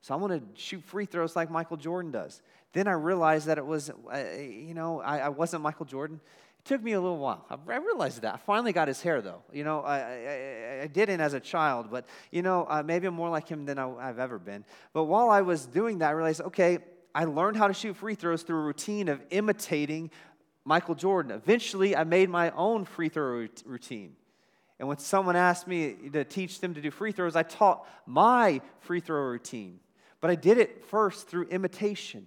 So 0.00 0.14
I 0.14 0.16
want 0.16 0.32
to 0.32 0.58
shoot 0.58 0.82
free 0.82 1.04
throws 1.04 1.36
like 1.36 1.50
Michael 1.50 1.76
Jordan 1.76 2.10
does. 2.10 2.40
Then 2.72 2.88
I 2.88 2.92
realized 2.92 3.48
that 3.48 3.58
it 3.58 3.66
was, 3.66 3.90
uh, 3.90 4.16
you 4.38 4.72
know, 4.72 5.02
I, 5.02 5.18
I 5.18 5.28
wasn't 5.28 5.62
Michael 5.62 5.84
Jordan 5.84 6.22
took 6.66 6.82
me 6.82 6.92
a 6.92 7.00
little 7.00 7.18
while. 7.18 7.46
I 7.68 7.76
realized 7.76 8.22
that. 8.22 8.34
I 8.34 8.36
finally 8.38 8.72
got 8.72 8.88
his 8.88 9.00
hair, 9.00 9.22
though. 9.22 9.42
You 9.52 9.64
know, 9.64 9.80
I, 9.80 9.98
I, 9.98 10.80
I 10.82 10.86
didn't 10.86 11.20
as 11.20 11.32
a 11.32 11.40
child, 11.40 11.88
but, 11.90 12.06
you 12.30 12.42
know, 12.42 12.66
uh, 12.68 12.82
maybe 12.84 13.06
I'm 13.06 13.14
more 13.14 13.30
like 13.30 13.48
him 13.48 13.64
than 13.64 13.78
I, 13.78 14.06
have 14.06 14.18
ever 14.18 14.38
been. 14.38 14.64
But 14.92 15.04
while 15.04 15.30
I 15.30 15.42
was 15.42 15.66
doing 15.66 15.98
that, 15.98 16.08
I 16.08 16.12
realized, 16.12 16.40
okay, 16.42 16.78
I 17.14 17.24
learned 17.24 17.56
how 17.56 17.68
to 17.68 17.74
shoot 17.74 17.96
free 17.96 18.14
throws 18.14 18.42
through 18.42 18.58
a 18.58 18.62
routine 18.62 19.08
of 19.08 19.22
imitating 19.30 20.10
Michael 20.64 20.94
Jordan. 20.94 21.32
Eventually, 21.32 21.96
I 21.96 22.04
made 22.04 22.28
my 22.28 22.50
own 22.50 22.84
free 22.84 23.08
throw 23.08 23.46
routine. 23.64 24.16
And 24.78 24.88
when 24.88 24.98
someone 24.98 25.36
asked 25.36 25.66
me 25.66 25.94
to 26.12 26.24
teach 26.24 26.60
them 26.60 26.74
to 26.74 26.80
do 26.80 26.90
free 26.90 27.12
throws, 27.12 27.36
I 27.36 27.42
taught 27.44 27.88
my 28.04 28.60
free 28.80 29.00
throw 29.00 29.22
routine. 29.22 29.80
But 30.20 30.30
I 30.30 30.34
did 30.34 30.58
it 30.58 30.84
first 30.86 31.28
through 31.28 31.44
imitation. 31.44 32.26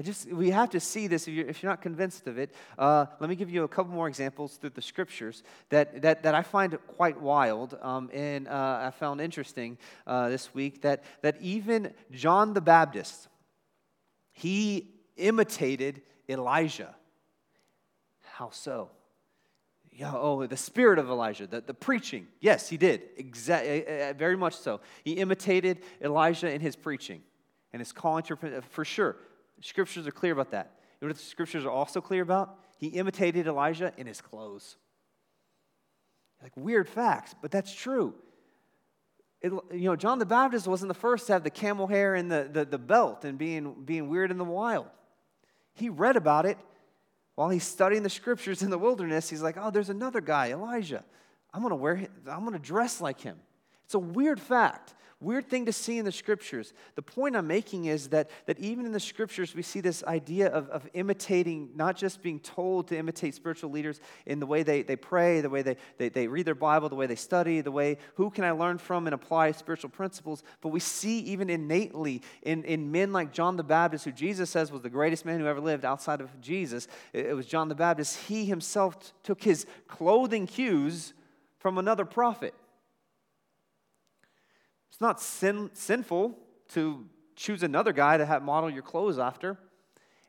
I 0.00 0.02
just, 0.02 0.32
we 0.32 0.48
have 0.48 0.70
to 0.70 0.80
see 0.80 1.08
this 1.08 1.28
if 1.28 1.34
you're, 1.34 1.46
if 1.46 1.62
you're 1.62 1.70
not 1.70 1.82
convinced 1.82 2.26
of 2.26 2.38
it. 2.38 2.54
Uh, 2.78 3.04
let 3.20 3.28
me 3.28 3.36
give 3.36 3.50
you 3.50 3.64
a 3.64 3.68
couple 3.68 3.92
more 3.92 4.08
examples 4.08 4.56
through 4.56 4.70
the 4.70 4.80
scriptures 4.80 5.42
that, 5.68 6.00
that, 6.00 6.22
that 6.22 6.34
I 6.34 6.42
find 6.42 6.78
quite 6.96 7.20
wild 7.20 7.76
um, 7.82 8.08
and 8.14 8.48
uh, 8.48 8.80
I 8.86 8.92
found 8.92 9.20
interesting 9.20 9.76
uh, 10.06 10.30
this 10.30 10.54
week 10.54 10.80
that, 10.80 11.04
that 11.20 11.36
even 11.42 11.92
John 12.12 12.54
the 12.54 12.62
Baptist, 12.62 13.28
he 14.32 14.88
imitated 15.18 16.00
Elijah. 16.30 16.94
How 18.22 18.48
so? 18.48 18.88
Yeah, 19.92 20.14
oh, 20.14 20.46
the 20.46 20.56
spirit 20.56 20.98
of 20.98 21.10
Elijah, 21.10 21.46
the, 21.46 21.60
the 21.60 21.74
preaching. 21.74 22.26
Yes, 22.40 22.70
he 22.70 22.78
did. 22.78 23.02
Exactly, 23.18 23.86
uh, 23.86 23.90
uh, 23.90 24.12
very 24.14 24.38
much 24.38 24.56
so. 24.56 24.80
He 25.04 25.12
imitated 25.12 25.82
Elijah 26.00 26.50
in 26.50 26.62
his 26.62 26.74
preaching 26.74 27.20
and 27.74 27.80
his 27.80 27.92
calling 27.92 28.22
to, 28.22 28.62
for 28.70 28.86
sure. 28.86 29.16
Scriptures 29.60 30.06
are 30.06 30.12
clear 30.12 30.32
about 30.32 30.50
that. 30.50 30.72
You 31.00 31.06
know 31.06 31.10
what 31.10 31.18
the 31.18 31.22
scriptures 31.22 31.64
are 31.64 31.70
also 31.70 32.00
clear 32.00 32.22
about? 32.22 32.58
He 32.78 32.88
imitated 32.88 33.46
Elijah 33.46 33.92
in 33.96 34.06
his 34.06 34.20
clothes. 34.20 34.76
Like 36.42 36.52
weird 36.56 36.88
facts, 36.88 37.34
but 37.40 37.50
that's 37.50 37.74
true. 37.74 38.14
It, 39.42 39.52
you 39.72 39.84
know, 39.84 39.96
John 39.96 40.18
the 40.18 40.26
Baptist 40.26 40.66
wasn't 40.66 40.88
the 40.88 40.94
first 40.94 41.26
to 41.26 41.32
have 41.34 41.44
the 41.44 41.50
camel 41.50 41.86
hair 41.86 42.14
and 42.14 42.30
the, 42.30 42.48
the, 42.50 42.64
the 42.64 42.78
belt 42.78 43.24
and 43.24 43.38
being, 43.38 43.74
being 43.84 44.08
weird 44.08 44.30
in 44.30 44.38
the 44.38 44.44
wild. 44.44 44.86
He 45.72 45.88
read 45.88 46.16
about 46.16 46.44
it 46.44 46.58
while 47.36 47.48
he's 47.48 47.64
studying 47.64 48.02
the 48.02 48.10
scriptures 48.10 48.62
in 48.62 48.68
the 48.68 48.78
wilderness. 48.78 49.30
He's 49.30 49.42
like, 49.42 49.56
oh, 49.58 49.70
there's 49.70 49.88
another 49.88 50.20
guy, 50.20 50.50
Elijah. 50.50 51.04
I'm 51.54 51.62
going 51.62 51.70
to 51.70 51.76
wear, 51.76 52.06
I'm 52.30 52.40
going 52.40 52.52
to 52.52 52.58
dress 52.58 53.00
like 53.00 53.20
him. 53.20 53.38
It's 53.84 53.94
a 53.94 53.98
weird 53.98 54.40
fact, 54.40 54.94
weird 55.20 55.48
thing 55.48 55.66
to 55.66 55.72
see 55.72 55.98
in 55.98 56.04
the 56.04 56.12
scriptures. 56.12 56.72
The 56.94 57.02
point 57.02 57.36
I'm 57.36 57.46
making 57.46 57.84
is 57.84 58.08
that, 58.08 58.30
that 58.46 58.58
even 58.58 58.86
in 58.86 58.92
the 58.92 59.00
scriptures, 59.00 59.54
we 59.54 59.62
see 59.62 59.80
this 59.80 60.02
idea 60.04 60.48
of, 60.48 60.68
of 60.70 60.88
imitating, 60.94 61.70
not 61.74 61.96
just 61.96 62.22
being 62.22 62.40
told 62.40 62.88
to 62.88 62.96
imitate 62.96 63.34
spiritual 63.34 63.70
leaders 63.70 64.00
in 64.24 64.40
the 64.40 64.46
way 64.46 64.62
they, 64.62 64.82
they 64.82 64.96
pray, 64.96 65.42
the 65.42 65.50
way 65.50 65.60
they, 65.62 65.76
they, 65.98 66.08
they 66.08 66.26
read 66.26 66.46
their 66.46 66.54
Bible, 66.54 66.88
the 66.88 66.94
way 66.94 67.06
they 67.06 67.16
study, 67.16 67.60
the 67.60 67.70
way 67.70 67.98
who 68.14 68.30
can 68.30 68.44
I 68.44 68.52
learn 68.52 68.78
from 68.78 69.06
and 69.06 69.14
apply 69.14 69.52
spiritual 69.52 69.90
principles, 69.90 70.42
but 70.62 70.70
we 70.70 70.80
see 70.80 71.18
even 71.20 71.50
innately 71.50 72.22
in, 72.42 72.64
in 72.64 72.90
men 72.90 73.12
like 73.12 73.32
John 73.32 73.56
the 73.56 73.62
Baptist, 73.62 74.06
who 74.06 74.12
Jesus 74.12 74.48
says 74.48 74.72
was 74.72 74.82
the 74.82 74.90
greatest 74.90 75.26
man 75.26 75.38
who 75.38 75.46
ever 75.46 75.60
lived 75.60 75.84
outside 75.84 76.20
of 76.20 76.40
Jesus. 76.40 76.88
It, 77.12 77.26
it 77.26 77.34
was 77.34 77.46
John 77.46 77.68
the 77.68 77.74
Baptist. 77.74 78.16
He 78.26 78.46
himself 78.46 79.12
took 79.22 79.42
his 79.42 79.66
clothing 79.86 80.46
cues 80.46 81.12
from 81.58 81.76
another 81.76 82.06
prophet. 82.06 82.54
It's 85.00 85.02
not 85.02 85.22
sin, 85.22 85.70
sinful 85.72 86.36
to 86.74 87.06
choose 87.34 87.62
another 87.62 87.90
guy 87.90 88.18
to 88.18 88.26
have, 88.26 88.42
model 88.42 88.68
your 88.68 88.82
clothes 88.82 89.18
after. 89.18 89.56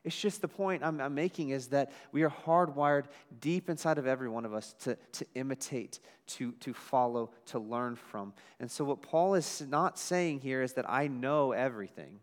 It's 0.02 0.18
just 0.18 0.40
the 0.40 0.48
point 0.48 0.82
I'm, 0.82 0.98
I'm, 0.98 1.14
making 1.14 1.50
is 1.50 1.66
that 1.68 1.92
we 2.10 2.22
are 2.22 2.30
hardwired 2.30 3.04
deep 3.38 3.68
inside 3.68 3.98
of 3.98 4.06
every 4.06 4.30
one 4.30 4.46
of 4.46 4.54
us 4.54 4.74
to, 4.84 4.96
to 4.96 5.26
imitate, 5.34 6.00
to, 6.28 6.52
to 6.52 6.72
follow, 6.72 7.32
to 7.48 7.58
learn 7.58 7.96
from. 7.96 8.32
And 8.60 8.70
so, 8.70 8.82
what 8.86 9.02
Paul 9.02 9.34
is 9.34 9.62
not 9.68 9.98
saying 9.98 10.40
here 10.40 10.62
is 10.62 10.72
that 10.72 10.88
I 10.88 11.06
know 11.06 11.52
everything. 11.52 12.20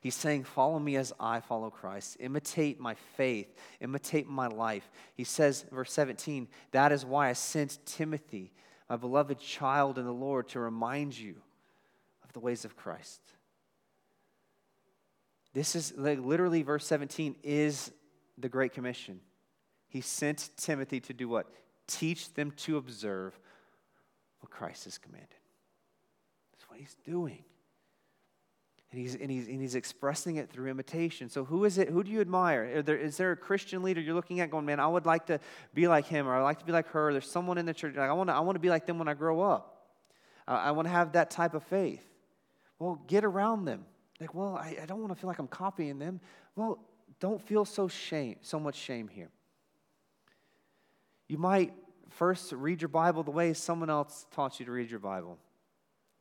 He's 0.00 0.16
saying, 0.16 0.42
Follow 0.42 0.80
me 0.80 0.96
as 0.96 1.12
I 1.20 1.38
follow 1.38 1.70
Christ. 1.70 2.16
Imitate 2.18 2.80
my 2.80 2.96
faith. 3.16 3.54
Imitate 3.80 4.28
my 4.28 4.48
life. 4.48 4.90
He 5.14 5.22
says, 5.22 5.66
verse 5.70 5.92
17, 5.92 6.48
That 6.72 6.90
is 6.90 7.04
why 7.04 7.28
I 7.28 7.34
sent 7.34 7.78
Timothy 7.86 8.50
my 8.92 8.96
beloved 8.98 9.38
child 9.38 9.96
in 9.96 10.04
the 10.04 10.12
Lord, 10.12 10.50
to 10.50 10.60
remind 10.60 11.18
you 11.18 11.36
of 12.22 12.32
the 12.34 12.40
ways 12.40 12.66
of 12.66 12.76
Christ. 12.76 13.22
This 15.54 15.74
is 15.74 15.94
like 15.96 16.18
literally 16.18 16.62
verse 16.62 16.84
17 16.84 17.36
is 17.42 17.90
the 18.36 18.50
Great 18.50 18.74
Commission. 18.74 19.20
He 19.88 20.02
sent 20.02 20.50
Timothy 20.58 21.00
to 21.00 21.14
do 21.14 21.26
what? 21.26 21.46
Teach 21.86 22.34
them 22.34 22.50
to 22.58 22.76
observe 22.76 23.40
what 24.40 24.50
Christ 24.50 24.84
has 24.84 24.98
commanded. 24.98 25.30
That's 26.52 26.68
what 26.68 26.78
he's 26.78 26.96
doing. 27.06 27.44
And 28.92 29.00
he's, 29.00 29.14
and, 29.14 29.30
he's, 29.30 29.48
and 29.48 29.58
he's 29.58 29.74
expressing 29.74 30.36
it 30.36 30.50
through 30.50 30.68
imitation. 30.68 31.30
So, 31.30 31.44
who 31.44 31.64
is 31.64 31.78
it? 31.78 31.88
Who 31.88 32.04
do 32.04 32.10
you 32.10 32.20
admire? 32.20 32.82
There, 32.82 32.96
is 32.96 33.16
there 33.16 33.32
a 33.32 33.36
Christian 33.36 33.82
leader 33.82 34.02
you're 34.02 34.14
looking 34.14 34.40
at 34.40 34.50
going, 34.50 34.66
man, 34.66 34.80
I 34.80 34.86
would 34.86 35.06
like 35.06 35.26
to 35.26 35.40
be 35.72 35.88
like 35.88 36.06
him 36.06 36.28
or 36.28 36.34
I'd 36.34 36.42
like 36.42 36.58
to 36.58 36.66
be 36.66 36.72
like 36.72 36.88
her? 36.88 37.10
There's 37.10 37.28
someone 37.28 37.56
in 37.56 37.64
the 37.64 37.72
church, 37.72 37.96
like, 37.96 38.10
I 38.10 38.12
want 38.12 38.28
to 38.28 38.34
I 38.34 38.58
be 38.58 38.68
like 38.68 38.84
them 38.84 38.98
when 38.98 39.08
I 39.08 39.14
grow 39.14 39.40
up. 39.40 39.72
I 40.46 40.72
want 40.72 40.86
to 40.86 40.92
have 40.92 41.12
that 41.12 41.30
type 41.30 41.54
of 41.54 41.62
faith. 41.64 42.06
Well, 42.78 43.00
get 43.06 43.24
around 43.24 43.64
them. 43.64 43.86
Like, 44.20 44.34
well, 44.34 44.56
I, 44.56 44.76
I 44.82 44.86
don't 44.86 45.00
want 45.00 45.12
to 45.12 45.18
feel 45.18 45.28
like 45.28 45.38
I'm 45.38 45.48
copying 45.48 45.98
them. 45.98 46.20
Well, 46.54 46.78
don't 47.18 47.40
feel 47.40 47.64
so 47.64 47.88
shame, 47.88 48.36
so 48.42 48.60
much 48.60 48.74
shame 48.74 49.08
here. 49.08 49.30
You 51.28 51.38
might 51.38 51.72
first 52.10 52.52
read 52.52 52.82
your 52.82 52.88
Bible 52.88 53.22
the 53.22 53.30
way 53.30 53.54
someone 53.54 53.88
else 53.88 54.26
taught 54.32 54.60
you 54.60 54.66
to 54.66 54.72
read 54.72 54.90
your 54.90 55.00
Bible. 55.00 55.38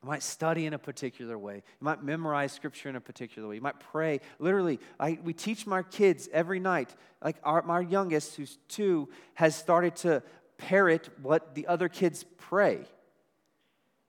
You 0.03 0.09
might 0.09 0.23
study 0.23 0.65
in 0.65 0.73
a 0.73 0.79
particular 0.79 1.37
way. 1.37 1.55
You 1.55 1.85
might 1.85 2.03
memorize 2.03 2.51
scripture 2.51 2.89
in 2.89 2.95
a 2.95 3.01
particular 3.01 3.47
way. 3.47 3.55
You 3.55 3.61
might 3.61 3.79
pray. 3.79 4.19
Literally, 4.39 4.79
I, 4.99 5.19
we 5.23 5.33
teach 5.33 5.67
my 5.67 5.83
kids 5.83 6.27
every 6.33 6.59
night. 6.59 6.95
Like 7.23 7.37
our, 7.43 7.61
my 7.61 7.81
youngest, 7.81 8.35
who's 8.35 8.57
two, 8.67 9.09
has 9.35 9.55
started 9.55 9.95
to 9.97 10.23
parrot 10.57 11.09
what 11.21 11.53
the 11.53 11.67
other 11.67 11.87
kids 11.87 12.25
pray. 12.37 12.79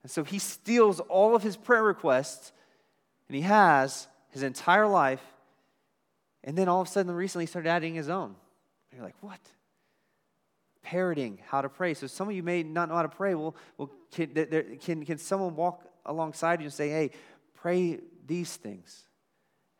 And 0.01 0.11
so 0.11 0.23
he 0.23 0.39
steals 0.39 0.99
all 0.99 1.35
of 1.35 1.43
his 1.43 1.55
prayer 1.55 1.83
requests, 1.83 2.51
and 3.27 3.35
he 3.35 3.43
has 3.43 4.07
his 4.29 4.41
entire 4.41 4.87
life. 4.87 5.21
And 6.43 6.57
then 6.57 6.67
all 6.67 6.81
of 6.81 6.87
a 6.87 6.91
sudden, 6.91 7.11
recently, 7.11 7.43
he 7.43 7.47
started 7.47 7.69
adding 7.69 7.93
his 7.93 8.09
own. 8.09 8.35
And 8.91 8.97
you're 8.97 9.05
like, 9.05 9.15
what? 9.21 9.39
Parroting 10.83 11.39
how 11.47 11.61
to 11.61 11.69
pray. 11.69 11.93
So 11.93 12.07
some 12.07 12.27
of 12.29 12.35
you 12.35 12.43
may 12.43 12.61
not 12.61 12.89
know 12.89 12.95
how 12.95 13.01
to 13.01 13.09
pray. 13.09 13.33
Well, 13.33 13.55
well 13.77 13.89
can, 14.11 14.33
there, 14.33 14.63
can, 14.79 15.03
can 15.05 15.17
someone 15.17 15.55
walk 15.55 15.83
alongside 16.05 16.59
you 16.59 16.65
and 16.65 16.73
say, 16.73 16.89
hey, 16.89 17.11
pray 17.55 17.99
these 18.27 18.55
things? 18.55 19.03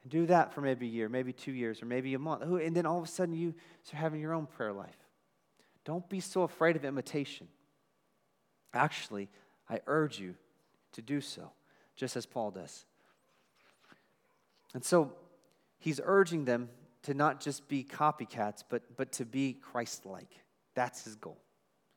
And 0.01 0.11
do 0.11 0.25
that 0.27 0.53
for 0.53 0.61
maybe 0.61 0.87
a 0.87 0.89
year, 0.89 1.09
maybe 1.09 1.33
two 1.33 1.51
years, 1.51 1.81
or 1.81 1.85
maybe 1.85 2.13
a 2.13 2.19
month. 2.19 2.41
And 2.41 2.75
then 2.75 2.85
all 2.85 2.97
of 2.97 3.03
a 3.03 3.07
sudden 3.07 3.35
you 3.35 3.53
start 3.83 4.01
having 4.01 4.21
your 4.21 4.33
own 4.33 4.47
prayer 4.47 4.73
life. 4.73 4.97
Don't 5.85 6.07
be 6.09 6.21
so 6.21 6.43
afraid 6.43 6.75
of 6.75 6.85
imitation. 6.85 7.47
Actually, 8.73 9.29
I 9.69 9.81
urge 9.85 10.19
you 10.19 10.35
to 10.93 11.01
do 11.01 11.21
so, 11.21 11.51
just 11.95 12.15
as 12.15 12.25
Paul 12.25 12.51
does. 12.51 12.85
And 14.73 14.83
so 14.83 15.13
he's 15.79 15.99
urging 16.03 16.45
them 16.45 16.69
to 17.03 17.13
not 17.13 17.41
just 17.41 17.67
be 17.67 17.83
copycats, 17.83 18.63
but, 18.67 18.81
but 18.95 19.11
to 19.13 19.25
be 19.25 19.53
Christ 19.53 20.05
like. 20.05 20.42
That's 20.75 21.03
his 21.03 21.15
goal. 21.15 21.42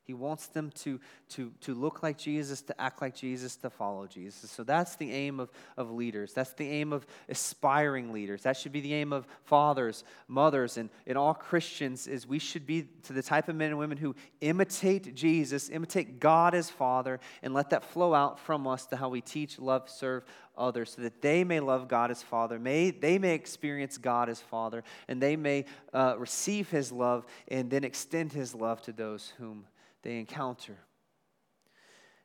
He 0.06 0.14
wants 0.14 0.46
them 0.46 0.70
to, 0.76 1.00
to, 1.30 1.52
to 1.62 1.74
look 1.74 2.02
like 2.02 2.16
Jesus, 2.16 2.62
to 2.62 2.80
act 2.80 3.02
like 3.02 3.14
Jesus, 3.14 3.56
to 3.56 3.70
follow 3.70 4.06
Jesus. 4.06 4.50
So 4.50 4.62
that's 4.62 4.94
the 4.94 5.12
aim 5.12 5.40
of, 5.40 5.50
of 5.76 5.90
leaders. 5.90 6.32
That's 6.32 6.52
the 6.52 6.68
aim 6.68 6.92
of 6.92 7.04
aspiring 7.28 8.12
leaders. 8.12 8.42
That 8.42 8.56
should 8.56 8.70
be 8.70 8.80
the 8.80 8.94
aim 8.94 9.12
of 9.12 9.26
fathers, 9.44 10.04
mothers, 10.28 10.76
and, 10.76 10.90
and 11.08 11.18
all 11.18 11.34
Christians 11.34 12.06
is 12.06 12.24
we 12.24 12.38
should 12.38 12.66
be 12.66 12.86
to 13.02 13.12
the 13.12 13.22
type 13.22 13.48
of 13.48 13.56
men 13.56 13.70
and 13.70 13.78
women 13.78 13.98
who 13.98 14.14
imitate 14.40 15.14
Jesus, 15.16 15.70
imitate 15.70 16.20
God 16.20 16.54
as 16.54 16.70
Father, 16.70 17.18
and 17.42 17.52
let 17.52 17.70
that 17.70 17.82
flow 17.82 18.14
out 18.14 18.38
from 18.38 18.66
us 18.68 18.86
to 18.86 18.96
how 18.96 19.08
we 19.08 19.20
teach, 19.20 19.58
love, 19.58 19.90
serve 19.90 20.24
others 20.56 20.94
so 20.94 21.02
that 21.02 21.20
they 21.20 21.44
may 21.44 21.60
love 21.60 21.88
God 21.88 22.10
as 22.10 22.22
Father, 22.22 22.58
may, 22.58 22.90
they 22.90 23.18
may 23.18 23.34
experience 23.34 23.98
God 23.98 24.28
as 24.28 24.40
Father, 24.40 24.84
and 25.08 25.20
they 25.20 25.36
may 25.36 25.64
uh, 25.92 26.14
receive 26.18 26.70
His 26.70 26.92
love 26.92 27.26
and 27.48 27.70
then 27.70 27.84
extend 27.84 28.32
His 28.32 28.54
love 28.54 28.80
to 28.82 28.92
those 28.92 29.32
whom 29.38 29.64
they 30.06 30.18
encounter. 30.20 30.78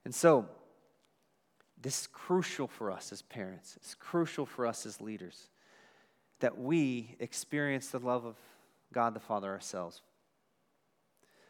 And 0.05 0.13
so, 0.13 0.45
this 1.81 2.01
is 2.01 2.07
crucial 2.07 2.67
for 2.67 2.91
us 2.91 3.11
as 3.11 3.23
parents. 3.23 3.73
It's 3.75 3.95
crucial 3.95 4.45
for 4.45 4.67
us 4.67 4.85
as 4.85 5.01
leaders 5.01 5.49
that 6.41 6.59
we 6.59 7.15
experience 7.19 7.87
the 7.87 7.97
love 7.97 8.23
of 8.23 8.35
God 8.93 9.15
the 9.15 9.19
Father 9.19 9.49
ourselves. 9.49 10.03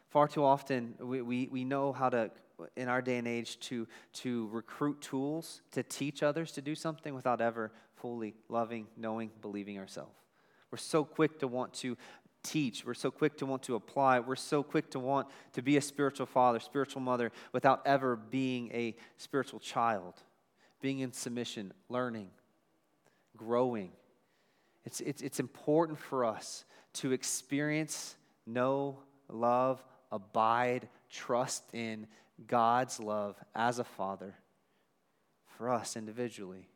Far 0.08 0.26
too 0.26 0.42
often, 0.42 0.94
we, 1.00 1.20
we, 1.20 1.48
we 1.52 1.64
know 1.64 1.92
how 1.92 2.08
to, 2.08 2.30
in 2.76 2.88
our 2.88 3.02
day 3.02 3.18
and 3.18 3.28
age, 3.28 3.60
to, 3.60 3.86
to 4.14 4.48
recruit 4.52 5.02
tools 5.02 5.60
to 5.72 5.82
teach 5.82 6.22
others 6.22 6.52
to 6.52 6.62
do 6.62 6.74
something 6.74 7.14
without 7.14 7.42
ever 7.42 7.72
fully 7.96 8.34
loving, 8.48 8.86
knowing, 8.96 9.30
believing 9.42 9.78
ourselves. 9.78 10.16
We're 10.70 10.78
so 10.78 11.04
quick 11.04 11.38
to 11.40 11.46
want 11.46 11.74
to 11.74 11.98
teach. 12.42 12.84
We're 12.84 12.94
so 12.94 13.10
quick 13.10 13.36
to 13.38 13.46
want 13.46 13.62
to 13.64 13.74
apply. 13.74 14.20
We're 14.20 14.36
so 14.36 14.62
quick 14.62 14.90
to 14.90 14.98
want 14.98 15.28
to 15.52 15.62
be 15.62 15.76
a 15.76 15.80
spiritual 15.80 16.26
father, 16.26 16.60
spiritual 16.60 17.02
mother, 17.02 17.32
without 17.52 17.82
ever 17.86 18.16
being 18.16 18.70
a 18.72 18.96
spiritual 19.16 19.60
child, 19.60 20.14
being 20.80 21.00
in 21.00 21.12
submission, 21.12 21.72
learning, 21.88 22.30
growing. 23.36 23.92
It's, 24.84 25.00
it's, 25.00 25.22
it's 25.22 25.40
important 25.40 25.98
for 25.98 26.24
us 26.24 26.64
to 26.94 27.12
experience, 27.12 28.16
know, 28.46 28.98
love, 29.28 29.82
abide, 30.10 30.88
trust 31.10 31.64
in 31.72 32.06
God's 32.46 32.98
love 32.98 33.36
as 33.54 33.78
a 33.78 33.84
father 33.84 34.34
for 35.56 35.70
us 35.70 35.96
individually. 35.96 36.68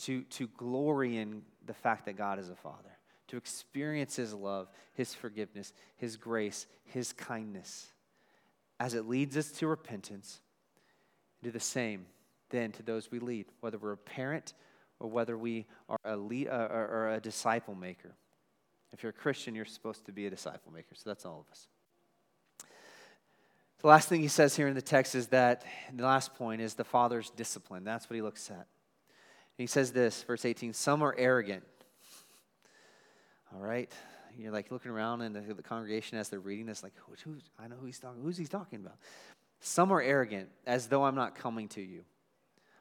To, 0.00 0.22
to 0.24 0.46
glory 0.48 1.16
in 1.16 1.40
the 1.64 1.72
fact 1.72 2.04
that 2.04 2.18
God 2.18 2.38
is 2.38 2.50
a 2.50 2.54
father 2.54 2.95
to 3.28 3.36
experience 3.36 4.16
His 4.16 4.32
love, 4.32 4.68
His 4.94 5.14
forgiveness, 5.14 5.72
His 5.96 6.16
grace, 6.16 6.66
His 6.84 7.12
kindness, 7.12 7.92
as 8.78 8.94
it 8.94 9.08
leads 9.08 9.36
us 9.36 9.50
to 9.52 9.66
repentance. 9.66 10.40
Do 11.42 11.50
the 11.50 11.60
same 11.60 12.06
then 12.50 12.72
to 12.72 12.82
those 12.82 13.10
we 13.10 13.18
lead, 13.18 13.46
whether 13.60 13.78
we're 13.78 13.92
a 13.92 13.96
parent 13.96 14.54
or 14.98 15.08
whether 15.08 15.36
we 15.36 15.66
are 15.88 15.98
a, 16.04 16.16
lead, 16.16 16.48
uh, 16.48 16.68
or, 16.70 16.88
or 16.88 17.14
a 17.14 17.20
disciple 17.20 17.74
maker. 17.74 18.14
If 18.92 19.02
you're 19.02 19.10
a 19.10 19.12
Christian, 19.12 19.54
you're 19.54 19.64
supposed 19.64 20.06
to 20.06 20.12
be 20.12 20.26
a 20.26 20.30
disciple 20.30 20.72
maker. 20.72 20.94
So 20.94 21.10
that's 21.10 21.26
all 21.26 21.44
of 21.46 21.50
us. 21.50 21.68
The 23.80 23.88
last 23.88 24.08
thing 24.08 24.22
he 24.22 24.28
says 24.28 24.56
here 24.56 24.68
in 24.68 24.74
the 24.74 24.82
text 24.82 25.14
is 25.14 25.28
that 25.28 25.64
the 25.94 26.04
last 26.04 26.34
point 26.34 26.62
is 26.62 26.74
the 26.74 26.84
father's 26.84 27.30
discipline. 27.30 27.84
That's 27.84 28.08
what 28.08 28.14
he 28.14 28.22
looks 28.22 28.50
at. 28.50 28.66
he 29.58 29.66
says 29.66 29.92
this, 29.92 30.22
verse 30.22 30.44
18 30.44 30.72
Some 30.72 31.02
are 31.02 31.14
arrogant 31.18 31.62
all 33.56 33.66
right? 33.66 33.90
You're 34.38 34.52
like 34.52 34.70
looking 34.70 34.90
around 34.90 35.22
in 35.22 35.32
the, 35.32 35.40
the 35.40 35.62
congregation 35.62 36.18
as 36.18 36.28
they're 36.28 36.40
reading 36.40 36.66
this, 36.66 36.82
like, 36.82 36.92
who's, 37.24 37.42
I 37.58 37.68
know 37.68 37.76
who 37.80 37.86
he's 37.86 37.98
talking, 37.98 38.22
who's 38.22 38.36
he 38.36 38.46
talking 38.46 38.80
about? 38.80 38.96
Some 39.60 39.90
are 39.90 40.02
arrogant, 40.02 40.50
as 40.66 40.88
though 40.88 41.04
I'm 41.04 41.14
not 41.14 41.34
coming 41.34 41.68
to 41.68 41.80
you. 41.80 42.04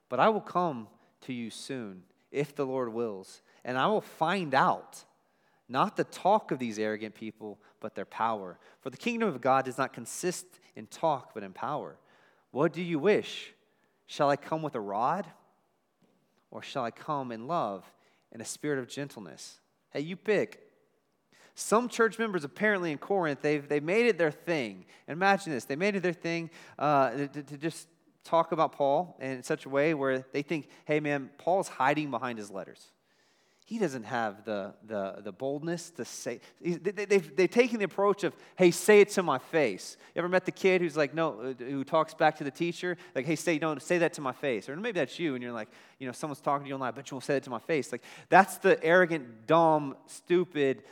But 0.09 0.19
I 0.19 0.29
will 0.29 0.41
come 0.41 0.87
to 1.21 1.33
you 1.33 1.49
soon, 1.49 2.03
if 2.31 2.53
the 2.53 2.65
Lord 2.65 2.93
wills, 2.93 3.41
and 3.63 3.77
I 3.77 3.87
will 3.87 4.01
find 4.01 4.53
out 4.53 5.05
not 5.69 5.95
the 5.95 6.03
talk 6.03 6.51
of 6.51 6.59
these 6.59 6.77
arrogant 6.77 7.15
people, 7.15 7.57
but 7.79 7.95
their 7.95 8.05
power. 8.05 8.59
For 8.81 8.89
the 8.89 8.97
kingdom 8.97 9.29
of 9.29 9.41
God 9.41 9.65
does 9.65 9.77
not 9.77 9.93
consist 9.93 10.45
in 10.75 10.87
talk, 10.87 11.33
but 11.33 11.43
in 11.43 11.53
power. 11.53 11.97
What 12.51 12.73
do 12.73 12.81
you 12.81 12.99
wish? 12.99 13.53
Shall 14.05 14.29
I 14.29 14.35
come 14.35 14.61
with 14.61 14.75
a 14.75 14.79
rod? 14.79 15.25
Or 16.51 16.61
shall 16.61 16.83
I 16.83 16.91
come 16.91 17.31
in 17.31 17.47
love 17.47 17.83
and 18.31 18.41
a 18.41 18.45
spirit 18.45 18.77
of 18.79 18.87
gentleness? 18.87 19.59
Hey, 19.89 20.01
you 20.01 20.15
pick. 20.15 20.64
Some 21.55 21.87
church 21.87 22.19
members 22.19 22.43
apparently 22.43 22.91
in 22.91 22.97
Corinth, 22.97 23.41
they've, 23.41 23.67
they've 23.67 23.83
made 23.83 24.05
it 24.05 24.17
their 24.17 24.31
thing. 24.31 24.85
imagine 25.07 25.53
this 25.53 25.63
they 25.63 25.77
made 25.77 25.95
it 25.95 26.03
their 26.03 26.13
thing 26.13 26.49
uh, 26.77 27.11
to, 27.11 27.27
to 27.27 27.57
just 27.57 27.87
talk 28.25 28.51
about 28.51 28.73
Paul 28.73 29.17
in 29.21 29.41
such 29.41 29.65
a 29.65 29.69
way 29.69 29.93
where 29.93 30.25
they 30.33 30.41
think, 30.41 30.67
hey, 30.83 30.99
man, 30.99 31.29
Paul's 31.37 31.69
hiding 31.69 32.11
behind 32.11 32.37
his 32.37 32.51
letters. 32.51 32.91
He 33.67 33.79
doesn't 33.79 34.03
have 34.03 34.45
the, 34.45 34.75
the, 34.85 35.21
the 35.23 35.31
boldness 35.31 35.89
to 35.91 36.05
say. 36.05 36.39
They, 36.61 36.91
they've, 36.91 37.35
they've 37.35 37.49
taken 37.49 37.79
the 37.79 37.85
approach 37.85 38.23
of, 38.23 38.35
hey, 38.57 38.69
say 38.69 39.01
it 39.01 39.09
to 39.11 39.23
my 39.23 39.39
face. 39.39 39.97
You 40.13 40.19
ever 40.19 40.29
met 40.29 40.45
the 40.45 40.51
kid 40.51 40.81
who's 40.81 40.95
like, 40.95 41.15
no, 41.15 41.39
uh, 41.39 41.63
who 41.63 41.83
talks 41.83 42.13
back 42.13 42.35
to 42.37 42.43
the 42.43 42.51
teacher? 42.51 42.95
Like, 43.15 43.25
hey, 43.25 43.35
say, 43.35 43.57
don't 43.57 43.81
say 43.81 43.97
that 43.99 44.13
to 44.13 44.21
my 44.21 44.33
face. 44.33 44.69
Or 44.69 44.75
maybe 44.75 44.99
that's 44.99 45.17
you, 45.17 45.33
and 45.33 45.41
you're 45.41 45.51
like, 45.51 45.69
you 45.97 46.05
know, 46.05 46.11
someone's 46.11 46.41
talking 46.41 46.65
to 46.65 46.69
you 46.69 46.75
online, 46.75 46.93
but 46.95 47.09
you 47.09 47.15
won't 47.15 47.23
say 47.23 47.37
it 47.37 47.43
to 47.43 47.49
my 47.49 47.59
face. 47.59 47.91
Like, 47.91 48.03
that's 48.29 48.57
the 48.57 48.83
arrogant, 48.83 49.47
dumb, 49.47 49.95
stupid 50.05 50.83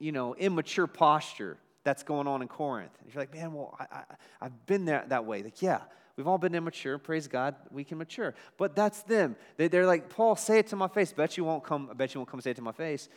you 0.00 0.10
know, 0.10 0.34
immature 0.34 0.88
posture 0.88 1.56
that's 1.84 2.02
going 2.02 2.26
on 2.26 2.42
in 2.42 2.48
Corinth. 2.48 2.90
And 3.00 3.12
you're 3.12 3.22
like, 3.22 3.32
man, 3.32 3.52
well, 3.52 3.76
I, 3.78 3.84
I, 3.92 4.04
I've 4.40 4.66
been 4.66 4.84
there 4.84 5.04
that 5.08 5.24
way. 5.24 5.42
Like, 5.42 5.62
yeah, 5.62 5.82
we've 6.16 6.26
all 6.26 6.38
been 6.38 6.54
immature. 6.54 6.98
Praise 6.98 7.28
God, 7.28 7.54
we 7.70 7.84
can 7.84 7.98
mature. 7.98 8.34
But 8.56 8.74
that's 8.74 9.02
them. 9.04 9.36
They, 9.56 9.68
they're 9.68 9.86
like, 9.86 10.08
Paul, 10.08 10.34
say 10.36 10.58
it 10.58 10.66
to 10.68 10.76
my 10.76 10.88
face. 10.88 11.12
Bet 11.12 11.36
you 11.36 11.44
won't 11.44 11.62
come. 11.62 11.88
I 11.90 11.94
bet 11.94 12.14
you 12.14 12.20
won't 12.20 12.30
come 12.30 12.40
say 12.40 12.50
it 12.50 12.56
to 12.56 12.62
my 12.62 12.72
face. 12.72 13.08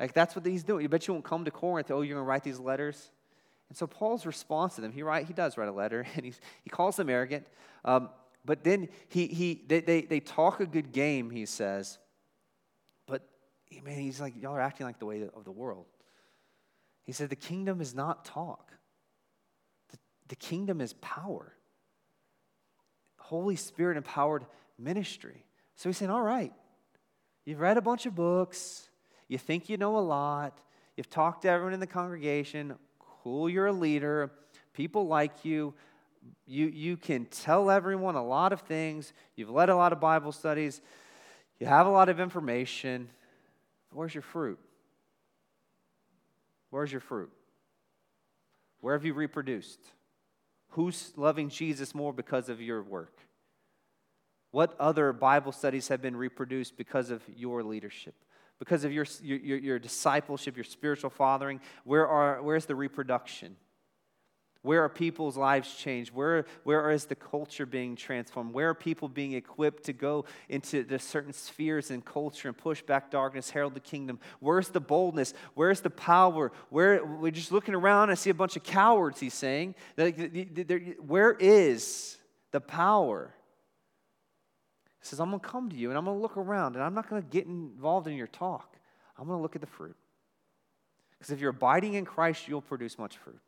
Like 0.00 0.14
that's 0.14 0.34
what 0.34 0.46
he's 0.46 0.64
doing. 0.64 0.82
You 0.82 0.88
bet 0.88 1.06
you 1.06 1.14
won't 1.14 1.24
come 1.24 1.44
to 1.44 1.50
Corinth. 1.50 1.90
Oh, 1.90 2.00
you're 2.00 2.16
gonna 2.16 2.26
write 2.26 2.42
these 2.42 2.58
letters. 2.58 3.10
And 3.68 3.76
so 3.76 3.86
Paul's 3.86 4.26
response 4.26 4.74
to 4.74 4.80
them, 4.80 4.92
he 4.92 5.02
write, 5.02 5.26
he 5.26 5.32
does 5.32 5.56
write 5.56 5.68
a 5.68 5.72
letter, 5.72 6.06
and 6.14 6.24
he's, 6.24 6.40
he 6.62 6.70
calls 6.70 6.96
them 6.96 7.08
arrogant. 7.08 7.46
Um, 7.84 8.10
but 8.44 8.64
then 8.64 8.88
he, 9.08 9.28
he 9.28 9.62
they, 9.66 9.80
they, 9.80 10.02
they 10.02 10.20
talk 10.20 10.60
a 10.60 10.66
good 10.66 10.92
game, 10.92 11.30
he 11.30 11.46
says. 11.46 11.98
But 13.06 13.22
man, 13.84 13.98
he's 13.98 14.20
like, 14.20 14.34
y'all 14.40 14.54
are 14.54 14.60
acting 14.60 14.86
like 14.86 14.98
the 14.98 15.06
way 15.06 15.22
of 15.34 15.44
the 15.44 15.52
world. 15.52 15.86
He 17.04 17.12
said, 17.12 17.28
The 17.30 17.36
kingdom 17.36 17.80
is 17.80 17.94
not 17.94 18.24
talk, 18.24 18.72
the, 19.90 19.98
the 20.28 20.36
kingdom 20.36 20.80
is 20.80 20.94
power. 20.94 21.54
Holy 23.18 23.56
Spirit 23.56 23.96
empowered 23.96 24.44
ministry. 24.78 25.44
So 25.76 25.88
he's 25.88 25.96
saying, 25.96 26.10
All 26.10 26.22
right, 26.22 26.52
you've 27.44 27.60
read 27.60 27.76
a 27.76 27.82
bunch 27.82 28.06
of 28.06 28.14
books, 28.14 28.88
you 29.28 29.38
think 29.38 29.68
you 29.68 29.76
know 29.76 29.96
a 29.96 30.00
lot, 30.00 30.58
you've 30.96 31.10
talked 31.10 31.42
to 31.42 31.48
everyone 31.48 31.72
in 31.72 31.80
the 31.80 31.86
congregation, 31.86 32.74
cool, 32.98 33.48
you're 33.48 33.66
a 33.66 33.72
leader, 33.72 34.30
people 34.72 35.06
like 35.06 35.44
you. 35.44 35.74
You, 36.46 36.66
you 36.66 36.96
can 36.96 37.24
tell 37.24 37.68
everyone 37.68 38.14
a 38.14 38.24
lot 38.24 38.52
of 38.52 38.60
things. 38.60 39.12
You've 39.34 39.50
led 39.50 39.70
a 39.70 39.74
lot 39.74 39.92
of 39.92 39.98
Bible 39.98 40.30
studies. 40.30 40.80
You 41.58 41.66
have 41.66 41.88
a 41.88 41.90
lot 41.90 42.08
of 42.08 42.20
information. 42.20 43.08
Where's 43.90 44.14
your 44.14 44.22
fruit? 44.22 44.60
Where's 46.72 46.90
your 46.90 47.02
fruit? 47.02 47.30
Where 48.80 48.94
have 48.94 49.04
you 49.04 49.12
reproduced? 49.12 49.78
Who's 50.70 51.12
loving 51.16 51.50
Jesus 51.50 51.94
more 51.94 52.14
because 52.14 52.48
of 52.48 52.62
your 52.62 52.82
work? 52.82 53.18
What 54.52 54.74
other 54.80 55.12
Bible 55.12 55.52
studies 55.52 55.88
have 55.88 56.00
been 56.00 56.16
reproduced 56.16 56.78
because 56.78 57.10
of 57.10 57.22
your 57.36 57.62
leadership? 57.62 58.14
Because 58.58 58.84
of 58.84 58.92
your, 58.92 59.04
your, 59.22 59.58
your 59.58 59.78
discipleship, 59.78 60.56
your 60.56 60.64
spiritual 60.64 61.10
fathering? 61.10 61.60
Where 61.84 62.08
are, 62.08 62.42
where's 62.42 62.64
the 62.64 62.74
reproduction? 62.74 63.56
Where 64.62 64.84
are 64.84 64.88
people's 64.88 65.36
lives 65.36 65.74
changed? 65.74 66.14
Where, 66.14 66.46
where 66.62 66.90
is 66.92 67.06
the 67.06 67.16
culture 67.16 67.66
being 67.66 67.96
transformed? 67.96 68.54
Where 68.54 68.68
are 68.70 68.74
people 68.74 69.08
being 69.08 69.32
equipped 69.32 69.84
to 69.84 69.92
go 69.92 70.24
into 70.48 70.84
the 70.84 71.00
certain 71.00 71.32
spheres 71.32 71.90
and 71.90 72.04
culture 72.04 72.46
and 72.46 72.56
push 72.56 72.80
back 72.80 73.10
darkness, 73.10 73.50
herald 73.50 73.74
the 73.74 73.80
kingdom? 73.80 74.20
Where's 74.38 74.68
the 74.68 74.80
boldness? 74.80 75.34
Where's 75.54 75.80
the 75.80 75.90
power? 75.90 76.52
Where 76.70 77.04
we're 77.04 77.32
just 77.32 77.50
looking 77.50 77.74
around 77.74 78.10
and 78.10 78.18
see 78.18 78.30
a 78.30 78.34
bunch 78.34 78.54
of 78.54 78.62
cowards, 78.62 79.18
he's 79.18 79.34
saying. 79.34 79.74
Where 79.96 81.32
is 81.32 82.18
the 82.52 82.60
power? 82.60 83.34
He 85.00 85.08
says, 85.08 85.18
I'm 85.18 85.30
going 85.30 85.40
to 85.40 85.48
come 85.48 85.70
to 85.70 85.76
you 85.76 85.88
and 85.88 85.98
I'm 85.98 86.04
going 86.04 86.16
to 86.16 86.22
look 86.22 86.36
around 86.36 86.76
and 86.76 86.84
I'm 86.84 86.94
not 86.94 87.10
going 87.10 87.20
to 87.20 87.28
get 87.28 87.46
involved 87.46 88.06
in 88.06 88.14
your 88.14 88.28
talk. 88.28 88.76
I'm 89.18 89.26
going 89.26 89.38
to 89.38 89.42
look 89.42 89.56
at 89.56 89.60
the 89.60 89.66
fruit. 89.66 89.96
Because 91.18 91.32
if 91.32 91.40
you're 91.40 91.50
abiding 91.50 91.94
in 91.94 92.04
Christ, 92.04 92.46
you'll 92.46 92.62
produce 92.62 92.96
much 92.96 93.18
fruit. 93.18 93.40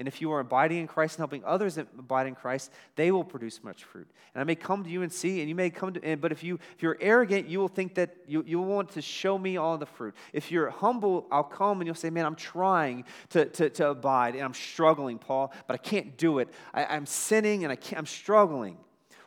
And 0.00 0.08
if 0.08 0.22
you 0.22 0.32
are 0.32 0.40
abiding 0.40 0.78
in 0.78 0.86
Christ 0.86 1.16
and 1.16 1.20
helping 1.20 1.44
others 1.44 1.76
abide 1.76 2.26
in 2.26 2.34
Christ, 2.34 2.72
they 2.96 3.12
will 3.12 3.22
produce 3.22 3.62
much 3.62 3.84
fruit. 3.84 4.08
And 4.34 4.40
I 4.40 4.44
may 4.44 4.54
come 4.54 4.82
to 4.82 4.88
you 4.88 5.02
and 5.02 5.12
see, 5.12 5.40
and 5.40 5.48
you 5.50 5.54
may 5.54 5.68
come 5.68 5.92
to, 5.92 6.16
but 6.16 6.32
if, 6.32 6.42
you, 6.42 6.58
if 6.74 6.82
you're 6.82 6.96
arrogant, 7.02 7.50
you 7.50 7.58
will 7.58 7.68
think 7.68 7.96
that 7.96 8.16
you, 8.26 8.42
you 8.46 8.62
want 8.62 8.92
to 8.92 9.02
show 9.02 9.36
me 9.36 9.58
all 9.58 9.76
the 9.76 9.84
fruit. 9.84 10.14
If 10.32 10.50
you're 10.50 10.70
humble, 10.70 11.26
I'll 11.30 11.44
come 11.44 11.82
and 11.82 11.86
you'll 11.86 11.94
say, 11.94 12.08
man, 12.08 12.24
I'm 12.24 12.34
trying 12.34 13.04
to, 13.28 13.44
to, 13.44 13.68
to 13.68 13.90
abide 13.90 14.36
and 14.36 14.42
I'm 14.42 14.54
struggling, 14.54 15.18
Paul, 15.18 15.52
but 15.66 15.74
I 15.74 15.76
can't 15.76 16.16
do 16.16 16.38
it. 16.38 16.48
I, 16.72 16.86
I'm 16.86 17.04
sinning 17.04 17.64
and 17.64 17.70
I 17.70 17.76
can't, 17.76 17.98
I'm 17.98 18.06
struggling. 18.06 18.78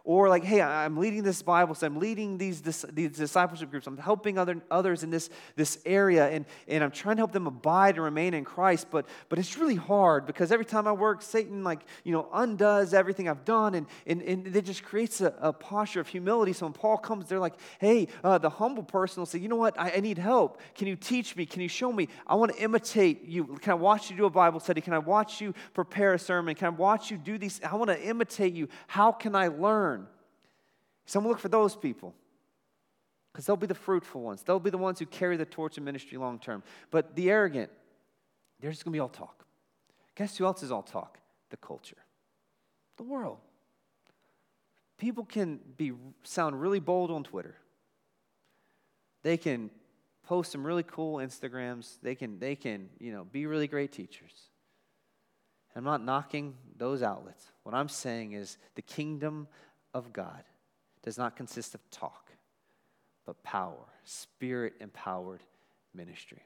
Or 0.06 0.28
like, 0.28 0.44
hey, 0.44 0.62
I'm 0.62 0.98
leading 0.98 1.24
this 1.24 1.42
Bible 1.42 1.76
study, 1.76 1.94
I'm 1.94 2.00
leading 2.02 2.38
these, 2.38 2.62
this, 2.62 2.84
these 2.92 3.12
discipleship 3.12 3.72
groups, 3.72 3.88
I'm 3.88 3.98
helping 3.98 4.38
other, 4.38 4.62
others 4.70 5.02
in 5.02 5.10
this, 5.10 5.30
this 5.56 5.80
area, 5.86 6.28
and, 6.28 6.46
and 6.68 6.84
I'm 6.84 6.92
trying 6.92 7.16
to 7.16 7.22
help 7.22 7.32
them 7.32 7.48
abide 7.48 7.96
and 7.96 8.04
remain 8.04 8.34
in 8.34 8.44
Christ, 8.44 8.88
but, 8.92 9.08
but 9.30 9.40
it's 9.40 9.58
really 9.58 9.76
hard 9.76 10.26
because 10.26 10.52
every 10.52 10.66
time 10.66 10.88
I 10.88 10.92
work, 10.92 11.22
Satan 11.22 11.64
like, 11.64 11.80
you 12.04 12.12
know, 12.12 12.28
undoes 12.34 12.94
everything 12.94 13.30
I've 13.30 13.46
done, 13.46 13.76
and, 13.76 13.88
and, 14.06 14.22
and 14.24 14.54
it 14.54 14.66
just 14.66 14.84
creates 14.84 15.22
a, 15.22 15.34
a 15.40 15.54
posture 15.54 16.02
of 16.02 16.10
humility. 16.10 16.52
So 16.52 16.66
when 16.66 16.74
Paul 16.74 16.98
comes, 16.98 17.30
they're 17.30 17.40
like, 17.40 17.56
hey, 17.80 18.10
uh, 18.26 18.38
the 18.40 18.50
humble 18.50 18.84
person 18.84 19.22
will 19.22 19.26
say, 19.26 19.40
you 19.40 19.48
know 19.48 19.56
what, 19.56 19.80
I, 19.80 19.94
I 19.96 20.00
need 20.02 20.18
help. 20.18 20.60
Can 20.76 20.90
you 20.90 20.98
teach 20.98 21.38
me? 21.38 21.46
Can 21.46 21.62
you 21.62 21.70
show 21.70 21.94
me? 21.94 22.10
I 22.28 22.36
want 22.36 22.54
to 22.54 22.62
imitate 22.62 23.24
you. 23.24 23.46
Can 23.62 23.72
I 23.72 23.76
watch 23.76 24.10
you 24.10 24.18
do 24.18 24.26
a 24.26 24.30
Bible 24.30 24.60
study? 24.60 24.82
Can 24.82 24.92
I 24.92 25.00
watch 25.00 25.40
you 25.40 25.54
prepare 25.74 26.14
a 26.14 26.20
sermon? 26.20 26.56
Can 26.56 26.68
I 26.68 26.72
watch 26.72 27.10
you 27.10 27.16
do 27.16 27.38
these? 27.38 27.62
I 27.64 27.74
want 27.76 27.90
to 27.90 28.02
imitate 28.02 28.54
you. 28.54 28.68
How 28.88 29.14
can 29.14 29.34
I 29.34 29.48
learn? 29.48 29.93
Someone 31.06 31.32
look 31.32 31.40
for 31.40 31.50
those 31.50 31.76
people 31.76 32.14
because 33.32 33.46
they'll 33.46 33.56
be 33.56 33.68
the 33.68 33.76
fruitful 33.76 34.22
ones. 34.22 34.44
They'll 34.44 34.60
be 34.60 34.70
the 34.70 34.78
ones 34.78 35.00
who 35.00 35.06
carry 35.06 35.38
the 35.38 35.46
torch 35.46 35.78
of 35.78 35.84
ministry 35.84 36.18
long 36.18 36.40
term. 36.40 36.64
But 36.92 37.16
the 37.16 37.30
arrogant, 37.30 37.72
they're 38.60 38.72
just 38.72 38.86
going 38.86 38.94
to 38.94 38.96
be 38.96 39.00
all 39.00 39.10
talk. 39.10 39.46
Guess 40.16 40.38
who 40.38 40.46
else 40.46 40.64
is 40.64 40.72
all 40.72 40.84
talk? 40.84 41.18
The 41.50 41.58
culture, 41.58 41.98
the 42.98 43.04
world. 43.04 43.40
People 44.98 45.26
can 45.26 45.60
be 45.78 45.92
sound 46.24 46.62
really 46.62 46.80
bold 46.80 47.12
on 47.12 47.24
Twitter. 47.24 47.56
They 49.24 49.38
can 49.38 49.70
post 50.24 50.52
some 50.52 50.66
really 50.66 50.84
cool 50.84 51.18
Instagrams. 51.18 51.98
They 52.02 52.16
can, 52.16 52.40
they 52.40 52.56
can, 52.56 52.90
you 53.00 53.12
know, 53.12 53.26
be 53.26 53.46
really 53.46 53.68
great 53.68 53.92
teachers. 53.92 54.32
I'm 55.76 55.84
not 55.84 56.04
knocking 56.04 56.56
those 56.78 57.02
outlets. 57.02 57.46
What 57.64 57.74
I'm 57.74 57.90
saying 57.90 58.34
is 58.34 58.58
the 58.76 58.82
kingdom 58.84 59.48
of 59.94 60.14
God 60.14 60.44
does 61.04 61.18
not 61.18 61.36
consist 61.36 61.76
of 61.76 61.82
talk, 61.92 62.32
but 63.26 63.42
power, 63.44 63.86
spirit 64.06 64.74
empowered 64.80 65.44
ministry. 65.94 66.42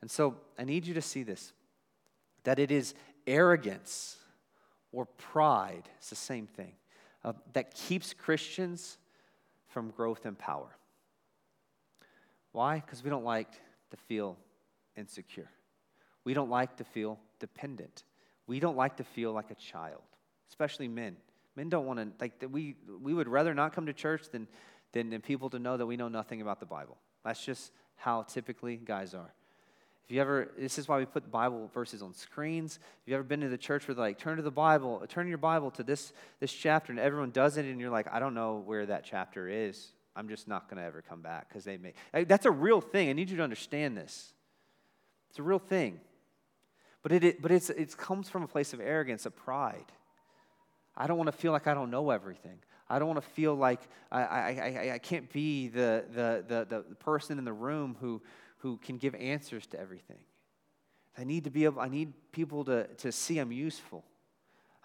And 0.00 0.10
so 0.10 0.36
I 0.58 0.64
need 0.64 0.86
you 0.86 0.94
to 0.94 1.02
see 1.02 1.22
this 1.22 1.52
that 2.44 2.58
it 2.58 2.70
is 2.70 2.92
arrogance 3.26 4.18
or 4.92 5.06
pride, 5.06 5.88
it's 5.96 6.10
the 6.10 6.16
same 6.16 6.46
thing, 6.46 6.72
uh, 7.24 7.32
that 7.54 7.74
keeps 7.74 8.12
Christians 8.12 8.98
from 9.68 9.90
growth 9.90 10.26
and 10.26 10.38
power. 10.38 10.76
Why? 12.52 12.80
Because 12.80 13.02
we 13.02 13.10
don't 13.10 13.24
like 13.24 13.50
to 13.90 13.96
feel 13.96 14.36
insecure. 14.96 15.48
We 16.22 16.34
don't 16.34 16.50
like 16.50 16.76
to 16.76 16.84
feel 16.84 17.18
dependent. 17.40 18.04
We 18.46 18.60
don't 18.60 18.76
like 18.76 18.98
to 18.98 19.04
feel 19.04 19.32
like 19.32 19.50
a 19.50 19.54
child, 19.54 20.02
especially 20.48 20.86
men. 20.86 21.16
Men 21.56 21.68
don't 21.68 21.86
want 21.86 21.98
to, 22.00 22.08
like, 22.20 22.32
we, 22.50 22.76
we 23.00 23.14
would 23.14 23.28
rather 23.28 23.54
not 23.54 23.72
come 23.72 23.86
to 23.86 23.92
church 23.92 24.28
than, 24.30 24.48
than, 24.92 25.10
than 25.10 25.20
people 25.20 25.50
to 25.50 25.58
know 25.58 25.76
that 25.76 25.86
we 25.86 25.96
know 25.96 26.08
nothing 26.08 26.40
about 26.40 26.60
the 26.60 26.66
Bible. 26.66 26.96
That's 27.24 27.44
just 27.44 27.72
how 27.96 28.22
typically 28.22 28.76
guys 28.76 29.14
are. 29.14 29.32
If 30.04 30.10
you 30.10 30.20
ever, 30.20 30.50
this 30.58 30.78
is 30.78 30.86
why 30.86 30.98
we 30.98 31.06
put 31.06 31.30
Bible 31.30 31.70
verses 31.72 32.02
on 32.02 32.12
screens. 32.12 32.78
If 32.82 33.08
you've 33.08 33.14
ever 33.14 33.22
been 33.22 33.40
to 33.40 33.48
the 33.48 33.56
church 33.56 33.88
where 33.88 33.96
like, 33.96 34.18
turn 34.18 34.36
to 34.36 34.42
the 34.42 34.50
Bible, 34.50 35.02
turn 35.08 35.28
your 35.28 35.38
Bible 35.38 35.70
to 35.72 35.82
this, 35.82 36.12
this 36.40 36.52
chapter, 36.52 36.92
and 36.92 37.00
everyone 37.00 37.30
does 37.30 37.56
it, 37.56 37.64
and 37.64 37.80
you're 37.80 37.90
like, 37.90 38.08
I 38.12 38.18
don't 38.18 38.34
know 38.34 38.62
where 38.66 38.84
that 38.86 39.04
chapter 39.04 39.48
is. 39.48 39.92
I'm 40.16 40.28
just 40.28 40.46
not 40.46 40.68
going 40.68 40.80
to 40.80 40.86
ever 40.86 41.02
come 41.08 41.22
back 41.22 41.48
because 41.48 41.64
they 41.64 41.78
may. 41.78 41.94
That's 42.24 42.46
a 42.46 42.50
real 42.50 42.80
thing. 42.80 43.08
I 43.08 43.14
need 43.14 43.30
you 43.30 43.36
to 43.38 43.42
understand 43.42 43.96
this. 43.96 44.32
It's 45.30 45.38
a 45.38 45.42
real 45.42 45.58
thing. 45.58 46.00
But 47.02 47.12
it, 47.12 47.24
it 47.24 47.42
but 47.42 47.50
it's, 47.50 47.70
it 47.70 47.96
comes 47.96 48.28
from 48.28 48.42
a 48.42 48.46
place 48.46 48.72
of 48.72 48.80
arrogance, 48.80 49.26
of 49.26 49.34
pride. 49.34 49.90
I 50.96 51.06
don't 51.06 51.16
want 51.16 51.28
to 51.28 51.36
feel 51.36 51.52
like 51.52 51.66
I 51.66 51.74
don't 51.74 51.90
know 51.90 52.10
everything. 52.10 52.58
I 52.88 52.98
don't 52.98 53.08
want 53.08 53.22
to 53.22 53.28
feel 53.30 53.54
like 53.54 53.80
I, 54.12 54.22
I, 54.22 54.38
I, 54.38 54.94
I 54.94 54.98
can't 54.98 55.32
be 55.32 55.68
the, 55.68 56.04
the, 56.12 56.44
the, 56.46 56.82
the 56.82 56.94
person 56.96 57.38
in 57.38 57.44
the 57.44 57.52
room 57.52 57.96
who, 58.00 58.22
who 58.58 58.76
can 58.78 58.98
give 58.98 59.14
answers 59.14 59.66
to 59.68 59.80
everything. 59.80 60.18
I 61.16 61.24
need 61.24 61.44
to 61.44 61.50
be 61.50 61.64
able, 61.64 61.80
I 61.80 61.88
need 61.88 62.12
people 62.32 62.64
to, 62.64 62.86
to 62.98 63.12
see 63.12 63.38
I'm 63.38 63.52
useful. 63.52 64.04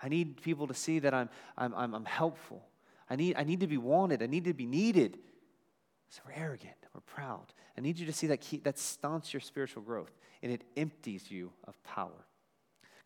I 0.01 0.07
need 0.07 0.41
people 0.41 0.67
to 0.67 0.73
see 0.73 0.99
that 0.99 1.13
I'm, 1.13 1.29
I'm, 1.57 1.73
I'm, 1.75 1.93
I'm 1.93 2.05
helpful. 2.05 2.63
I 3.09 3.15
need, 3.15 3.35
I 3.37 3.43
need 3.43 3.59
to 3.59 3.67
be 3.67 3.77
wanted. 3.77 4.23
I 4.23 4.27
need 4.27 4.45
to 4.45 4.53
be 4.53 4.65
needed. 4.65 5.17
So 6.09 6.21
we're 6.25 6.41
arrogant. 6.41 6.75
We're 6.93 7.01
proud. 7.01 7.53
I 7.77 7.81
need 7.81 7.99
you 7.99 8.05
to 8.05 8.13
see 8.13 8.27
that 8.27 8.41
key, 8.41 8.57
that 8.63 8.77
stunts 8.77 9.33
your 9.33 9.41
spiritual 9.41 9.83
growth 9.83 10.11
and 10.41 10.51
it 10.51 10.63
empties 10.77 11.29
you 11.29 11.51
of 11.67 11.81
power. 11.83 12.25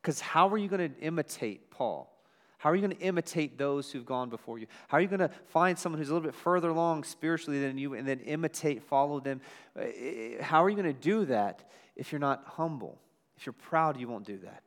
Because 0.02 0.20
how 0.20 0.50
are 0.50 0.58
you 0.58 0.68
going 0.68 0.94
to 0.94 1.00
imitate 1.00 1.72
Paul? 1.72 2.13
How 2.64 2.70
are 2.70 2.76
you 2.76 2.82
going 2.82 2.96
to 2.96 3.04
imitate 3.04 3.58
those 3.58 3.92
who've 3.92 4.06
gone 4.06 4.30
before 4.30 4.58
you? 4.58 4.68
How 4.88 4.98
are 4.98 5.02
you 5.02 5.10
going 5.10 5.20
to 5.20 5.30
find 5.48 5.78
someone 5.78 6.00
who's 6.00 6.08
a 6.08 6.14
little 6.14 6.26
bit 6.26 6.34
further 6.34 6.70
along 6.70 7.04
spiritually 7.04 7.60
than 7.60 7.78
you 7.78 7.94
and 7.94 8.08
then 8.08 8.22
imitate, 8.22 8.84
follow 8.84 9.20
them? 9.20 9.42
Uh, 9.78 9.84
how 10.42 10.64
are 10.64 10.70
you 10.70 10.78
going 10.78 10.88
to 10.88 10.98
do 10.98 11.26
that 11.26 11.70
if 11.98 12.14
you're 12.14 12.20
not 12.20 12.42
humble? 12.46 13.02
If 13.36 13.46
you're 13.46 13.52
proud, 13.52 14.00
you 14.00 14.08
won't 14.08 14.26
do 14.26 14.38
that. 14.46 14.64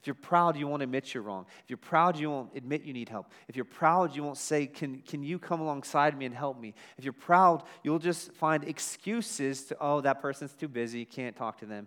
If 0.00 0.08
you're 0.08 0.14
proud, 0.14 0.56
you 0.56 0.66
won't 0.66 0.82
admit 0.82 1.14
you're 1.14 1.22
wrong. 1.22 1.46
If 1.62 1.70
you're 1.70 1.76
proud, 1.76 2.18
you 2.18 2.30
won't 2.30 2.50
admit 2.56 2.82
you 2.82 2.92
need 2.92 3.08
help. 3.08 3.30
If 3.46 3.54
you're 3.54 3.64
proud, 3.64 4.16
you 4.16 4.24
won't 4.24 4.38
say, 4.38 4.66
Can, 4.66 5.02
can 5.02 5.22
you 5.22 5.38
come 5.38 5.60
alongside 5.60 6.18
me 6.18 6.26
and 6.26 6.34
help 6.34 6.58
me? 6.58 6.74
If 6.98 7.04
you're 7.04 7.12
proud, 7.12 7.62
you'll 7.84 8.00
just 8.00 8.32
find 8.32 8.64
excuses 8.64 9.66
to, 9.66 9.76
Oh, 9.80 10.00
that 10.00 10.20
person's 10.20 10.52
too 10.52 10.66
busy, 10.66 11.04
can't 11.04 11.36
talk 11.36 11.58
to 11.58 11.66
them. 11.66 11.86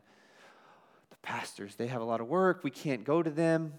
The 1.10 1.18
pastors, 1.18 1.76
they 1.76 1.88
have 1.88 2.00
a 2.00 2.06
lot 2.06 2.22
of 2.22 2.28
work, 2.28 2.64
we 2.64 2.72
can't 2.72 3.04
go 3.04 3.22
to 3.22 3.30
them. 3.30 3.74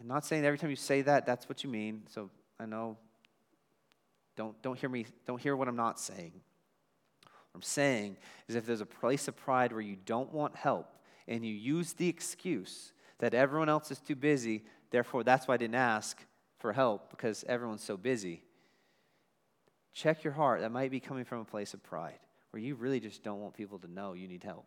I'm 0.00 0.06
not 0.06 0.24
saying 0.24 0.44
every 0.44 0.58
time 0.58 0.70
you 0.70 0.76
say 0.76 1.02
that, 1.02 1.26
that's 1.26 1.48
what 1.48 1.64
you 1.64 1.70
mean. 1.70 2.02
So 2.08 2.30
I 2.58 2.66
know. 2.66 2.96
Don't, 4.36 4.60
don't 4.62 4.78
hear 4.78 4.88
me, 4.88 5.06
don't 5.26 5.40
hear 5.40 5.56
what 5.56 5.66
I'm 5.66 5.76
not 5.76 5.98
saying. 5.98 6.32
What 7.24 7.56
I'm 7.56 7.62
saying 7.62 8.16
is 8.46 8.54
if 8.54 8.66
there's 8.66 8.80
a 8.80 8.86
place 8.86 9.26
of 9.26 9.36
pride 9.36 9.72
where 9.72 9.80
you 9.80 9.96
don't 9.96 10.32
want 10.32 10.54
help 10.54 10.94
and 11.26 11.44
you 11.44 11.52
use 11.52 11.92
the 11.94 12.08
excuse 12.08 12.92
that 13.18 13.34
everyone 13.34 13.68
else 13.68 13.90
is 13.90 13.98
too 13.98 14.14
busy, 14.14 14.62
therefore 14.90 15.24
that's 15.24 15.48
why 15.48 15.54
I 15.54 15.56
didn't 15.56 15.74
ask 15.74 16.24
for 16.58 16.72
help 16.72 17.10
because 17.10 17.44
everyone's 17.48 17.82
so 17.82 17.96
busy. 17.96 18.42
Check 19.92 20.22
your 20.22 20.34
heart. 20.34 20.60
That 20.60 20.70
might 20.70 20.92
be 20.92 21.00
coming 21.00 21.24
from 21.24 21.40
a 21.40 21.44
place 21.44 21.74
of 21.74 21.82
pride 21.82 22.20
where 22.52 22.62
you 22.62 22.76
really 22.76 23.00
just 23.00 23.24
don't 23.24 23.40
want 23.40 23.54
people 23.54 23.78
to 23.80 23.90
know 23.90 24.12
you 24.12 24.28
need 24.28 24.44
help. 24.44 24.66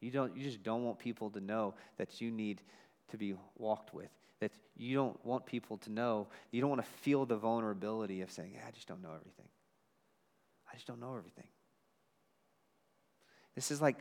You, 0.00 0.10
don't, 0.10 0.36
you 0.36 0.42
just 0.42 0.64
don't 0.64 0.84
want 0.84 0.98
people 0.98 1.30
to 1.30 1.40
know 1.40 1.74
that 1.96 2.20
you 2.20 2.32
need 2.32 2.62
to 3.12 3.16
be 3.16 3.34
walked 3.56 3.94
with 3.94 4.10
that 4.40 4.50
you 4.76 4.96
don't 4.96 5.24
want 5.24 5.46
people 5.46 5.76
to 5.78 5.90
know, 5.90 6.26
you 6.50 6.60
don't 6.60 6.70
want 6.70 6.82
to 6.82 6.90
feel 7.02 7.24
the 7.24 7.36
vulnerability 7.36 8.22
of 8.22 8.30
saying, 8.30 8.54
I 8.66 8.70
just 8.72 8.88
don't 8.88 9.02
know 9.02 9.10
everything. 9.14 9.46
I 10.70 10.74
just 10.74 10.86
don't 10.86 11.00
know 11.00 11.14
everything. 11.16 11.46
This 13.54 13.70
is 13.70 13.80
like 13.80 13.98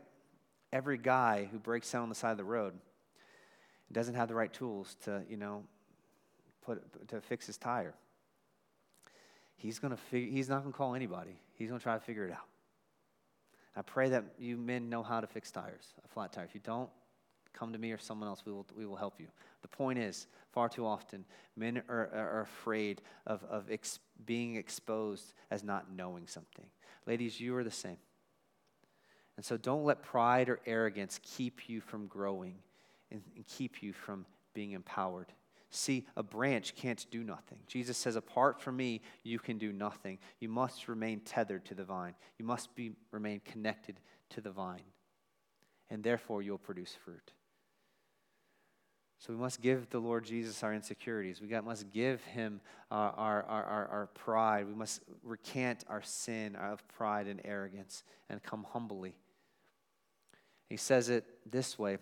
every 0.73 0.97
guy 0.97 1.47
who 1.51 1.59
breaks 1.59 1.91
down 1.91 2.03
on 2.03 2.09
the 2.09 2.15
side 2.15 2.31
of 2.31 2.37
the 2.37 2.43
road 2.43 2.73
doesn't 3.91 4.15
have 4.15 4.29
the 4.29 4.35
right 4.35 4.51
tools 4.51 4.95
to, 5.03 5.23
you 5.29 5.37
know, 5.37 5.63
put, 6.61 6.81
to 7.09 7.19
fix 7.21 7.45
his 7.45 7.57
tire. 7.57 7.93
He's, 9.57 9.77
gonna 9.77 9.97
fig- 9.97 10.31
he's 10.31 10.49
not 10.49 10.63
to 10.65 10.71
call 10.71 10.95
anybody. 10.95 11.39
He's 11.53 11.69
to 11.69 11.77
try 11.77 11.93
to 11.93 11.99
figure 11.99 12.25
it 12.25 12.31
out. 12.31 12.47
I 13.75 13.81
pray 13.81 14.09
that 14.09 14.23
you 14.39 14.57
men 14.57 14.89
know 14.89 15.03
how 15.03 15.21
to 15.21 15.27
fix 15.27 15.51
tires, 15.51 15.93
a 16.03 16.07
flat 16.07 16.31
tire. 16.31 16.45
If 16.45 16.55
you 16.55 16.61
don't, 16.63 16.89
come 17.53 17.73
to 17.73 17.79
me 17.79 17.91
or 17.91 17.97
someone 17.97 18.27
else. 18.27 18.43
We 18.45 18.51
will, 18.51 18.65
we 18.75 18.85
will 18.85 18.95
help 18.95 19.19
you. 19.19 19.27
The 19.61 19.67
point 19.67 19.99
is, 19.99 20.27
far 20.51 20.69
too 20.69 20.85
often, 20.85 21.25
men 21.55 21.81
are, 21.89 22.09
are 22.13 22.41
afraid 22.41 23.01
of, 23.27 23.43
of 23.49 23.69
ex- 23.71 23.99
being 24.25 24.55
exposed 24.55 25.33
as 25.49 25.63
not 25.63 25.91
knowing 25.93 26.27
something. 26.27 26.65
Ladies, 27.05 27.39
you 27.39 27.55
are 27.55 27.63
the 27.63 27.71
same. 27.71 27.97
And 29.37 29.45
so 29.45 29.57
don't 29.57 29.85
let 29.85 30.03
pride 30.03 30.49
or 30.49 30.59
arrogance 30.65 31.19
keep 31.23 31.69
you 31.69 31.81
from 31.81 32.07
growing 32.07 32.55
and, 33.11 33.21
and 33.35 33.45
keep 33.47 33.81
you 33.81 33.93
from 33.93 34.25
being 34.53 34.71
empowered. 34.71 35.31
See, 35.73 36.05
a 36.17 36.23
branch 36.23 36.75
can't 36.75 37.05
do 37.11 37.23
nothing. 37.23 37.59
Jesus 37.65 37.97
says, 37.97 38.17
Apart 38.17 38.59
from 38.59 38.75
me, 38.75 39.01
you 39.23 39.39
can 39.39 39.57
do 39.57 39.71
nothing. 39.71 40.19
You 40.39 40.49
must 40.49 40.89
remain 40.89 41.21
tethered 41.21 41.65
to 41.65 41.75
the 41.75 41.85
vine, 41.85 42.13
you 42.37 42.45
must 42.45 42.75
be, 42.75 42.91
remain 43.11 43.41
connected 43.45 43.99
to 44.31 44.41
the 44.41 44.51
vine, 44.51 44.83
and 45.89 46.03
therefore 46.03 46.41
you'll 46.41 46.57
produce 46.57 46.95
fruit. 47.05 47.31
So 49.21 49.31
we 49.31 49.37
must 49.37 49.61
give 49.61 49.87
the 49.91 49.99
Lord 49.99 50.25
Jesus 50.25 50.63
our 50.63 50.73
insecurities. 50.73 51.41
We 51.41 51.47
got, 51.47 51.63
must 51.63 51.91
give 51.91 52.23
him 52.23 52.59
our, 52.89 53.11
our, 53.11 53.43
our, 53.43 53.87
our 53.87 54.09
pride. 54.15 54.65
We 54.65 54.73
must 54.73 55.03
recant 55.21 55.85
our 55.87 56.01
sin 56.01 56.55
of 56.55 56.83
pride 56.87 57.27
and 57.27 57.39
arrogance 57.45 58.03
and 58.31 58.41
come 58.41 58.65
humbly. 58.73 59.13
He 60.69 60.77
says 60.77 61.09
it 61.09 61.23
this 61.45 61.77
way 61.77 61.99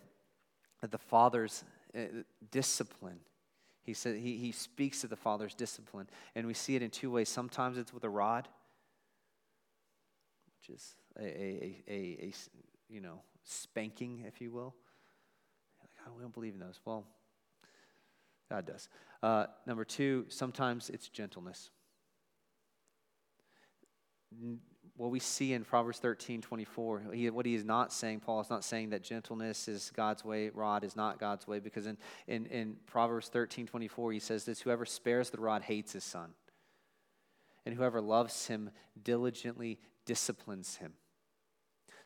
that 0.80 0.92
the 0.92 0.98
Father's 0.98 1.66
uh, 1.94 2.04
discipline. 2.52 3.20
He, 3.84 3.94
said, 3.94 4.16
he, 4.16 4.38
he 4.38 4.54
speaks 4.54 5.04
of 5.04 5.10
the 5.10 5.18
Father's 5.18 5.54
discipline, 5.54 6.08
and 6.36 6.48
we 6.48 6.54
see 6.54 6.78
it 6.78 6.82
in 6.82 6.90
two 6.90 7.12
ways. 7.12 7.28
Sometimes 7.28 7.78
it's 7.78 7.94
with 7.94 8.06
a 8.06 8.10
rod, 8.10 8.48
which 10.56 10.74
is 10.74 10.96
a, 11.20 11.26
a, 11.26 11.84
a, 11.90 11.94
a 12.22 12.34
you 12.88 13.02
know, 13.02 13.20
spanking, 13.44 14.24
if 14.26 14.40
you 14.40 14.52
will. 14.52 14.74
Like, 16.10 16.18
we 16.18 16.24
don't 16.24 16.34
believe 16.34 16.54
in 16.54 16.60
those. 16.60 16.80
Well, 16.86 17.06
God 18.50 18.66
does. 18.66 18.90
Uh, 19.22 19.46
number 19.66 19.86
two, 19.86 20.26
sometimes 20.30 20.90
it's 20.90 21.08
gentleness 21.10 21.70
what 25.00 25.12
we 25.12 25.20
see 25.20 25.54
in 25.54 25.64
Proverbs 25.64 26.00
13, 26.00 26.42
24, 26.42 27.04
he, 27.14 27.30
what 27.30 27.46
he 27.46 27.56
is 27.56 27.64
not 27.64 27.94
saying, 27.94 28.20
Paul 28.20 28.42
is 28.42 28.50
not 28.50 28.66
saying 28.66 28.90
that 28.90 29.02
gentleness 29.02 29.70
is 29.70 29.92
God's 29.96 30.26
way, 30.26 30.50
rod 30.50 30.84
is 30.84 30.96
not 30.96 31.20
God's 31.20 31.48
way, 31.48 31.60
because 31.60 31.88
in, 31.88 31.98
in, 32.28 32.46
in 32.48 32.76
Proverbs 32.86 33.30
13, 33.30 33.66
24, 33.66 34.12
he 34.12 34.20
says 34.20 34.44
this 34.44 34.60
whoever 34.60 34.86
spares 34.86 35.30
the 35.30 35.40
rod 35.40 35.62
hates 35.62 35.94
his 35.94 36.04
son, 36.04 36.32
and 37.66 37.74
whoever 37.74 38.02
loves 38.02 38.48
him 38.48 38.72
diligently 39.02 39.80
disciplines 40.06 40.76
him. 40.76 40.92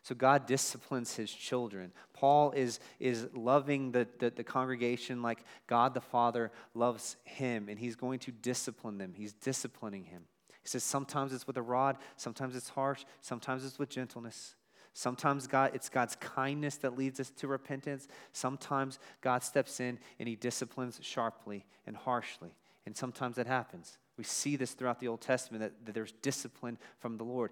So 0.04 0.14
God 0.14 0.44
disciplines 0.44 1.16
his 1.16 1.32
children. 1.32 1.90
Paul 2.12 2.50
is, 2.50 2.78
is 3.00 3.26
loving 3.32 3.90
the, 3.90 4.06
the, 4.18 4.28
the, 4.28 4.44
congregation 4.44 5.22
like 5.22 5.42
God 5.66 5.94
the 5.94 6.00
Father 6.02 6.52
loves 6.74 7.16
him, 7.24 7.70
and 7.70 7.78
he's 7.78 7.96
going 7.96 8.18
to 8.20 8.30
discipline 8.30 8.98
them. 8.98 9.14
He's 9.16 9.32
disciplining 9.32 10.04
him. 10.04 10.24
He 10.62 10.68
says 10.68 10.84
sometimes 10.84 11.32
it's 11.32 11.46
with 11.46 11.56
a 11.56 11.62
rod, 11.62 11.96
sometimes 12.18 12.54
it's 12.54 12.68
harsh, 12.68 13.06
sometimes 13.22 13.64
it's 13.64 13.78
with 13.78 13.88
gentleness. 13.88 14.56
Sometimes 14.92 15.46
God, 15.46 15.70
it's 15.74 15.88
God's 15.88 16.16
kindness 16.16 16.76
that 16.76 16.98
leads 16.98 17.18
us 17.18 17.30
to 17.38 17.48
repentance. 17.48 18.06
Sometimes 18.32 18.98
God 19.22 19.42
steps 19.42 19.80
in 19.80 19.98
and 20.20 20.28
he 20.28 20.36
disciplines 20.36 21.00
sharply 21.02 21.64
and 21.86 21.96
harshly. 21.96 22.54
And 22.86 22.94
sometimes 22.94 23.36
that 23.36 23.46
happens. 23.46 23.98
We 24.18 24.24
see 24.24 24.54
this 24.56 24.72
throughout 24.72 25.00
the 25.00 25.08
Old 25.08 25.22
Testament 25.22 25.62
that, 25.62 25.86
that 25.86 25.94
there's 25.94 26.12
discipline 26.22 26.78
from 27.00 27.16
the 27.16 27.24
Lord. 27.24 27.50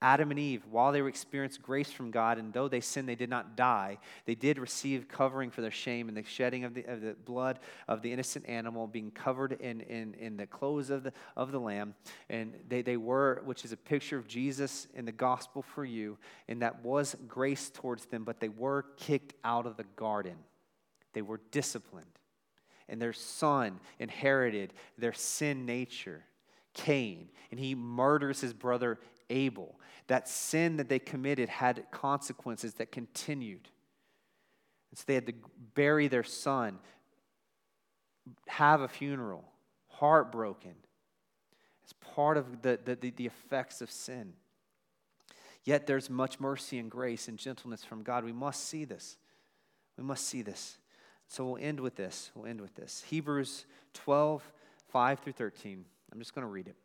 Adam 0.00 0.30
and 0.30 0.38
Eve, 0.38 0.62
while 0.70 0.92
they 0.92 1.02
were 1.02 1.08
experiencing 1.08 1.62
grace 1.64 1.90
from 1.90 2.12
God, 2.12 2.38
and 2.38 2.52
though 2.52 2.68
they 2.68 2.80
sinned, 2.80 3.08
they 3.08 3.16
did 3.16 3.28
not 3.28 3.56
die, 3.56 3.98
they 4.26 4.36
did 4.36 4.56
receive 4.56 5.08
covering 5.08 5.50
for 5.50 5.60
their 5.60 5.72
shame 5.72 6.06
and 6.06 6.16
the 6.16 6.22
shedding 6.22 6.62
of 6.62 6.74
the, 6.74 6.84
of 6.84 7.00
the 7.00 7.16
blood 7.24 7.58
of 7.88 8.00
the 8.02 8.12
innocent 8.12 8.48
animal, 8.48 8.86
being 8.86 9.10
covered 9.10 9.52
in, 9.60 9.80
in, 9.80 10.14
in 10.14 10.36
the 10.36 10.46
clothes 10.46 10.90
of 10.90 11.02
the, 11.02 11.12
of 11.36 11.50
the 11.50 11.58
lamb. 11.58 11.96
And 12.30 12.54
they, 12.68 12.82
they 12.82 12.96
were, 12.96 13.42
which 13.44 13.64
is 13.64 13.72
a 13.72 13.76
picture 13.76 14.16
of 14.16 14.28
Jesus 14.28 14.86
in 14.94 15.04
the 15.04 15.10
gospel 15.10 15.62
for 15.62 15.84
you, 15.84 16.16
and 16.46 16.62
that 16.62 16.84
was 16.84 17.16
grace 17.26 17.68
towards 17.68 18.04
them, 18.06 18.22
but 18.22 18.38
they 18.38 18.50
were 18.50 18.84
kicked 18.98 19.34
out 19.42 19.66
of 19.66 19.76
the 19.76 19.86
garden. 19.96 20.36
They 21.12 21.22
were 21.22 21.40
disciplined. 21.50 22.06
And 22.88 23.02
their 23.02 23.12
son 23.12 23.80
inherited 23.98 24.72
their 24.96 25.12
sin 25.12 25.66
nature. 25.66 26.22
Cain, 26.72 27.30
and 27.50 27.58
he 27.58 27.74
murders 27.74 28.40
his 28.40 28.52
brother 28.52 29.00
Abel. 29.30 29.78
That 30.06 30.28
sin 30.28 30.76
that 30.76 30.88
they 30.88 30.98
committed 30.98 31.48
had 31.48 31.84
consequences 31.90 32.74
that 32.74 32.92
continued. 32.92 33.68
And 34.90 34.98
so 34.98 35.04
they 35.06 35.14
had 35.14 35.26
to 35.26 35.34
bury 35.74 36.08
their 36.08 36.24
son, 36.24 36.78
have 38.46 38.80
a 38.80 38.88
funeral, 38.88 39.44
heartbroken. 39.88 40.74
It's 41.82 41.94
part 42.14 42.36
of 42.36 42.62
the, 42.62 42.78
the, 42.84 42.94
the 43.10 43.26
effects 43.26 43.80
of 43.80 43.90
sin. 43.90 44.32
Yet 45.64 45.86
there's 45.86 46.08
much 46.08 46.40
mercy 46.40 46.78
and 46.78 46.90
grace 46.90 47.28
and 47.28 47.38
gentleness 47.38 47.84
from 47.84 48.02
God. 48.02 48.24
We 48.24 48.32
must 48.32 48.68
see 48.68 48.84
this. 48.84 49.18
We 49.96 50.04
must 50.04 50.26
see 50.26 50.42
this. 50.42 50.78
So 51.26 51.44
we'll 51.44 51.62
end 51.62 51.80
with 51.80 51.96
this. 51.96 52.30
We'll 52.34 52.46
end 52.46 52.60
with 52.60 52.74
this. 52.74 53.04
Hebrews 53.08 53.66
12, 53.92 54.42
5 54.88 55.18
through 55.20 55.32
13. 55.34 55.84
I'm 56.10 56.18
just 56.18 56.34
going 56.34 56.46
to 56.46 56.50
read 56.50 56.68
it 56.68 56.76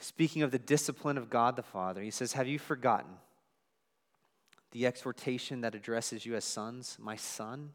speaking 0.00 0.42
of 0.42 0.50
the 0.50 0.58
discipline 0.58 1.18
of 1.18 1.30
God 1.30 1.56
the 1.56 1.62
Father, 1.62 2.02
he 2.02 2.10
says, 2.10 2.32
Have 2.32 2.48
you 2.48 2.58
forgotten 2.58 3.12
the 4.72 4.86
exhortation 4.86 5.60
that 5.62 5.74
addresses 5.74 6.24
you 6.26 6.34
as 6.34 6.44
sons? 6.44 6.96
My 7.00 7.16
son, 7.16 7.72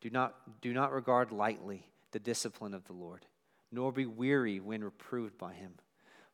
do 0.00 0.10
not, 0.10 0.60
do 0.60 0.72
not 0.72 0.92
regard 0.92 1.32
lightly 1.32 1.86
the 2.12 2.18
discipline 2.18 2.74
of 2.74 2.84
the 2.84 2.92
Lord, 2.92 3.26
nor 3.70 3.92
be 3.92 4.06
weary 4.06 4.60
when 4.60 4.82
reproved 4.82 5.38
by 5.38 5.52
him. 5.52 5.72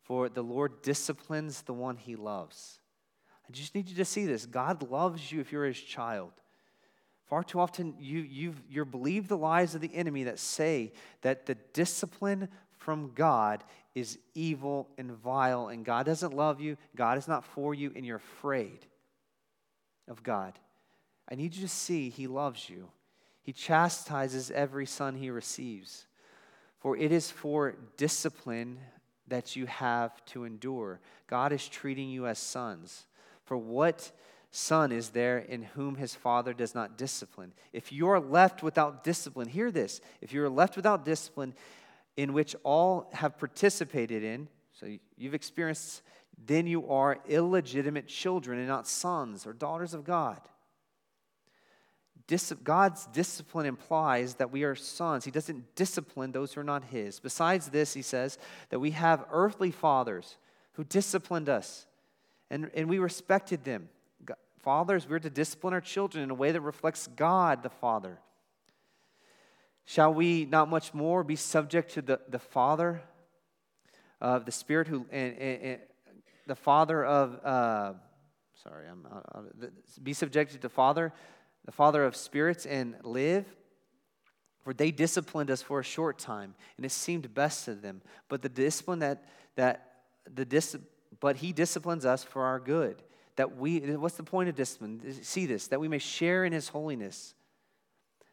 For 0.02 0.28
the 0.28 0.42
Lord 0.42 0.82
disciplines 0.82 1.62
the 1.62 1.74
one 1.74 1.96
he 1.96 2.14
loves. 2.14 2.78
I 3.48 3.52
just 3.52 3.74
need 3.74 3.88
you 3.88 3.96
to 3.96 4.04
see 4.04 4.26
this. 4.26 4.46
God 4.46 4.88
loves 4.88 5.30
you 5.32 5.40
if 5.40 5.52
you're 5.52 5.64
his 5.64 5.80
child. 5.80 6.32
Far 7.26 7.42
too 7.42 7.58
often, 7.58 7.94
you, 7.98 8.20
you've, 8.20 8.62
you're 8.70 8.84
believed 8.84 9.28
the 9.28 9.36
lies 9.36 9.74
of 9.74 9.80
the 9.80 9.92
enemy 9.94 10.24
that 10.24 10.38
say 10.38 10.92
that 11.22 11.46
the 11.46 11.56
discipline 11.72 12.48
from 12.86 13.10
God 13.16 13.64
is 13.96 14.16
evil 14.32 14.86
and 14.96 15.10
vile, 15.10 15.66
and 15.66 15.84
God 15.84 16.06
doesn't 16.06 16.32
love 16.32 16.60
you, 16.60 16.76
God 16.94 17.18
is 17.18 17.26
not 17.26 17.44
for 17.44 17.74
you, 17.74 17.90
and 17.96 18.06
you're 18.06 18.18
afraid 18.18 18.86
of 20.06 20.22
God. 20.22 20.56
I 21.28 21.34
need 21.34 21.56
you 21.56 21.62
to 21.62 21.68
see 21.68 22.10
He 22.10 22.28
loves 22.28 22.70
you. 22.70 22.86
He 23.42 23.52
chastises 23.52 24.52
every 24.52 24.86
son 24.86 25.16
He 25.16 25.30
receives. 25.30 26.06
For 26.78 26.96
it 26.96 27.10
is 27.10 27.28
for 27.28 27.74
discipline 27.96 28.78
that 29.26 29.56
you 29.56 29.66
have 29.66 30.24
to 30.26 30.44
endure. 30.44 31.00
God 31.26 31.52
is 31.52 31.66
treating 31.66 32.08
you 32.08 32.28
as 32.28 32.38
sons. 32.38 33.06
For 33.46 33.56
what 33.56 34.12
son 34.52 34.92
is 34.92 35.08
there 35.08 35.38
in 35.38 35.62
whom 35.62 35.96
his 35.96 36.14
father 36.14 36.54
does 36.54 36.72
not 36.72 36.96
discipline? 36.96 37.52
If 37.72 37.90
you're 37.90 38.20
left 38.20 38.62
without 38.62 39.02
discipline, 39.02 39.48
hear 39.48 39.72
this. 39.72 40.00
If 40.20 40.32
you're 40.32 40.48
left 40.48 40.76
without 40.76 41.04
discipline, 41.04 41.52
in 42.16 42.32
which 42.32 42.56
all 42.62 43.10
have 43.12 43.38
participated 43.38 44.22
in, 44.22 44.48
so 44.72 44.86
you've 45.16 45.34
experienced, 45.34 46.02
then 46.44 46.66
you 46.66 46.88
are 46.88 47.18
illegitimate 47.28 48.06
children 48.06 48.58
and 48.58 48.68
not 48.68 48.86
sons 48.86 49.46
or 49.46 49.52
daughters 49.52 49.94
of 49.94 50.04
God. 50.04 50.40
Dis- 52.26 52.54
God's 52.64 53.06
discipline 53.06 53.66
implies 53.66 54.34
that 54.34 54.50
we 54.50 54.64
are 54.64 54.74
sons. 54.74 55.24
He 55.24 55.30
doesn't 55.30 55.74
discipline 55.76 56.32
those 56.32 56.52
who 56.52 56.60
are 56.60 56.64
not 56.64 56.84
His. 56.84 57.20
Besides 57.20 57.68
this, 57.68 57.94
He 57.94 58.02
says 58.02 58.38
that 58.70 58.80
we 58.80 58.90
have 58.92 59.24
earthly 59.30 59.70
fathers 59.70 60.36
who 60.72 60.84
disciplined 60.84 61.48
us, 61.48 61.86
and, 62.50 62.70
and 62.74 62.88
we 62.88 62.98
respected 62.98 63.64
them. 63.64 63.88
Fathers, 64.60 65.08
we're 65.08 65.20
to 65.20 65.30
discipline 65.30 65.72
our 65.72 65.80
children 65.80 66.24
in 66.24 66.30
a 66.30 66.34
way 66.34 66.50
that 66.50 66.60
reflects 66.60 67.06
God 67.06 67.62
the 67.62 67.70
Father. 67.70 68.18
Shall 69.86 70.12
we 70.12 70.44
not 70.44 70.68
much 70.68 70.92
more 70.92 71.22
be 71.22 71.36
subject 71.36 71.94
to 71.94 72.02
the, 72.02 72.20
the 72.28 72.40
Father 72.40 73.02
of 74.20 74.44
the 74.44 74.52
Spirit 74.52 74.88
who, 74.88 75.06
and, 75.10 75.38
and, 75.38 75.62
and 75.62 75.80
the 76.46 76.56
Father 76.56 77.04
of, 77.04 77.44
uh, 77.44 77.92
sorry, 78.62 78.88
I'm, 78.88 79.06
uh, 79.06 79.66
be 80.02 80.12
subjected 80.12 80.62
to 80.62 80.68
Father, 80.68 81.12
the 81.64 81.72
Father 81.72 82.04
of 82.04 82.16
spirits 82.16 82.66
and 82.66 82.96
live? 83.04 83.46
For 84.64 84.74
they 84.74 84.90
disciplined 84.90 85.52
us 85.52 85.62
for 85.62 85.78
a 85.78 85.84
short 85.84 86.18
time, 86.18 86.56
and 86.76 86.84
it 86.84 86.90
seemed 86.90 87.32
best 87.32 87.66
to 87.66 87.76
them. 87.76 88.02
But 88.28 88.42
the 88.42 88.48
discipline 88.48 88.98
that, 88.98 89.24
that 89.54 89.92
the 90.34 90.44
dis, 90.44 90.76
but 91.20 91.36
he 91.36 91.52
disciplines 91.52 92.04
us 92.04 92.24
for 92.24 92.42
our 92.42 92.58
good. 92.58 93.00
That 93.36 93.56
we, 93.56 93.78
what's 93.78 94.16
the 94.16 94.24
point 94.24 94.48
of 94.48 94.56
discipline? 94.56 95.22
See 95.22 95.46
this, 95.46 95.68
that 95.68 95.78
we 95.78 95.86
may 95.86 95.98
share 95.98 96.44
in 96.44 96.52
his 96.52 96.66
holiness. 96.68 97.34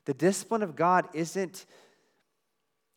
The 0.05 0.13
discipline 0.13 0.63
of 0.63 0.75
God 0.75 1.07
isn't, 1.13 1.65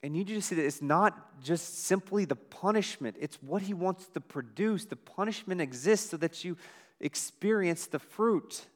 and 0.02 0.16
you 0.16 0.24
just 0.24 0.48
see 0.48 0.56
that 0.56 0.66
it's 0.66 0.82
not 0.82 1.40
just 1.42 1.84
simply 1.84 2.24
the 2.24 2.36
punishment, 2.36 3.16
it's 3.20 3.40
what 3.42 3.62
He 3.62 3.74
wants 3.74 4.06
to 4.08 4.20
produce. 4.20 4.84
The 4.84 4.96
punishment 4.96 5.60
exists 5.60 6.10
so 6.10 6.16
that 6.18 6.44
you 6.44 6.56
experience 7.00 7.86
the 7.86 7.98
fruit. 7.98 8.66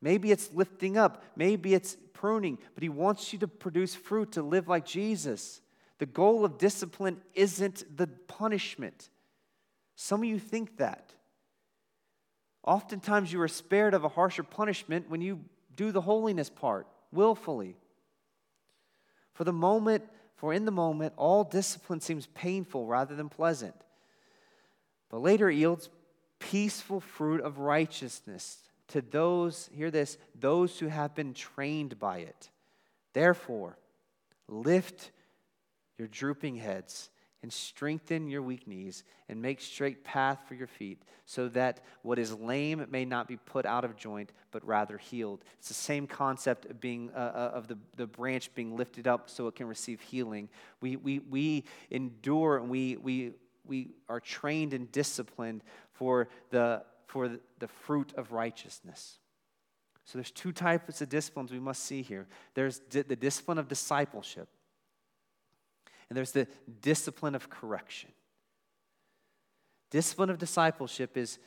Maybe 0.00 0.30
it's 0.30 0.50
lifting 0.54 0.96
up, 0.96 1.22
maybe 1.36 1.74
it's 1.74 1.96
pruning, 2.14 2.58
but 2.74 2.82
He 2.82 2.88
wants 2.88 3.32
you 3.32 3.38
to 3.40 3.48
produce 3.48 3.94
fruit 3.94 4.32
to 4.32 4.42
live 4.42 4.68
like 4.68 4.86
Jesus. 4.86 5.60
The 5.98 6.06
goal 6.06 6.46
of 6.46 6.56
discipline 6.56 7.20
isn't 7.34 7.96
the 7.96 8.06
punishment. 8.06 9.10
Some 9.96 10.22
of 10.22 10.28
you 10.28 10.38
think 10.38 10.78
that. 10.78 11.12
Oftentimes, 12.64 13.32
you 13.32 13.40
are 13.42 13.48
spared 13.48 13.92
of 13.92 14.04
a 14.04 14.08
harsher 14.08 14.42
punishment 14.42 15.10
when 15.10 15.20
you 15.20 15.40
do 15.76 15.92
the 15.92 16.00
holiness 16.00 16.48
part 16.48 16.86
willfully. 17.12 17.76
For 19.34 19.44
the 19.44 19.52
moment, 19.52 20.04
for 20.36 20.52
in 20.52 20.64
the 20.64 20.70
moment, 20.70 21.14
all 21.16 21.44
discipline 21.44 22.00
seems 22.00 22.26
painful 22.26 22.86
rather 22.86 23.14
than 23.14 23.28
pleasant. 23.28 23.74
But 25.10 25.22
later 25.22 25.50
yields 25.50 25.88
peaceful 26.38 27.00
fruit 27.00 27.40
of 27.40 27.58
righteousness 27.58 28.58
to 28.88 29.00
those, 29.00 29.70
hear 29.74 29.90
this, 29.90 30.18
those 30.38 30.78
who 30.78 30.88
have 30.88 31.14
been 31.14 31.34
trained 31.34 31.98
by 31.98 32.18
it. 32.18 32.50
Therefore, 33.12 33.76
lift 34.48 35.10
your 35.98 36.08
drooping 36.08 36.56
heads 36.56 37.10
and 37.42 37.52
strengthen 37.52 38.28
your 38.28 38.42
weak 38.42 38.66
knees 38.66 39.02
and 39.28 39.40
make 39.40 39.60
straight 39.60 40.04
path 40.04 40.40
for 40.46 40.54
your 40.54 40.66
feet 40.66 41.02
so 41.24 41.48
that 41.48 41.80
what 42.02 42.18
is 42.18 42.32
lame 42.34 42.84
may 42.90 43.04
not 43.04 43.28
be 43.28 43.36
put 43.36 43.64
out 43.64 43.84
of 43.84 43.96
joint 43.96 44.32
but 44.50 44.66
rather 44.66 44.98
healed. 44.98 45.42
It's 45.58 45.68
the 45.68 45.74
same 45.74 46.06
concept 46.06 46.66
of 46.66 46.80
being 46.80 47.10
uh, 47.14 47.18
uh, 47.18 47.50
of 47.54 47.68
the, 47.68 47.78
the 47.96 48.06
branch 48.06 48.54
being 48.54 48.76
lifted 48.76 49.06
up 49.06 49.30
so 49.30 49.46
it 49.46 49.54
can 49.54 49.68
receive 49.68 50.00
healing. 50.00 50.48
We, 50.80 50.96
we, 50.96 51.20
we 51.20 51.64
endure 51.90 52.58
and 52.58 52.68
we, 52.68 52.96
we, 52.96 53.32
we 53.66 53.90
are 54.08 54.20
trained 54.20 54.74
and 54.74 54.90
disciplined 54.92 55.62
for 55.92 56.28
the, 56.50 56.82
for 57.06 57.30
the 57.58 57.68
fruit 57.68 58.12
of 58.16 58.32
righteousness. 58.32 59.18
So 60.04 60.18
there's 60.18 60.32
two 60.32 60.52
types 60.52 61.00
of 61.00 61.08
disciplines 61.08 61.52
we 61.52 61.60
must 61.60 61.84
see 61.84 62.02
here. 62.02 62.26
There's 62.54 62.80
di- 62.80 63.02
the 63.02 63.16
discipline 63.16 63.58
of 63.58 63.68
discipleship 63.68 64.48
and 66.10 66.16
there's 66.16 66.32
the 66.32 66.48
discipline 66.82 67.34
of 67.34 67.48
correction. 67.48 68.10
Discipline 69.90 70.28
of 70.28 70.38
discipleship 70.38 71.16
is 71.16 71.38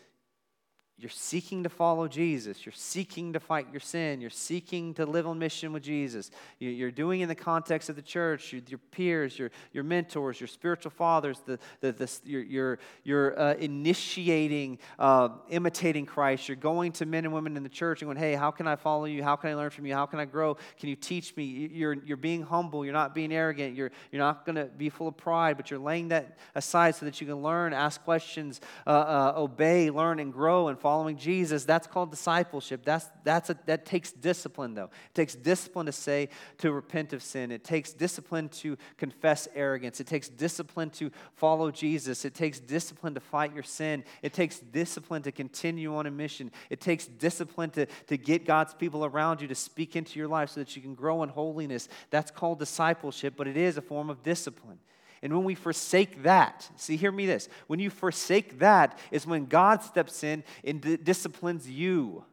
you're 1.03 1.09
seeking 1.09 1.63
to 1.63 1.69
follow 1.69 2.07
Jesus. 2.07 2.65
You're 2.65 2.73
seeking 2.73 3.33
to 3.33 3.39
fight 3.41 3.67
your 3.71 3.81
sin. 3.81 4.21
You're 4.21 4.29
seeking 4.29 4.93
to 4.93 5.05
live 5.05 5.27
on 5.27 5.37
mission 5.37 5.73
with 5.73 5.83
Jesus. 5.83 6.31
You're 6.59 6.91
doing 6.91 7.19
in 7.19 7.27
the 7.27 7.35
context 7.35 7.89
of 7.89 7.97
the 7.97 8.01
church, 8.01 8.53
your 8.53 8.79
peers, 8.91 9.37
your, 9.37 9.51
your 9.73 9.83
mentors, 9.83 10.39
your 10.39 10.47
spiritual 10.47 10.91
fathers. 10.91 11.41
The, 11.45 11.59
the, 11.81 11.91
the, 11.91 12.19
you're 12.23 12.43
you're, 12.43 12.79
you're 13.03 13.39
uh, 13.39 13.53
initiating, 13.55 14.79
uh, 14.97 15.29
imitating 15.49 16.05
Christ. 16.05 16.47
You're 16.47 16.55
going 16.55 16.93
to 16.93 17.05
men 17.05 17.25
and 17.25 17.33
women 17.33 17.57
in 17.57 17.63
the 17.63 17.69
church 17.69 18.01
and 18.01 18.07
going, 18.07 18.17
hey, 18.17 18.35
how 18.35 18.51
can 18.51 18.67
I 18.67 18.75
follow 18.75 19.05
you? 19.05 19.23
How 19.23 19.35
can 19.35 19.49
I 19.49 19.55
learn 19.55 19.71
from 19.71 19.85
you? 19.85 19.93
How 19.93 20.05
can 20.05 20.19
I 20.19 20.25
grow? 20.25 20.55
Can 20.79 20.89
you 20.89 20.95
teach 20.95 21.35
me? 21.35 21.43
You're, 21.43 21.95
you're 22.05 22.15
being 22.15 22.43
humble. 22.43 22.85
You're 22.85 22.93
not 22.93 23.13
being 23.13 23.33
arrogant. 23.33 23.75
You're, 23.75 23.91
you're 24.11 24.21
not 24.21 24.45
going 24.45 24.55
to 24.55 24.65
be 24.65 24.89
full 24.89 25.09
of 25.09 25.17
pride, 25.17 25.57
but 25.57 25.69
you're 25.69 25.79
laying 25.79 26.09
that 26.09 26.37
aside 26.55 26.95
so 26.95 27.05
that 27.05 27.19
you 27.19 27.27
can 27.27 27.41
learn, 27.41 27.73
ask 27.73 28.01
questions, 28.03 28.61
uh, 28.87 28.89
uh 28.89 29.33
obey, 29.35 29.89
learn, 29.89 30.19
and 30.19 30.31
grow 30.31 30.69
and 30.69 30.79
following 30.93 31.17
Jesus, 31.17 31.65
that's 31.65 31.87
called 31.87 32.11
discipleship. 32.11 32.85
That's, 32.85 33.09
that's 33.23 33.49
a, 33.49 33.57
that 33.65 33.83
takes 33.83 34.11
discipline, 34.11 34.75
though. 34.75 34.91
It 35.09 35.15
takes 35.15 35.33
discipline 35.33 35.87
to 35.87 35.91
say, 35.91 36.29
to 36.59 36.71
repent 36.71 37.13
of 37.13 37.23
sin. 37.23 37.49
It 37.49 37.63
takes 37.63 37.93
discipline 37.93 38.47
to 38.49 38.77
confess 38.97 39.47
arrogance. 39.55 39.99
It 39.99 40.05
takes 40.05 40.29
discipline 40.29 40.91
to 40.91 41.09
follow 41.33 41.71
Jesus. 41.71 42.25
It 42.25 42.35
takes 42.35 42.59
discipline 42.59 43.15
to 43.15 43.19
fight 43.19 43.55
your 43.55 43.63
sin. 43.63 44.03
It 44.21 44.33
takes 44.33 44.59
discipline 44.59 45.23
to 45.23 45.31
continue 45.31 45.95
on 45.95 46.05
a 46.05 46.11
mission. 46.11 46.51
It 46.69 46.79
takes 46.79 47.07
discipline 47.07 47.71
to, 47.71 47.87
to 48.05 48.15
get 48.15 48.45
God's 48.45 48.75
people 48.75 49.03
around 49.03 49.41
you 49.41 49.47
to 49.47 49.55
speak 49.55 49.95
into 49.95 50.19
your 50.19 50.27
life 50.27 50.51
so 50.51 50.59
that 50.59 50.75
you 50.75 50.83
can 50.83 50.93
grow 50.93 51.23
in 51.23 51.29
holiness. 51.29 51.89
That's 52.11 52.29
called 52.29 52.59
discipleship, 52.59 53.33
but 53.35 53.47
it 53.47 53.57
is 53.57 53.77
a 53.77 53.81
form 53.81 54.11
of 54.11 54.21
discipline. 54.21 54.77
And 55.23 55.33
when 55.33 55.45
we 55.45 55.55
forsake 55.55 56.23
that, 56.23 56.69
see, 56.75 56.97
hear 56.97 57.11
me 57.11 57.25
this. 57.25 57.47
When 57.67 57.79
you 57.79 57.89
forsake 57.89 58.59
that, 58.59 58.99
is 59.09 59.25
when 59.25 59.45
God 59.45 59.81
steps 59.81 60.21
in 60.21 60.43
and 60.65 60.81
d- 60.81 60.97
disciplines 60.97 61.67
you 61.67 62.25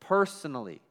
personally. 0.00 0.82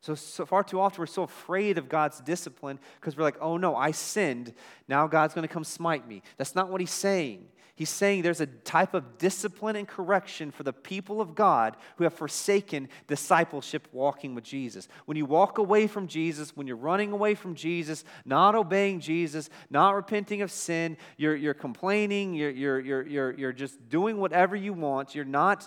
So, 0.00 0.16
so 0.16 0.44
far 0.44 0.64
too 0.64 0.80
often, 0.80 1.00
we're 1.00 1.06
so 1.06 1.22
afraid 1.22 1.78
of 1.78 1.88
God's 1.88 2.20
discipline 2.20 2.80
because 3.00 3.16
we're 3.16 3.22
like, 3.22 3.36
oh 3.40 3.56
no, 3.56 3.76
I 3.76 3.92
sinned. 3.92 4.52
Now 4.88 5.06
God's 5.06 5.32
going 5.32 5.46
to 5.46 5.52
come 5.54 5.62
smite 5.62 6.08
me. 6.08 6.22
That's 6.38 6.56
not 6.56 6.68
what 6.70 6.80
he's 6.80 6.90
saying. 6.90 7.46
He's 7.74 7.88
saying 7.88 8.22
there's 8.22 8.42
a 8.42 8.46
type 8.46 8.92
of 8.92 9.16
discipline 9.16 9.76
and 9.76 9.88
correction 9.88 10.50
for 10.50 10.62
the 10.62 10.74
people 10.74 11.22
of 11.22 11.34
God 11.34 11.76
who 11.96 12.04
have 12.04 12.12
forsaken 12.12 12.88
discipleship 13.06 13.88
walking 13.92 14.34
with 14.34 14.44
Jesus. 14.44 14.88
When 15.06 15.16
you 15.16 15.24
walk 15.24 15.56
away 15.56 15.86
from 15.86 16.06
Jesus, 16.06 16.54
when 16.54 16.66
you're 16.66 16.76
running 16.76 17.12
away 17.12 17.34
from 17.34 17.54
Jesus, 17.54 18.04
not 18.26 18.54
obeying 18.54 19.00
Jesus, 19.00 19.48
not 19.70 19.94
repenting 19.94 20.42
of 20.42 20.50
sin, 20.50 20.98
you're, 21.16 21.34
you're 21.34 21.54
complaining, 21.54 22.34
you're, 22.34 22.50
you're, 22.50 22.80
you're, 22.80 23.06
you're, 23.06 23.32
you're 23.32 23.52
just 23.54 23.88
doing 23.88 24.18
whatever 24.18 24.54
you 24.54 24.74
want, 24.74 25.14
you're 25.14 25.24
not 25.24 25.66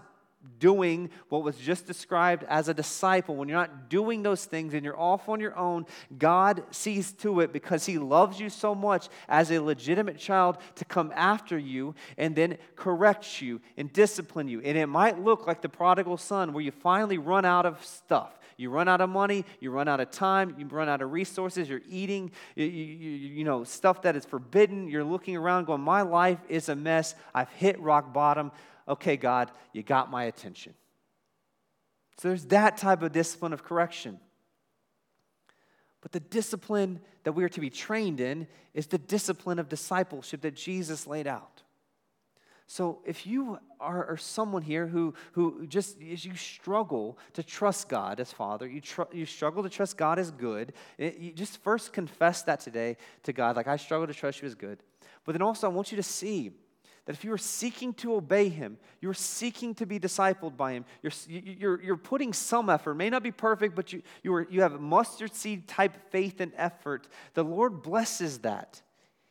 doing 0.60 1.10
what 1.30 1.43
was 1.43 1.58
just 1.58 1.86
described 1.86 2.43
as 2.48 2.68
a 2.68 2.74
disciple, 2.74 3.36
when 3.36 3.50
you're 3.50 3.58
not 3.58 3.89
doing 3.89 4.24
those 4.24 4.46
things 4.46 4.74
and 4.74 4.84
you're 4.84 5.00
off 5.00 5.30
on 5.30 5.39
your 5.39 5.56
own, 5.56 5.86
God 6.18 6.64
sees 6.72 7.12
to 7.14 7.41
it 7.41 7.54
because 7.54 7.86
He 7.86 7.98
loves 7.98 8.39
you 8.39 8.50
so 8.50 8.74
much 8.74 9.10
as 9.28 9.52
a 9.52 9.60
legitimate 9.60 10.18
child 10.18 10.58
to 10.76 10.86
come 10.86 11.12
after 11.16 11.58
you 11.58 11.96
and 12.18 12.36
then 12.36 12.58
correct 12.76 13.41
you 13.41 13.62
and 13.78 13.91
discipline 13.91 14.48
you. 14.48 14.62
And 14.62 14.78
it 14.78 14.88
might 14.88 15.20
look 15.20 15.48
like 15.48 15.62
the 15.62 15.70
prodigal 15.70 16.18
son 16.18 16.54
where 16.54 16.64
you 16.64 16.72
finally 16.72 17.18
run 17.18 17.46
out 17.46 17.66
of 17.66 17.84
stuff. 17.86 18.39
You 18.58 18.70
run 18.70 18.88
out 18.88 19.02
of 19.02 19.10
money, 19.10 19.43
you 19.60 19.70
run 19.72 19.88
out 19.88 20.00
of 20.00 20.12
time, 20.12 20.56
you 20.58 20.66
run 20.68 20.88
out 20.88 21.02
of 21.02 21.12
resources, 21.12 21.68
you're 21.68 21.82
eating, 21.89 22.32
you, 22.56 22.66
you, 22.66 23.10
you 23.10 23.43
know, 23.43 23.66
stuff 23.66 24.04
that 24.04 24.16
is 24.16 24.24
forbidden. 24.24 24.88
You're 24.88 25.04
looking 25.04 25.36
around 25.36 25.66
going, 25.66 25.82
My 25.82 26.02
life 26.02 26.39
is 26.48 26.70
a 26.70 26.76
mess. 26.76 27.16
I've 27.34 27.50
hit 27.50 27.80
rock 27.82 28.14
bottom 28.14 28.52
okay, 28.88 29.18
God, 29.18 29.52
you 29.74 29.84
got 29.84 30.12
my 30.12 30.26
attention. 30.26 30.74
So 32.18 32.30
there's 32.30 32.46
that 32.46 32.78
type 32.78 33.02
of 33.02 33.12
discipline 33.12 33.54
of 33.54 33.64
correction. 33.64 34.20
But 36.02 36.12
the 36.12 36.20
discipline 36.20 37.02
that 37.24 37.34
we 37.34 37.44
are 37.44 37.50
to 37.50 37.60
be 37.60 37.70
trained 37.70 38.20
in 38.20 38.48
is 38.74 38.88
the 38.88 38.98
discipline 38.98 39.60
of 39.60 39.70
discipleship 39.70 40.42
that 40.42 40.56
Jesus 40.56 41.08
laid 41.08 41.28
out. 41.28 41.64
So 42.68 43.00
if 43.06 43.28
you 43.28 43.60
are, 43.80 44.06
are 44.06 44.18
someone 44.18 44.64
here 44.64 44.88
who, 44.88 45.14
who 45.34 45.68
just 45.68 46.02
as 46.02 46.26
you 46.26 46.36
struggle 46.36 47.18
to 47.34 47.44
trust 47.44 47.90
God 47.90 48.20
as 48.20 48.32
Father, 48.32 48.68
you, 48.68 48.82
tr- 48.82 49.04
you 49.12 49.26
struggle 49.26 49.62
to 49.62 49.70
trust 49.70 49.98
God 49.98 50.18
as 50.18 50.32
good, 50.32 50.74
it, 50.98 51.18
you 51.18 51.32
just 51.32 51.62
first 51.62 51.94
confess 51.94 52.42
that 52.44 52.60
today 52.60 52.98
to 53.24 53.34
God, 53.34 53.56
like 53.56 53.68
I 53.68 53.78
struggle 53.78 54.08
to 54.08 54.14
trust 54.14 54.42
you 54.42 54.48
as 54.48 54.56
good. 54.56 54.80
But 55.26 55.34
then 55.34 55.44
also 55.44 55.70
I 55.70 55.74
want 55.74 55.92
you 55.92 55.96
to 55.98 56.04
see 56.04 56.52
that 57.06 57.16
if 57.16 57.24
you 57.24 57.32
are 57.32 57.38
seeking 57.38 57.93
to 57.93 58.16
obey 58.16 58.49
him, 58.49 58.78
you're 58.99 59.14
seeking 59.14 59.76
to 59.76 59.86
be 59.86 59.99
discipled 59.99 60.58
by 60.58 60.74
him, 60.74 60.86
you're, 61.01 61.12
you're, 61.28 61.82
you're 61.82 61.97
putting 61.97 62.34
some 62.34 62.70
effort, 62.70 62.95
may 62.95 63.10
not 63.10 63.24
be 63.24 63.32
perfect, 63.32 63.76
but 63.76 63.93
you, 63.93 64.01
you, 64.24 64.34
are, 64.34 64.47
you 64.49 64.62
have 64.62 64.80
mustard 64.80 65.34
seed 65.34 65.68
type 65.68 66.12
faith 66.12 66.41
and 66.41 66.51
effort, 66.58 67.08
the 67.36 67.43
Lord 67.43 67.84
blesses 67.84 68.39
that. 68.39 68.82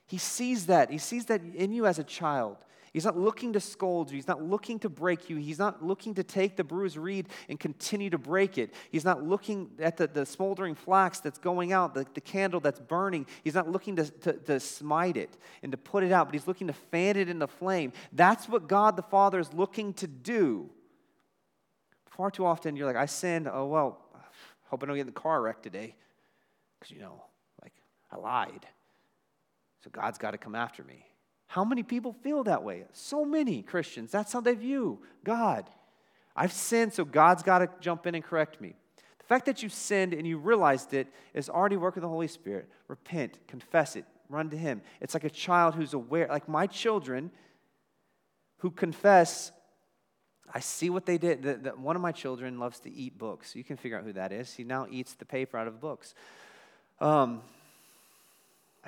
He 0.07 0.19
sees 0.19 0.67
that. 0.67 0.91
He 0.91 0.99
sees 0.99 1.27
that 1.27 1.41
in 1.43 1.73
you 1.73 1.87
as 1.87 1.99
a 1.99 2.05
child. 2.05 2.59
He's 2.95 3.05
not 3.05 3.19
looking 3.19 3.53
to 3.55 3.61
scold 3.61 4.13
you. 4.13 4.15
He's 4.15 4.29
not 4.29 4.41
looking 4.41 4.79
to 4.79 4.89
break 4.89 5.29
you. 5.29 5.37
He's 5.37 5.59
not 5.59 5.85
looking 5.85 6.15
to 6.15 6.23
take 6.23 6.55
the 6.55 6.63
bruised 6.63 6.97
reed 6.97 7.29
and 7.49 7.59
continue 7.59 8.09
to 8.11 8.19
break 8.19 8.57
it. 8.57 8.73
He's 8.93 9.05
not 9.05 9.25
looking 9.25 9.73
at 9.81 9.97
the, 9.97 10.07
the 10.07 10.25
smoldering 10.25 10.77
flax 10.77 11.19
that's 11.19 11.41
going 11.41 11.73
out, 11.73 11.95
the, 11.95 12.07
the 12.15 12.21
candle 12.21 12.61
that's 12.61 12.79
burning. 12.79 13.27
He's 13.43 13.55
not 13.55 13.69
looking 13.69 13.97
to, 13.97 14.05
to, 14.05 14.33
to 14.35 14.61
smite 14.61 15.17
it 15.17 15.37
and 15.65 15.73
to 15.73 15.77
put 15.77 16.05
it 16.05 16.13
out, 16.13 16.29
but 16.29 16.35
he's 16.35 16.47
looking 16.47 16.69
to 16.69 16.73
fan 16.73 17.17
it 17.17 17.29
in 17.29 17.41
the 17.41 17.49
flame. 17.49 17.93
That's 18.13 18.49
what 18.49 18.69
God 18.69 18.95
the 18.95 19.03
Father 19.03 19.41
is 19.41 19.53
looking 19.53 19.93
to 19.95 20.07
do. 20.07 20.71
Far 22.11 22.31
too 22.31 22.47
often, 22.47 22.77
you're 22.77 22.87
like, 22.87 22.95
I 22.95 23.07
sinned. 23.07 23.49
Oh, 23.53 23.67
well, 23.67 23.99
hope 24.67 24.85
I 24.85 24.87
don't 24.87 24.95
get 24.95 25.01
in 25.01 25.07
the 25.07 25.13
car 25.13 25.43
wreck 25.43 25.63
today. 25.63 25.97
Because, 26.79 26.95
you 26.95 27.01
know, 27.01 27.25
like, 27.61 27.73
I 28.13 28.19
lied. 28.19 28.69
So 29.83 29.91
God's 29.91 30.17
got 30.17 30.31
to 30.31 30.39
come 30.39 30.55
after 30.55 30.85
me. 30.85 31.05
How 31.55 31.65
many 31.65 31.85
people 31.85 32.13
feel 32.13 32.43
that 32.43 32.65
way? 32.65 32.83
So 32.93 33.25
many 33.25 33.63
Christians. 33.63 34.11
That's 34.11 34.33
how 34.33 34.41
they 34.41 34.57
view 34.57 34.99
God. 35.23 35.71
I've 36.35 36.53
sinned, 36.53 36.93
so 36.93 37.05
God's 37.05 37.45
got 37.45 37.61
to 37.61 37.69
jump 37.81 38.09
in 38.09 38.17
and 38.17 38.25
correct 38.25 38.61
me. 38.61 38.75
The 39.19 39.25
fact 39.25 39.47
that 39.47 39.63
you 39.63 39.69
sinned 39.69 40.15
and 40.15 40.27
you 40.27 40.37
realized 40.37 40.93
it 40.95 41.07
is 41.33 41.49
already 41.49 41.77
work 41.77 41.95
of 41.95 42.03
the 42.03 42.09
Holy 42.09 42.27
Spirit. 42.27 42.69
Repent, 42.89 43.39
confess 43.47 43.95
it, 43.95 44.05
run 44.29 44.51
to 44.51 44.57
Him. 44.57 44.83
It's 45.01 45.15
like 45.15 45.23
a 45.23 45.31
child 45.31 45.77
who's 45.77 45.95
aware, 45.95 46.27
like 46.27 46.49
my 46.49 46.67
children 46.67 47.31
who 48.57 48.73
confess, 48.73 49.53
I 50.53 50.59
see 50.59 50.91
what 50.91 51.07
they 51.07 51.19
did. 51.19 51.45
The, 51.45 51.55
the, 51.55 51.71
one 51.71 51.95
of 51.95 52.03
my 52.03 52.11
children 52.11 52.59
loves 52.59 52.81
to 52.81 52.93
eat 52.93 53.17
books. 53.17 53.55
You 53.55 53.63
can 53.63 53.77
figure 53.77 53.97
out 53.97 54.03
who 54.03 54.15
that 54.15 54.33
is. 54.33 54.53
He 54.53 54.65
now 54.65 54.89
eats 54.91 55.15
the 55.15 55.25
paper 55.25 55.57
out 55.57 55.69
of 55.69 55.81
books. 55.81 56.17
Um, 57.01 57.43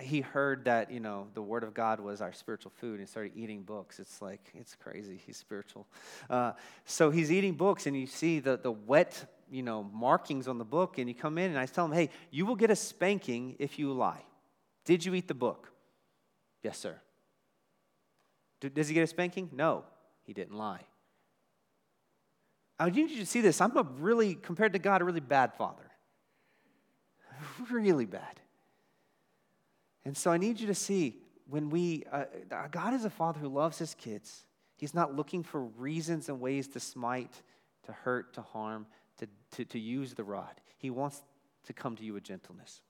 he 0.00 0.20
heard 0.20 0.64
that 0.64 0.90
you 0.90 1.00
know 1.00 1.28
the 1.34 1.42
word 1.42 1.62
of 1.62 1.74
god 1.74 2.00
was 2.00 2.20
our 2.20 2.32
spiritual 2.32 2.72
food 2.76 3.00
and 3.00 3.08
started 3.08 3.32
eating 3.34 3.62
books. 3.62 3.98
It's 3.98 4.20
like 4.20 4.50
it's 4.54 4.74
crazy 4.74 5.20
he's 5.26 5.36
spiritual. 5.36 5.86
Uh, 6.28 6.52
so 6.84 7.10
he's 7.10 7.32
eating 7.32 7.54
books 7.54 7.86
and 7.86 7.96
you 7.96 8.06
see 8.06 8.40
the, 8.40 8.56
the 8.56 8.72
wet 8.72 9.32
you 9.50 9.62
know 9.62 9.84
markings 9.84 10.48
on 10.48 10.58
the 10.58 10.64
book 10.64 10.98
and 10.98 11.08
you 11.08 11.14
come 11.14 11.38
in 11.38 11.50
and 11.50 11.58
i 11.58 11.66
tell 11.66 11.84
him 11.84 11.92
hey 11.92 12.10
you 12.32 12.44
will 12.44 12.56
get 12.56 12.70
a 12.70 12.76
spanking 12.76 13.56
if 13.58 13.78
you 13.78 13.92
lie. 13.92 14.22
Did 14.84 15.04
you 15.04 15.14
eat 15.14 15.28
the 15.28 15.34
book? 15.34 15.72
Yes 16.62 16.78
sir. 16.78 16.96
Does 18.60 18.88
he 18.88 18.94
get 18.94 19.02
a 19.02 19.06
spanking? 19.06 19.50
No 19.52 19.84
he 20.24 20.32
didn't 20.32 20.56
lie. 20.56 20.82
I 22.78 22.90
need 22.90 23.10
you 23.10 23.18
to 23.20 23.26
see 23.26 23.40
this. 23.40 23.60
I'm 23.60 23.74
a 23.76 23.82
really 23.82 24.34
compared 24.34 24.72
to 24.74 24.78
god 24.78 25.00
a 25.00 25.04
really 25.04 25.20
bad 25.20 25.54
father. 25.54 25.82
Really 27.70 28.06
bad 28.06 28.40
and 30.06 30.16
so 30.16 30.30
I 30.30 30.36
need 30.36 30.60
you 30.60 30.68
to 30.68 30.74
see 30.74 31.16
when 31.48 31.68
we, 31.68 32.04
uh, 32.12 32.26
God 32.70 32.94
is 32.94 33.04
a 33.04 33.10
father 33.10 33.40
who 33.40 33.48
loves 33.48 33.76
his 33.76 33.92
kids. 33.96 34.44
He's 34.76 34.94
not 34.94 35.16
looking 35.16 35.42
for 35.42 35.62
reasons 35.62 36.28
and 36.28 36.40
ways 36.40 36.68
to 36.68 36.80
smite, 36.80 37.42
to 37.86 37.92
hurt, 37.92 38.32
to 38.34 38.42
harm, 38.42 38.86
to, 39.18 39.26
to, 39.56 39.64
to 39.64 39.80
use 39.80 40.14
the 40.14 40.22
rod. 40.22 40.60
He 40.78 40.90
wants 40.90 41.24
to 41.64 41.72
come 41.72 41.96
to 41.96 42.04
you 42.04 42.12
with 42.12 42.22
gentleness. 42.22 42.82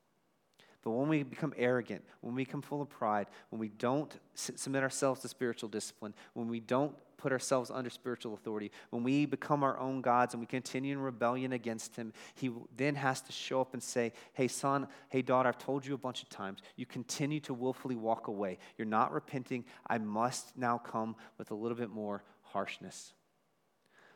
But 0.82 0.90
when 0.90 1.08
we 1.08 1.22
become 1.22 1.54
arrogant, 1.56 2.04
when 2.20 2.34
we 2.34 2.44
become 2.44 2.60
full 2.60 2.82
of 2.82 2.90
pride, 2.90 3.28
when 3.48 3.60
we 3.60 3.70
don't 3.70 4.14
submit 4.34 4.82
ourselves 4.82 5.22
to 5.22 5.28
spiritual 5.28 5.70
discipline, 5.70 6.12
when 6.34 6.48
we 6.48 6.60
don't 6.60 6.94
put 7.16 7.32
ourselves 7.32 7.70
under 7.70 7.90
spiritual 7.90 8.34
authority, 8.34 8.70
when 8.90 9.02
we 9.02 9.26
become 9.26 9.62
our 9.62 9.78
own 9.78 10.00
gods 10.00 10.34
and 10.34 10.40
we 10.40 10.46
continue 10.46 10.92
in 10.92 11.00
rebellion 11.00 11.52
against 11.52 11.96
Him, 11.96 12.12
He 12.34 12.50
then 12.76 12.94
has 12.94 13.20
to 13.22 13.32
show 13.32 13.60
up 13.60 13.74
and 13.74 13.82
say, 13.82 14.12
Hey, 14.32 14.48
son, 14.48 14.88
hey, 15.08 15.22
daughter, 15.22 15.48
I've 15.48 15.58
told 15.58 15.86
you 15.86 15.94
a 15.94 15.98
bunch 15.98 16.22
of 16.22 16.28
times. 16.28 16.60
You 16.76 16.86
continue 16.86 17.40
to 17.40 17.54
willfully 17.54 17.96
walk 17.96 18.28
away. 18.28 18.58
You're 18.76 18.86
not 18.86 19.12
repenting. 19.12 19.64
I 19.86 19.98
must 19.98 20.56
now 20.56 20.78
come 20.78 21.16
with 21.38 21.50
a 21.50 21.54
little 21.54 21.76
bit 21.76 21.90
more 21.90 22.22
harshness. 22.42 23.12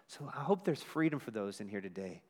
So 0.07 0.29
I 0.35 0.41
hope 0.41 0.65
there's 0.65 0.83
freedom 0.83 1.21
for 1.21 1.31
those 1.31 1.61
in 1.61 1.69
here 1.69 1.81
today 1.81 2.23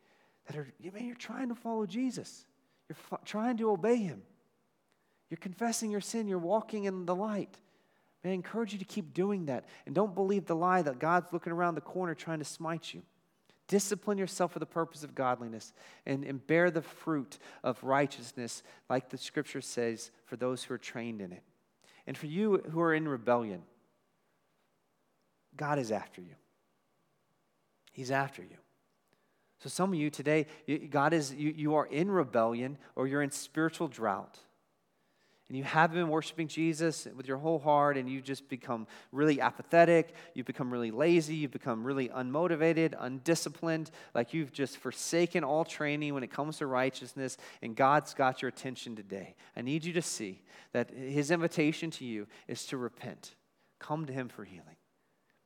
that 0.47 0.57
are, 0.57 0.69
you 0.81 0.93
man, 0.93 1.07
you're 1.07 1.15
trying 1.15 1.49
to 1.49 1.55
follow 1.55 1.87
Jesus, 1.87 2.45
you're 2.89 2.97
f- 3.13 3.25
trying 3.25 3.57
to 3.59 3.71
obey 3.71 3.97
Him. 3.97 4.23
You're 5.31 5.39
confessing 5.39 5.91
your 5.91 6.01
sin, 6.01 6.27
you're 6.27 6.39
walking 6.39 6.85
in 6.85 7.07
the 7.07 7.15
light. 7.15 7.57
Man, 8.23 8.33
I 8.33 8.35
encourage 8.35 8.73
you 8.73 8.79
to 8.79 8.85
keep 8.85 9.15
doing 9.15 9.47
that. 9.47 9.65
And 9.87 9.95
don't 9.95 10.15
believe 10.15 10.47
the 10.47 10.57
lie 10.57 10.83
that 10.83 10.99
God's 10.99 11.33
looking 11.33 11.53
around 11.53 11.75
the 11.75 11.81
corner 11.81 12.15
trying 12.15 12.39
to 12.41 12.45
smite 12.45 12.93
you. 12.93 13.03
Discipline 13.67 14.19
yourself 14.19 14.53
for 14.53 14.59
the 14.59 14.67
purpose 14.67 15.05
of 15.05 15.15
godliness 15.15 15.73
and, 16.05 16.25
and 16.25 16.45
bear 16.45 16.71
the 16.71 16.83
fruit 16.83 17.39
of 17.63 17.83
righteousness, 17.85 18.63
like 18.89 19.11
the 19.11 19.17
scripture 19.17 19.61
says, 19.61 20.11
for 20.25 20.37
those 20.37 20.65
who 20.65 20.75
are 20.75 20.79
trained 20.79 21.23
in 21.23 21.33
it. 21.33 21.43
And 22.07 22.19
for 22.19 22.27
you 22.27 22.59
who 22.73 22.81
are 22.81 22.93
in 22.93 23.07
rebellion, 23.07 23.63
God 25.57 25.79
is 25.79 25.93
after 25.93 26.21
you. 26.21 26.35
He's 27.93 28.11
after 28.11 28.43
you. 28.43 28.57
So, 29.61 29.69
some 29.69 29.93
of 29.93 29.99
you 29.99 30.11
today, 30.11 30.47
God 30.89 31.13
is, 31.13 31.35
you, 31.35 31.53
you 31.55 31.75
are 31.75 31.87
in 31.87 32.11
rebellion 32.11 32.79
or 32.97 33.07
you're 33.07 33.23
in 33.23 33.31
spiritual 33.31 33.89
drought 33.89 34.39
and 35.51 35.59
you 35.59 35.65
have 35.65 35.93
been 35.93 36.09
worshiping 36.09 36.47
Jesus 36.47 37.09
with 37.17 37.27
your 37.27 37.39
whole 37.39 37.59
heart, 37.59 37.97
and 37.97 38.09
you 38.09 38.21
just 38.21 38.49
become 38.49 38.87
really 39.11 39.41
apathetic, 39.41 40.15
you've 40.33 40.47
become 40.47 40.73
really 40.73 40.93
lazy, 40.93 41.35
you've 41.35 41.51
become 41.51 41.83
really 41.83 42.09
unmotivated, 42.09 42.95
undisciplined, 42.97 43.91
like 44.15 44.33
you've 44.33 44.53
just 44.53 44.77
forsaken 44.77 45.43
all 45.43 45.65
training 45.65 46.15
when 46.15 46.23
it 46.23 46.31
comes 46.31 46.59
to 46.59 46.67
righteousness, 46.69 47.37
and 47.63 47.75
God's 47.75 48.15
got 48.15 48.41
your 48.41 48.49
attention 48.49 48.95
today. 48.95 49.35
I 49.57 49.63
need 49.63 49.85
you 49.85 49.93
to 49.95 50.03
see 50.03 50.41
that 50.73 50.93
His 50.93 51.33
invitation 51.33 51.91
to 51.91 52.05
you 52.05 52.29
is 52.47 52.65
to 52.67 52.77
repent, 52.77 53.35
come 53.81 54.07
to 54.07 54.13
Him 54.13 54.29
for 54.29 54.45
healing, 54.45 54.77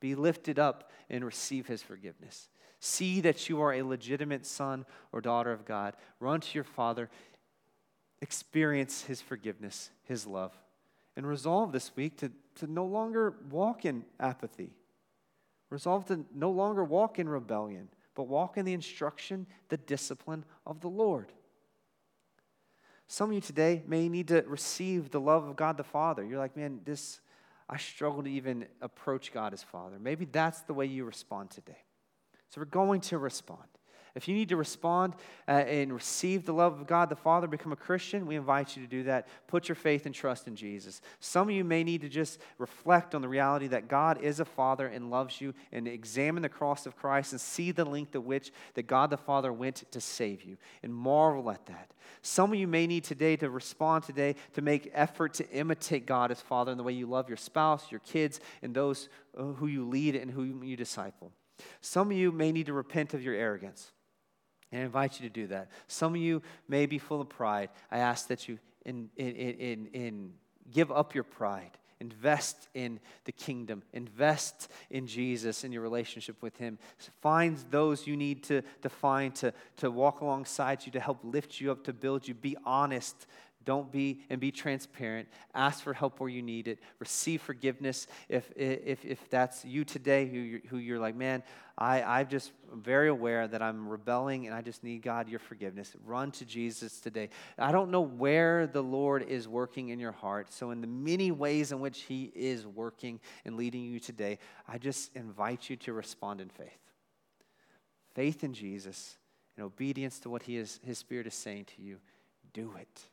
be 0.00 0.14
lifted 0.14 0.58
up, 0.58 0.90
and 1.08 1.24
receive 1.24 1.66
His 1.66 1.80
forgiveness. 1.80 2.50
See 2.78 3.22
that 3.22 3.48
you 3.48 3.62
are 3.62 3.72
a 3.72 3.82
legitimate 3.82 4.44
son 4.44 4.84
or 5.12 5.22
daughter 5.22 5.50
of 5.50 5.64
God. 5.64 5.96
Run 6.20 6.42
to 6.42 6.48
your 6.52 6.64
Father 6.64 7.08
experience 8.24 9.02
His 9.02 9.20
forgiveness, 9.20 9.90
His 10.04 10.26
love, 10.26 10.52
and 11.14 11.26
resolve 11.26 11.72
this 11.72 11.94
week 11.94 12.16
to, 12.18 12.32
to 12.56 12.66
no 12.66 12.86
longer 12.86 13.34
walk 13.50 13.84
in 13.84 14.02
apathy. 14.18 14.70
Resolve 15.68 16.06
to 16.06 16.24
no 16.34 16.50
longer 16.50 16.82
walk 16.82 17.18
in 17.18 17.28
rebellion, 17.28 17.88
but 18.14 18.26
walk 18.26 18.56
in 18.56 18.64
the 18.64 18.72
instruction, 18.72 19.46
the 19.68 19.76
discipline 19.76 20.44
of 20.66 20.80
the 20.80 20.88
Lord. 20.88 21.32
Some 23.08 23.28
of 23.28 23.34
you 23.34 23.42
today 23.42 23.82
may 23.86 24.08
need 24.08 24.28
to 24.28 24.42
receive 24.46 25.10
the 25.10 25.20
love 25.20 25.44
of 25.44 25.56
God 25.56 25.76
the 25.76 25.84
Father. 25.84 26.24
You're 26.24 26.38
like, 26.38 26.56
man, 26.56 26.80
this, 26.86 27.20
I 27.68 27.76
struggle 27.76 28.22
to 28.22 28.30
even 28.30 28.64
approach 28.80 29.32
God 29.34 29.52
as 29.52 29.62
Father. 29.62 29.98
Maybe 30.00 30.24
that's 30.24 30.62
the 30.62 30.72
way 30.72 30.86
you 30.86 31.04
respond 31.04 31.50
today. 31.50 31.84
So 32.48 32.62
we're 32.62 32.66
going 32.66 33.02
to 33.02 33.18
respond. 33.18 33.68
If 34.14 34.28
you 34.28 34.34
need 34.34 34.50
to 34.50 34.56
respond 34.56 35.14
uh, 35.48 35.52
and 35.52 35.92
receive 35.92 36.46
the 36.46 36.52
love 36.52 36.80
of 36.80 36.86
God 36.86 37.08
the 37.08 37.16
Father, 37.16 37.48
become 37.48 37.72
a 37.72 37.76
Christian, 37.76 38.26
we 38.26 38.36
invite 38.36 38.76
you 38.76 38.82
to 38.82 38.88
do 38.88 39.02
that. 39.04 39.26
Put 39.48 39.68
your 39.68 39.74
faith 39.74 40.06
and 40.06 40.14
trust 40.14 40.46
in 40.46 40.54
Jesus. 40.54 41.00
Some 41.18 41.48
of 41.48 41.54
you 41.54 41.64
may 41.64 41.82
need 41.82 42.02
to 42.02 42.08
just 42.08 42.40
reflect 42.58 43.16
on 43.16 43.22
the 43.22 43.28
reality 43.28 43.66
that 43.68 43.88
God 43.88 44.22
is 44.22 44.38
a 44.38 44.44
Father 44.44 44.86
and 44.86 45.10
loves 45.10 45.40
you 45.40 45.52
and 45.72 45.88
examine 45.88 46.42
the 46.42 46.48
cross 46.48 46.86
of 46.86 46.94
Christ 46.94 47.32
and 47.32 47.40
see 47.40 47.72
the 47.72 47.84
length 47.84 48.12
to 48.12 48.20
which 48.20 48.52
that 48.74 48.86
God 48.86 49.10
the 49.10 49.16
Father 49.16 49.52
went 49.52 49.90
to 49.90 50.00
save 50.00 50.44
you 50.44 50.58
and 50.84 50.94
marvel 50.94 51.50
at 51.50 51.66
that. 51.66 51.90
Some 52.22 52.52
of 52.52 52.58
you 52.58 52.68
may 52.68 52.86
need 52.86 53.02
today 53.02 53.34
to 53.36 53.50
respond 53.50 54.04
today 54.04 54.36
to 54.52 54.62
make 54.62 54.92
effort 54.94 55.34
to 55.34 55.50
imitate 55.50 56.06
God 56.06 56.30
as 56.30 56.40
Father 56.40 56.70
in 56.70 56.78
the 56.78 56.84
way 56.84 56.92
you 56.92 57.06
love 57.06 57.28
your 57.28 57.36
spouse, 57.36 57.90
your 57.90 58.00
kids, 58.00 58.38
and 58.62 58.72
those 58.72 59.08
uh, 59.36 59.42
who 59.42 59.66
you 59.66 59.88
lead 59.88 60.14
and 60.14 60.30
who 60.30 60.44
you 60.62 60.76
disciple. 60.76 61.32
Some 61.80 62.12
of 62.12 62.16
you 62.16 62.30
may 62.30 62.52
need 62.52 62.66
to 62.66 62.72
repent 62.72 63.14
of 63.14 63.22
your 63.22 63.34
arrogance. 63.34 63.90
And 64.72 64.82
I 64.82 64.84
invite 64.84 65.20
you 65.20 65.28
to 65.28 65.32
do 65.32 65.46
that. 65.48 65.70
Some 65.88 66.14
of 66.14 66.20
you 66.20 66.42
may 66.68 66.86
be 66.86 66.98
full 66.98 67.20
of 67.20 67.28
pride. 67.28 67.70
I 67.90 67.98
ask 67.98 68.28
that 68.28 68.48
you 68.48 68.58
in, 68.84 69.08
in, 69.16 69.34
in, 69.34 69.86
in 69.92 70.32
give 70.72 70.90
up 70.90 71.14
your 71.14 71.24
pride. 71.24 71.78
Invest 72.00 72.68
in 72.74 73.00
the 73.24 73.32
kingdom. 73.32 73.82
Invest 73.92 74.70
in 74.90 75.06
Jesus 75.06 75.64
in 75.64 75.72
your 75.72 75.82
relationship 75.82 76.42
with 76.42 76.56
Him. 76.58 76.78
Find 77.22 77.56
those 77.70 78.06
you 78.06 78.16
need 78.16 78.42
to, 78.44 78.62
to 78.82 78.88
find 78.88 79.34
to, 79.36 79.54
to 79.78 79.90
walk 79.90 80.20
alongside 80.20 80.84
you, 80.84 80.92
to 80.92 81.00
help 81.00 81.20
lift 81.22 81.60
you 81.60 81.70
up, 81.70 81.84
to 81.84 81.92
build 81.92 82.26
you. 82.28 82.34
Be 82.34 82.56
honest 82.64 83.26
don't 83.64 83.90
be 83.90 84.20
and 84.30 84.40
be 84.40 84.50
transparent. 84.50 85.28
Ask 85.54 85.82
for 85.82 85.92
help 85.94 86.20
where 86.20 86.28
you 86.28 86.42
need 86.42 86.68
it. 86.68 86.78
Receive 86.98 87.42
forgiveness 87.42 88.06
if, 88.28 88.50
if, 88.56 89.04
if 89.04 89.28
that's 89.30 89.64
you 89.64 89.84
today 89.84 90.26
who 90.26 90.38
you're, 90.38 90.60
who 90.68 90.76
you're 90.78 90.98
like, 90.98 91.14
man, 91.14 91.42
I, 91.76 92.02
I'm 92.02 92.28
just 92.28 92.52
very 92.72 93.08
aware 93.08 93.48
that 93.48 93.60
I'm 93.60 93.88
rebelling 93.88 94.46
and 94.46 94.54
I 94.54 94.62
just 94.62 94.84
need 94.84 95.02
God, 95.02 95.28
your 95.28 95.40
forgiveness. 95.40 95.94
Run 96.04 96.30
to 96.32 96.44
Jesus 96.44 97.00
today. 97.00 97.30
I 97.58 97.72
don't 97.72 97.90
know 97.90 98.02
where 98.02 98.66
the 98.66 98.82
Lord 98.82 99.22
is 99.22 99.48
working 99.48 99.88
in 99.88 99.98
your 99.98 100.12
heart. 100.12 100.52
So, 100.52 100.70
in 100.70 100.80
the 100.80 100.86
many 100.86 101.32
ways 101.32 101.72
in 101.72 101.80
which 101.80 102.02
He 102.02 102.30
is 102.34 102.66
working 102.66 103.18
and 103.44 103.56
leading 103.56 103.84
you 103.84 103.98
today, 103.98 104.38
I 104.68 104.78
just 104.78 105.14
invite 105.16 105.68
you 105.68 105.76
to 105.76 105.92
respond 105.92 106.40
in 106.40 106.48
faith. 106.48 106.78
Faith 108.14 108.44
in 108.44 108.54
Jesus 108.54 109.16
and 109.56 109.66
obedience 109.66 110.20
to 110.20 110.30
what 110.30 110.42
he 110.42 110.56
is, 110.56 110.78
His 110.84 110.98
Spirit 110.98 111.26
is 111.26 111.34
saying 111.34 111.66
to 111.76 111.82
you. 111.82 111.98
Do 112.52 112.72
it 112.78 113.08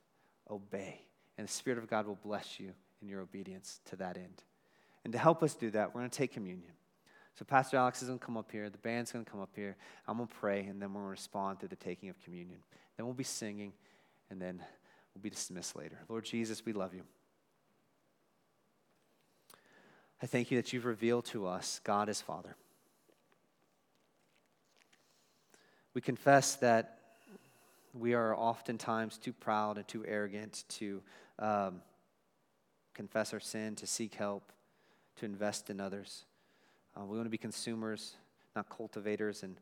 obey. 0.51 1.01
And 1.37 1.47
the 1.47 1.51
Spirit 1.51 1.79
of 1.79 1.89
God 1.89 2.05
will 2.05 2.19
bless 2.23 2.59
you 2.59 2.73
in 3.01 3.07
your 3.07 3.21
obedience 3.21 3.79
to 3.85 3.95
that 3.95 4.17
end. 4.17 4.43
And 5.03 5.13
to 5.13 5.19
help 5.19 5.41
us 5.41 5.55
do 5.55 5.71
that, 5.71 5.95
we're 5.95 6.01
going 6.01 6.11
to 6.11 6.17
take 6.17 6.33
communion. 6.33 6.73
So 7.35 7.45
Pastor 7.45 7.77
Alex 7.77 8.01
is 8.01 8.09
going 8.09 8.19
to 8.19 8.25
come 8.25 8.37
up 8.37 8.51
here. 8.51 8.69
The 8.69 8.77
band's 8.77 9.11
going 9.11 9.25
to 9.25 9.31
come 9.31 9.39
up 9.39 9.51
here. 9.55 9.77
I'm 10.07 10.17
going 10.17 10.27
to 10.27 10.35
pray, 10.35 10.65
and 10.65 10.81
then 10.81 10.89
we're 10.93 11.01
going 11.01 11.07
to 11.07 11.11
respond 11.11 11.59
to 11.61 11.67
the 11.67 11.75
taking 11.75 12.09
of 12.09 12.21
communion. 12.23 12.59
Then 12.97 13.05
we'll 13.05 13.15
be 13.15 13.23
singing, 13.23 13.73
and 14.29 14.39
then 14.39 14.61
we'll 15.15 15.21
be 15.21 15.29
dismissed 15.29 15.75
later. 15.75 15.97
Lord 16.09 16.25
Jesus, 16.25 16.63
we 16.65 16.73
love 16.73 16.93
you. 16.93 17.03
I 20.21 20.27
thank 20.27 20.51
you 20.51 20.57
that 20.57 20.71
you've 20.71 20.85
revealed 20.85 21.25
to 21.27 21.47
us 21.47 21.79
God 21.83 22.09
as 22.09 22.21
Father. 22.21 22.55
We 25.93 26.01
confess 26.01 26.55
that 26.57 26.99
we 27.93 28.13
are 28.13 28.35
oftentimes 28.35 29.17
too 29.17 29.33
proud 29.33 29.77
and 29.77 29.87
too 29.87 30.05
arrogant 30.07 30.63
to 30.69 31.01
um, 31.39 31.81
confess 32.93 33.33
our 33.33 33.39
sin, 33.39 33.75
to 33.75 33.87
seek 33.87 34.15
help, 34.15 34.51
to 35.17 35.25
invest 35.25 35.69
in 35.69 35.79
others. 35.79 36.25
Uh, 36.95 37.05
we 37.05 37.17
want 37.17 37.25
to 37.25 37.31
be 37.31 37.37
consumers, 37.37 38.15
not 38.55 38.69
cultivators 38.69 39.43
and 39.43 39.57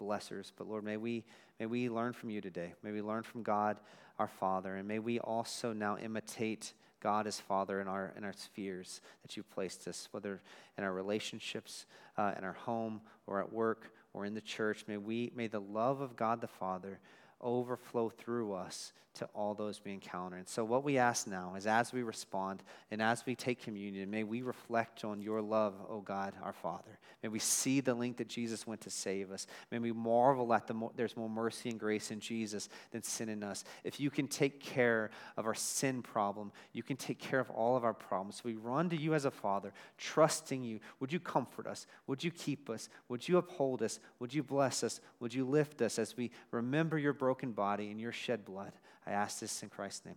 blessers. 0.00 0.52
But 0.56 0.68
Lord, 0.68 0.84
may 0.84 0.96
we, 0.96 1.24
may 1.58 1.66
we 1.66 1.88
learn 1.88 2.12
from 2.12 2.30
you 2.30 2.40
today. 2.40 2.74
May 2.82 2.92
we 2.92 3.02
learn 3.02 3.22
from 3.22 3.42
God, 3.42 3.78
our 4.18 4.28
Father. 4.28 4.76
And 4.76 4.88
may 4.88 4.98
we 4.98 5.18
also 5.20 5.72
now 5.72 5.96
imitate 5.98 6.72
God 7.00 7.26
as 7.26 7.40
Father 7.40 7.80
in 7.80 7.88
our, 7.88 8.12
in 8.16 8.24
our 8.24 8.32
spheres 8.32 9.00
that 9.22 9.36
you've 9.36 9.50
placed 9.50 9.88
us, 9.88 10.08
whether 10.12 10.42
in 10.76 10.84
our 10.84 10.92
relationships, 10.92 11.86
uh, 12.18 12.32
in 12.36 12.44
our 12.44 12.52
home, 12.52 13.00
or 13.26 13.40
at 13.40 13.52
work, 13.52 13.92
or 14.12 14.24
in 14.24 14.34
the 14.34 14.40
church. 14.40 14.84
May, 14.86 14.96
we, 14.98 15.32
may 15.34 15.46
the 15.46 15.60
love 15.60 16.00
of 16.00 16.16
God 16.16 16.40
the 16.40 16.48
Father 16.48 17.00
overflow 17.42 18.10
through 18.10 18.52
us 18.54 18.92
to 19.12 19.28
all 19.34 19.54
those 19.54 19.80
we 19.84 19.92
encounter. 19.92 20.36
And 20.36 20.48
so, 20.48 20.64
what 20.64 20.84
we 20.84 20.96
ask 20.96 21.26
now 21.26 21.54
is 21.56 21.66
as 21.66 21.92
we 21.92 22.02
respond 22.02 22.62
and 22.90 23.02
as 23.02 23.26
we 23.26 23.34
take 23.34 23.60
communion, 23.60 24.10
may 24.10 24.24
we 24.24 24.42
reflect 24.42 25.04
on 25.04 25.20
your 25.20 25.42
love, 25.42 25.74
O 25.88 26.00
God, 26.00 26.34
our 26.42 26.52
Father. 26.52 26.98
May 27.22 27.28
we 27.28 27.38
see 27.38 27.80
the 27.80 27.92
link 27.92 28.16
that 28.18 28.28
Jesus 28.28 28.66
went 28.66 28.80
to 28.82 28.90
save 28.90 29.30
us. 29.30 29.46
May 29.70 29.78
we 29.78 29.92
marvel 29.92 30.54
at 30.54 30.66
the 30.66 30.74
mo- 30.74 30.92
there's 30.96 31.16
more 31.16 31.28
mercy 31.28 31.68
and 31.70 31.78
grace 31.78 32.10
in 32.10 32.20
Jesus 32.20 32.68
than 32.92 33.02
sin 33.02 33.28
in 33.28 33.42
us. 33.42 33.64
If 33.84 34.00
you 34.00 34.10
can 34.10 34.26
take 34.26 34.60
care 34.60 35.10
of 35.36 35.44
our 35.44 35.54
sin 35.54 36.02
problem, 36.02 36.52
you 36.72 36.82
can 36.82 36.96
take 36.96 37.18
care 37.18 37.40
of 37.40 37.50
all 37.50 37.76
of 37.76 37.84
our 37.84 37.92
problems. 37.92 38.36
So 38.36 38.42
we 38.44 38.54
run 38.54 38.88
to 38.90 38.96
you 38.96 39.12
as 39.14 39.24
a 39.24 39.30
Father, 39.30 39.72
trusting 39.98 40.62
you. 40.62 40.80
Would 41.00 41.12
you 41.12 41.20
comfort 41.20 41.66
us? 41.66 41.86
Would 42.06 42.22
you 42.24 42.30
keep 42.30 42.70
us? 42.70 42.88
Would 43.08 43.28
you 43.28 43.38
uphold 43.38 43.82
us? 43.82 43.98
Would 44.20 44.32
you 44.32 44.42
bless 44.42 44.82
us? 44.84 45.00
Would 45.18 45.34
you 45.34 45.44
lift 45.44 45.82
us 45.82 45.98
as 45.98 46.16
we 46.16 46.30
remember 46.52 46.96
your 46.96 47.12
broken 47.30 47.52
body 47.52 47.92
and 47.92 48.00
your 48.00 48.10
shed 48.10 48.44
blood? 48.44 48.72
I 49.06 49.12
ask 49.12 49.38
this 49.38 49.62
in 49.62 49.68
Christ's 49.68 50.04
name. 50.04 50.16